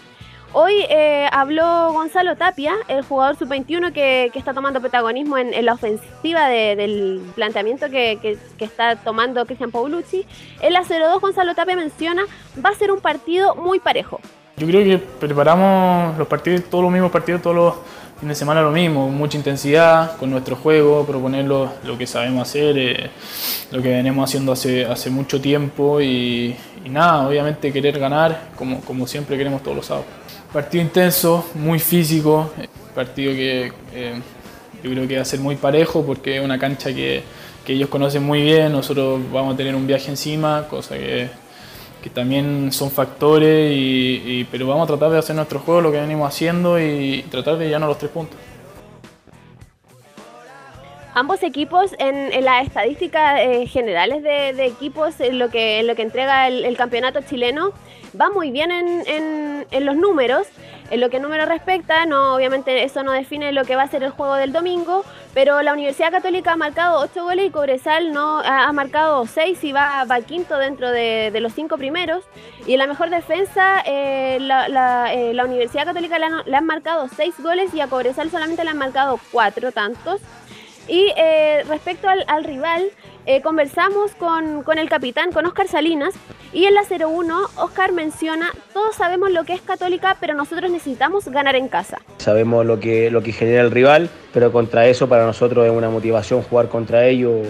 [0.52, 6.48] Hoy eh, habló Gonzalo Tapia, el jugador sub-21 que, está tomando protagonismo en, la ofensiva
[6.48, 10.26] de- del planteamiento que, está tomando Cristian Paulucci.
[10.60, 12.22] En la 0-2 Gonzalo Tapia menciona,
[12.64, 14.18] va a ser un partido muy parejo.
[14.56, 17.74] Yo creo que preparamos los partidos, todos los mismos partidos, todos los
[18.18, 22.76] fines de semana lo mismo, mucha intensidad, con nuestro juego, proponer lo, que sabemos hacer,
[22.76, 23.10] eh,
[23.70, 26.56] lo que venimos haciendo hace, hace mucho tiempo y,
[26.86, 30.08] nada, obviamente querer ganar como siempre queremos todos los sábados.
[30.52, 32.50] Partido intenso, muy físico,
[32.92, 34.20] partido que eh,
[34.82, 37.22] yo creo que va a ser muy parejo porque es una cancha que,
[37.68, 41.30] ellos conocen muy bien, nosotros vamos a tener un viaje encima, cosa que
[42.12, 46.26] también son factores, y, pero vamos a tratar de hacer nuestro juego, lo que venimos
[46.26, 48.36] haciendo y tratar de llevarnos los tres puntos.
[51.14, 55.94] Ambos equipos en, en las estadísticas eh, generales de, equipos, en lo que, en lo
[55.94, 57.72] que entrega el campeonato chileno,
[58.18, 60.46] va muy bien en, en- los números.
[60.90, 64.02] En lo que número respecta, no, obviamente eso no define lo que va a ser
[64.02, 68.40] el juego del domingo, pero la Universidad Católica ha marcado 8 goles y Cobresal no
[68.40, 72.24] ha, marcado 6 y va, va quinto dentro de, de los 5 primeros.
[72.66, 77.34] Y en la mejor defensa, eh, la, eh, la Universidad Católica le han marcado 6
[77.40, 80.20] goles y a Cobresal solamente le han marcado 4 tantos.
[80.88, 82.82] Y eh, respecto al, al rival,
[83.30, 86.14] eh, conversamos con, con, el capitán, con Oscar Salinas,
[86.52, 91.28] y en la 01 Oscar menciona, todos sabemos lo que es católica, pero nosotros necesitamos
[91.28, 92.00] ganar en casa.
[92.16, 95.88] Sabemos lo que, lo que genera el rival, pero contra eso para nosotros es una
[95.90, 97.46] motivación jugar contra ellos,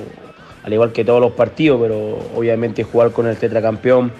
[0.62, 4.12] al igual que todos los partidos, pero obviamente jugar con el tetracampeón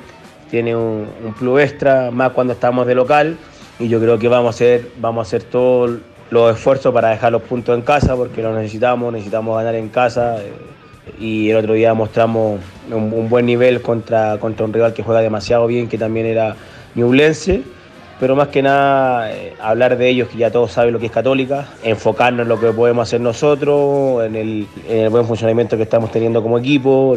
[0.51, 1.09] tiene un,
[1.39, 3.37] plus extra, más cuando estamos de local,
[3.79, 5.99] y yo creo que vamos a hacer, vamos a hacer todo
[6.31, 10.43] los esfuerzos para dejar los puntos en casa, porque lo necesitamos, necesitamos ganar en casa.
[10.43, 10.80] Eh,
[11.19, 12.61] y el otro día mostramos
[12.91, 16.57] un, buen nivel contra, contra un rival que juega demasiado bien, que también era
[16.95, 17.63] Ñublense.
[18.19, 21.13] Pero más que nada, eh, hablar de ellos, que ya todos saben lo que es
[21.13, 25.85] Católica, enfocarnos en lo que podemos hacer nosotros, en el, en el buen funcionamiento que
[25.85, 27.17] estamos teniendo como equipo.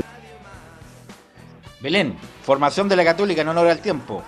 [1.81, 4.23] Belén, formación de la Católica en honor al tiempo.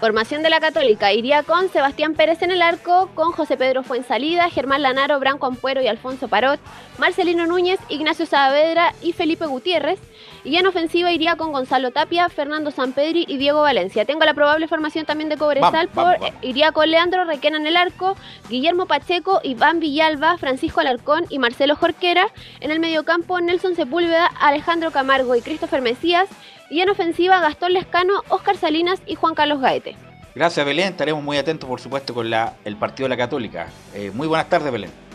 [0.00, 4.48] Formación de la Católica iría con Sebastián Pérez en el arco, con José Pedro Fuensalida,
[4.48, 6.58] Germán Lanaro, Branco Ampuero y Alfonso Parot,
[6.96, 10.00] Marcelino Núñez, Ignacio Saavedra y Felipe Gutiérrez.
[10.44, 14.04] Y en ofensiva iría con Gonzalo Tapia, Fernando Sampedri y Diego Valencia.
[14.04, 16.44] Tengo la probable formación también de Cobresal Vamos, vamos, por vamos.
[16.44, 18.16] iría con Leandro Requena en el arco,
[18.48, 22.26] Guillermo Pacheco, Iván Villalba, Francisco Alarcón y Marcelo Jorquera.
[22.60, 26.28] En el mediocampo Nelson Sepúlveda, Alejandro Camargo y Christopher Mesías.
[26.70, 29.96] Y en ofensiva Gastón Lescano, Oscar Salinas y Juan Carlos Gaete.
[30.34, 33.68] Gracias Belén, estaremos muy atentos por supuesto con la, el partido de la Católica.
[33.94, 35.09] Eh, muy buenas tardes Belén.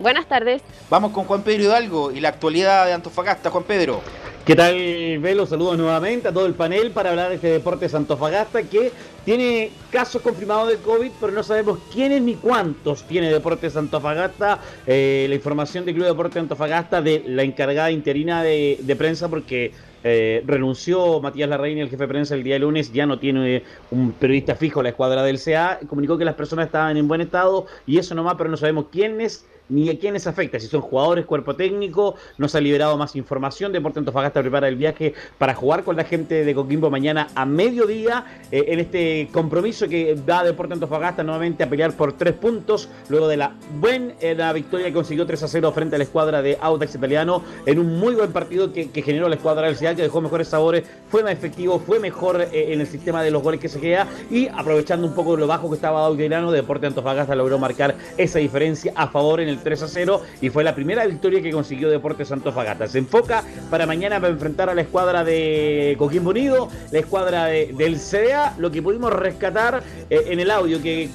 [0.00, 0.62] Buenas tardes.
[0.88, 3.50] Vamos con Juan Pedro Hidalgo y la actualidad de Antofagasta.
[3.50, 4.00] Juan Pedro.
[4.46, 5.44] ¿Qué tal, Velo?
[5.44, 8.90] Saludos nuevamente a todo el panel para hablar de este Deportes Antofagasta que
[9.26, 14.60] tiene casos confirmados de COVID, pero no sabemos quiénes ni cuántos tiene Deportes Antofagasta.
[14.86, 19.72] Eh, la información del Club Deportes Antofagasta de la encargada interina de, de prensa, porque
[20.02, 24.12] eh, renunció Matías Larraín, el jefe de prensa, el día lunes, ya no tiene un
[24.12, 27.98] periodista fijo la escuadra del CA, comunicó que las personas estaban en buen estado y
[27.98, 32.16] eso nomás, pero no sabemos quiénes ni a quiénes afecta, si son jugadores, cuerpo técnico,
[32.38, 36.04] no se ha liberado más información, Deporte Antofagasta prepara el viaje para jugar con la
[36.04, 41.64] gente de Coquimbo mañana a mediodía eh, en este compromiso que da Deporte Antofagasta nuevamente
[41.64, 45.48] a pelear por tres puntos, luego de la buena la victoria que consiguió 3 a
[45.48, 49.28] 0 frente a la escuadra de Audax Italiano, en un muy buen partido que, generó
[49.28, 52.80] la escuadra del Ciudad, que dejó mejores sabores, fue más efectivo, fue mejor eh, en
[52.80, 55.76] el sistema de los goles que se queda, y aprovechando un poco lo bajo que
[55.76, 59.88] estaba Audax Italiano, Deporte Antofagasta logró marcar esa diferencia a favor en el 3 a
[59.88, 62.86] 0 y fue la primera victoria que consiguió Deportes Antofagasta.
[62.86, 67.72] Se enfoca para mañana para enfrentar a la escuadra de Coquimbo Unido, la escuadra de,
[67.72, 71.10] del CDA, lo que pudimos rescatar eh, en el audio que,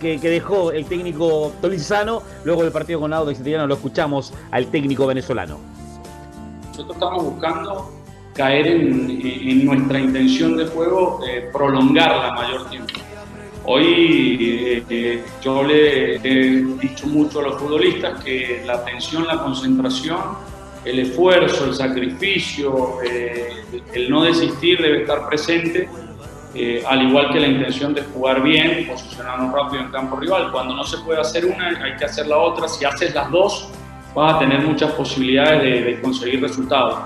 [0.00, 5.06] que, dejó el técnico tolizano luego del partido con Audax Italiano, lo escuchamos al técnico
[5.06, 5.58] venezolano.
[6.70, 7.92] Nosotros estamos buscando
[8.34, 13.07] caer en, en nuestra intención de juego, eh, prolongarla mayor tiempo.
[13.70, 20.18] Hoy eh, yo le he dicho mucho a los futbolistas que la atención, la concentración,
[20.86, 23.62] el esfuerzo, el sacrificio, eh,
[23.92, 25.86] el no desistir debe estar presente,
[26.54, 30.50] eh, al igual que la intención de jugar bien, posicionarnos rápido en campo rival.
[30.50, 32.68] Cuando no se puede hacer una, hay que hacer la otra.
[32.68, 33.68] Si haces las dos,
[34.14, 37.00] vas a tener muchas posibilidades de, de conseguir resultados.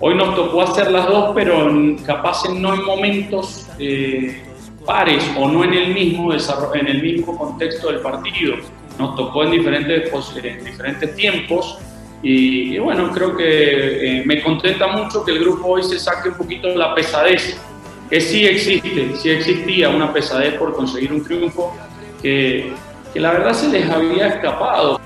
[0.00, 1.70] Hoy nos tocó hacer las dos, pero
[2.06, 4.45] capaz en no en momentos eh,
[4.86, 8.54] pares o no en el mismo en el mismo contexto del partido.
[8.98, 10.10] Nos tocó en diferentes,
[10.42, 11.78] en diferentes tiempos
[12.22, 16.30] y, y, bueno, creo que eh, me contenta mucho que el grupo hoy se saque
[16.30, 17.58] un poquito la pesadez,
[18.08, 21.76] que sí existe, sí existía una pesadez por conseguir un triunfo
[22.22, 22.72] que,
[23.12, 24.98] que la verdad se les había escapado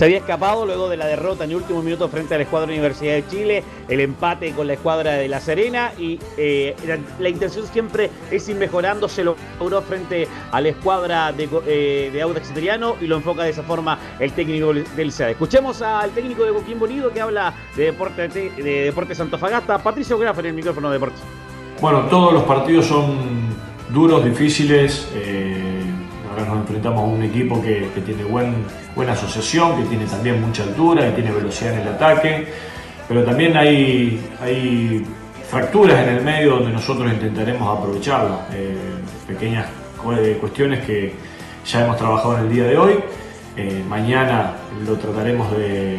[0.00, 2.70] se había escapado luego de la derrota en el último minuto frente a la escuadra
[2.70, 6.74] Universidad de Chile, el empate con la escuadra de La Serena y eh,
[7.18, 12.22] la, intención siempre es ir mejorando, se logró frente a la escuadra de, eh, de
[12.22, 15.32] Audax Italiano y lo enfoca de esa forma el técnico del CEA.
[15.32, 20.16] Escuchemos al técnico de Coquimbo Unido que habla de, deporte, de, de Deportes Antofagasta, Patricio
[20.16, 21.20] Graf en el micrófono de Deportes.
[21.78, 23.18] Bueno, todos los partidos son
[23.90, 25.06] duros, difíciles.
[25.14, 25.79] Eh
[26.46, 28.54] Nos enfrentamos a un equipo que, que, tiene buen,
[28.94, 32.48] buena asociación, que tiene también mucha altura, que tiene velocidad en el ataque,
[33.08, 35.04] pero también hay, hay
[35.50, 38.38] fracturas en el medio donde nosotros intentaremos aprovecharlas.
[38.52, 38.76] Eh,
[39.26, 39.66] pequeñas
[40.40, 41.14] cuestiones que
[41.64, 42.94] ya hemos trabajado en el día de hoy.
[43.56, 44.54] Eh, mañana
[44.86, 45.98] lo trataremos de,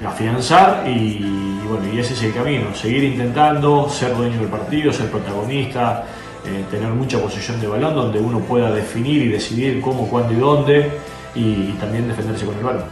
[0.00, 4.48] de afianzar y, y, bueno, y ese es el camino, seguir intentando ser dueño del
[4.48, 6.04] partido, ser protagonista,
[6.44, 10.36] eh, tener mucha posición de balón, donde uno pueda definir y decidir cómo, cuándo y
[10.36, 10.90] dónde,
[11.34, 12.84] y, también defenderse con el balón.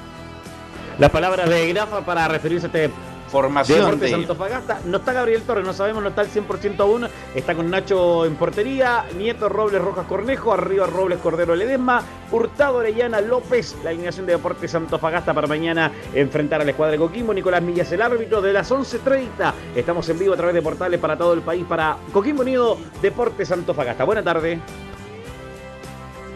[0.99, 2.91] Las palabras de Grafa para referirse a este
[3.31, 4.81] Formación de- Antofagasta.
[4.85, 7.07] No está Gabriel Torres, no sabemos, no está al 100% aún.
[7.35, 12.03] Está con Nacho en portería, Nieto Robles Rojas Cornejo, arriba Robles Cordero Ledesma,
[12.33, 16.99] Hurtado Orellana López, la alineación de Deportes Antofagasta para mañana enfrentar a la escuadra de
[16.99, 17.33] Coquimbo.
[17.33, 19.53] Nicolás Millas, el árbitro de las 11.30.
[19.77, 23.51] Estamos en vivo a través de portales para todo el país para Coquimbo Unido Deportes
[23.53, 24.05] Antofagasta.
[24.05, 24.59] Buena tarde.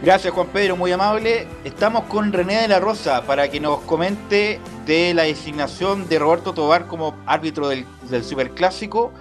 [0.05, 1.47] Gracias Juan Pedro, muy amable.
[1.65, 6.53] Estamos con René de la Rosa para que nos comente de la designación de Roberto
[6.53, 9.15] Tobar como árbitro del, del Superclásico.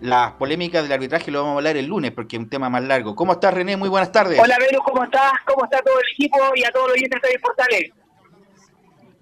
[0.00, 2.82] Las polémicas del arbitraje lo vamos a hablar el lunes porque es un tema más
[2.82, 3.14] largo.
[3.14, 3.76] ¿Cómo estás René?
[3.76, 4.40] Muy buenas tardes.
[4.40, 5.32] Hola, Venus, ¿cómo estás?
[5.44, 8.01] ¿Cómo está todo el equipo y a todos los oyentes de Portales?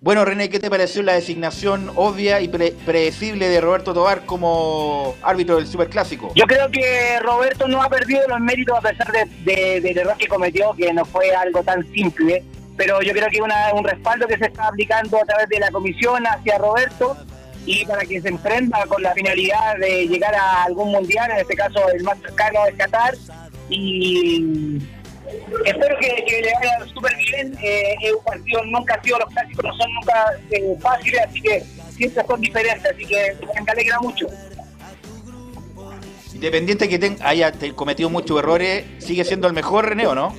[0.03, 5.15] Bueno René, ¿qué te pareció la designación obvia y pre- predecible de Roberto Tobar como
[5.21, 6.33] árbitro del Superclásico?
[6.35, 10.17] Yo creo que Roberto no ha perdido los méritos a pesar de- de- del error
[10.17, 12.43] que cometió, que no fue algo tan simple,
[12.79, 15.71] pero yo creo que una, un respaldo que se está aplicando a través de la
[15.71, 17.19] comisión hacia Roberto
[17.67, 21.55] y para que se emprenda con la finalidad de llegar a algún mundial, en este
[21.55, 23.15] caso el más cercano es Qatar,
[23.69, 24.79] y
[25.65, 27.57] espero que, que le vaya súper bien.
[27.63, 31.41] Eh, es un partido, nunca ha sido, los clásicos no son nunca eh, fáciles, así
[31.41, 31.63] que
[31.97, 34.27] siempre son diferentes, así que me alegra mucho.
[36.35, 40.35] Independiente que haya cometido muchos errores, ¿sigue siendo el mejor René o no?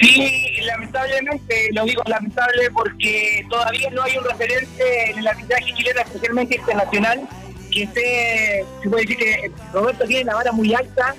[0.00, 6.00] Sí, lamentablemente, lo digo lamentable porque todavía no hay un referente en el arbitraje chileno,
[6.00, 7.28] especialmente internacional,
[7.72, 11.14] que esté, se puede decir que Roberto tiene la vara muy alta,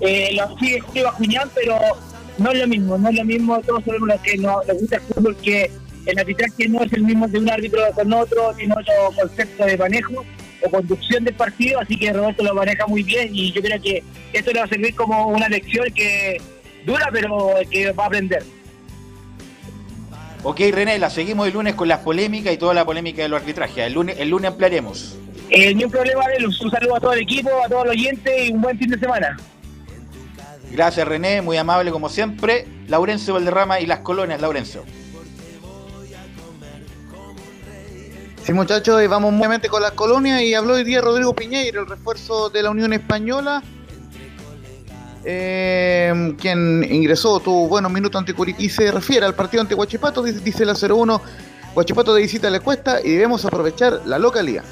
[0.00, 1.78] eh, lo sigue Esteban Juñán, pero
[2.38, 4.96] no es lo mismo, no es lo mismo, todos sabemos los que no, nos gusta
[4.96, 5.70] el fútbol que
[6.06, 9.76] el arbitraje no es el mismo de un árbitro con otro, tiene otro concepto de
[9.76, 10.24] manejo
[10.62, 14.02] o conducción del partido, así que Roberto lo maneja muy bien y yo creo que
[14.32, 16.40] esto le va a servir como una lección que
[16.84, 18.42] dura, pero que va a aprender.
[20.42, 23.40] Ok René, la seguimos el lunes con las polémicas y toda la polémica de los
[23.40, 23.78] arbitrajes.
[23.78, 25.16] El lunes, el lunes ampliaremos.
[25.48, 26.22] Eh, ni un problema.
[26.38, 28.98] Un saludo a todo el equipo, a todos los oyentes y un buen fin de
[28.98, 29.36] semana.
[30.74, 32.66] Gracias René, muy amable como siempre.
[32.88, 34.82] Laurencio Valderrama y las colonias, Laurencio.
[38.42, 41.86] Sí, muchachos, y vamos nuevamente con las colonias y habló hoy día Rodrigo Piñeiro, el
[41.86, 43.62] refuerzo de la Unión Española,
[45.24, 50.40] eh, quien ingresó, tuvo buenos minutos ante Curiquí, se refiere al partido ante Huachipato, dice,
[50.40, 51.20] dice la 0-1,
[51.74, 54.64] Huachipato de visita le cuesta y debemos aprovechar la localidad.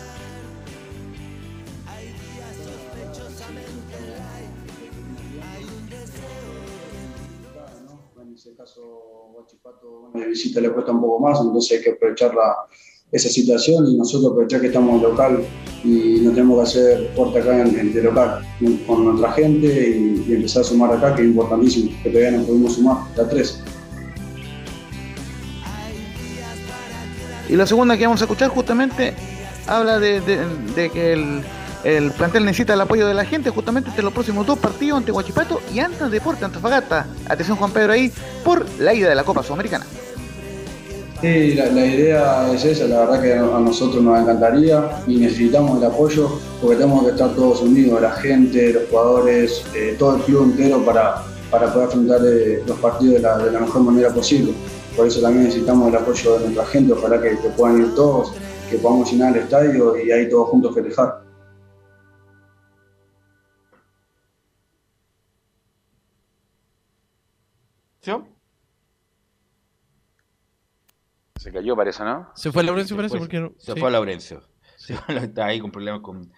[10.33, 12.57] Visita le cuesta un poco más, entonces hay que aprovechar la-
[13.13, 15.45] esa situación y nosotros aprovechar que estamos local
[15.85, 18.41] y nos tenemos que hacer fuerte acá en, en- de local
[18.87, 19.67] con nuestra gente
[20.27, 23.61] y, empezar a sumar acá, que es importantísimo, que todavía no pudimos sumar, la 3.
[27.51, 29.15] Y la segunda que vamos a escuchar justamente
[29.67, 31.43] habla de que el,
[31.85, 35.13] el plantel necesita el apoyo de la gente justamente entre los próximos dos partidos ante
[35.13, 37.07] Huachipato y ante Deporte Antofagasta.
[37.29, 38.11] Atención Juan Pedro ahí
[38.45, 39.85] por la ida de la Copa Sudamericana.
[41.23, 45.85] Sí, la, idea es esa, la verdad que a nosotros nos encantaría y necesitamos el
[45.85, 46.29] apoyo
[46.61, 50.85] porque tenemos que estar todos unidos, la gente, los jugadores, eh, todo el club entero
[50.85, 54.53] para, para poder afrontar eh, los partidos de la, de la mejor manera posible.
[54.97, 58.33] Por eso también necesitamos el apoyo de nuestra gente, ojalá que, que puedan ir todos,
[58.69, 61.22] que podamos llenar el estadio y ahí todos juntos festejar.
[71.43, 72.31] Se cayó, parece, ¿no?
[72.35, 73.81] Se fue Laurencio, parece, porque no- Se sí.
[73.81, 74.43] fue Laurencio.
[74.77, 76.33] Se fue- está ahí con problemas con,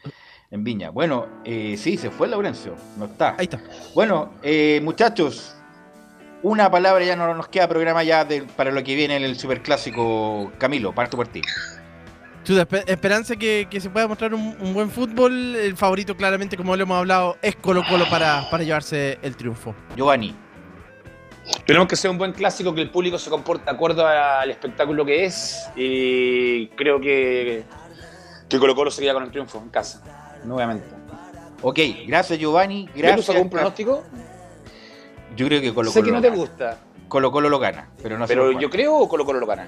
[0.51, 0.91] en Viña.
[0.91, 2.75] Bueno, eh, sí, se fue Laurencio.
[2.99, 3.35] No está.
[3.39, 3.61] Ahí está.
[3.95, 5.55] Bueno, eh, muchachos,
[6.43, 9.37] una palabra ya no nos queda programa ya de- para lo que viene en el
[9.39, 10.51] superclásico.
[10.59, 11.43] Camilo, parto por ti.
[12.45, 15.57] Chuta, espe- esperanza que, que se pueda mostrar un, un buen fútbol.
[15.57, 19.75] El favorito, claramente, como lo hemos hablado, es Colo Colo para, para llevarse el triunfo.
[19.97, 20.35] Giovanni.
[21.67, 25.05] Tenemos que ser un buen clásico, que el público se comporte de acuerdo al espectáculo
[25.05, 25.67] que es.
[25.77, 27.65] Y creo que,
[28.49, 30.03] que Colo Colo se queda con el triunfo en casa,
[30.45, 30.87] nuevamente.
[31.63, 32.85] Ok, gracias Giovanni.
[32.87, 33.29] ¿Velus Gracias.
[33.31, 34.03] algún pronóstico?
[35.37, 38.19] Yo creo que Colo sé Colo que no te gusta, Colo Colo lo gana, pero
[38.19, 39.67] no sé pero yo creo o Colo Colo lo gana.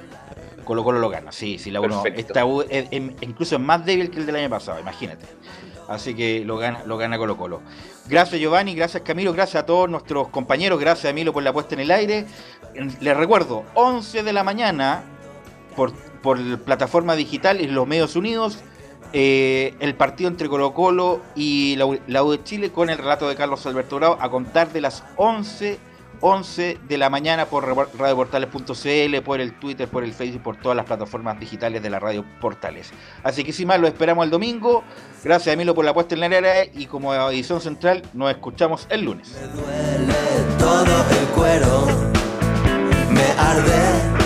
[0.65, 2.03] Colo Colo lo gana, sí, sí, la uno.
[2.05, 5.25] Esta U es- es- incluso es más débil que el del año pasado, imagínate.
[5.89, 7.63] Así que lo gana, lo gana Colo Colo.
[8.09, 11.75] Gracias Giovanni, gracias Camilo, gracias a todos nuestros compañeros, gracias a Emilio por la puesta
[11.75, 12.27] en el aire.
[13.01, 15.05] Les recuerdo, 11 de la mañana
[15.75, 15.93] por,
[16.23, 18.59] por plataforma digital en los Medios Unidos,
[19.13, 23.37] eh, el partido entre Colo Colo y la U de Chile con el relato de
[23.37, 25.79] Carlos Alberto Bravo a contar de las 11,
[26.21, 30.87] 11 de la mañana por radioportales.cl, por el Twitter, por el Facebook, por todas las
[30.87, 32.93] plataformas digitales de la Radio Portales.
[33.23, 34.83] Así que sin más, lo esperamos el domingo.
[35.25, 39.05] Gracias a por la puesta en la área y como edición central nos escuchamos el
[39.05, 39.37] lunes.
[40.59, 41.87] todo el cuero
[43.11, 44.26] me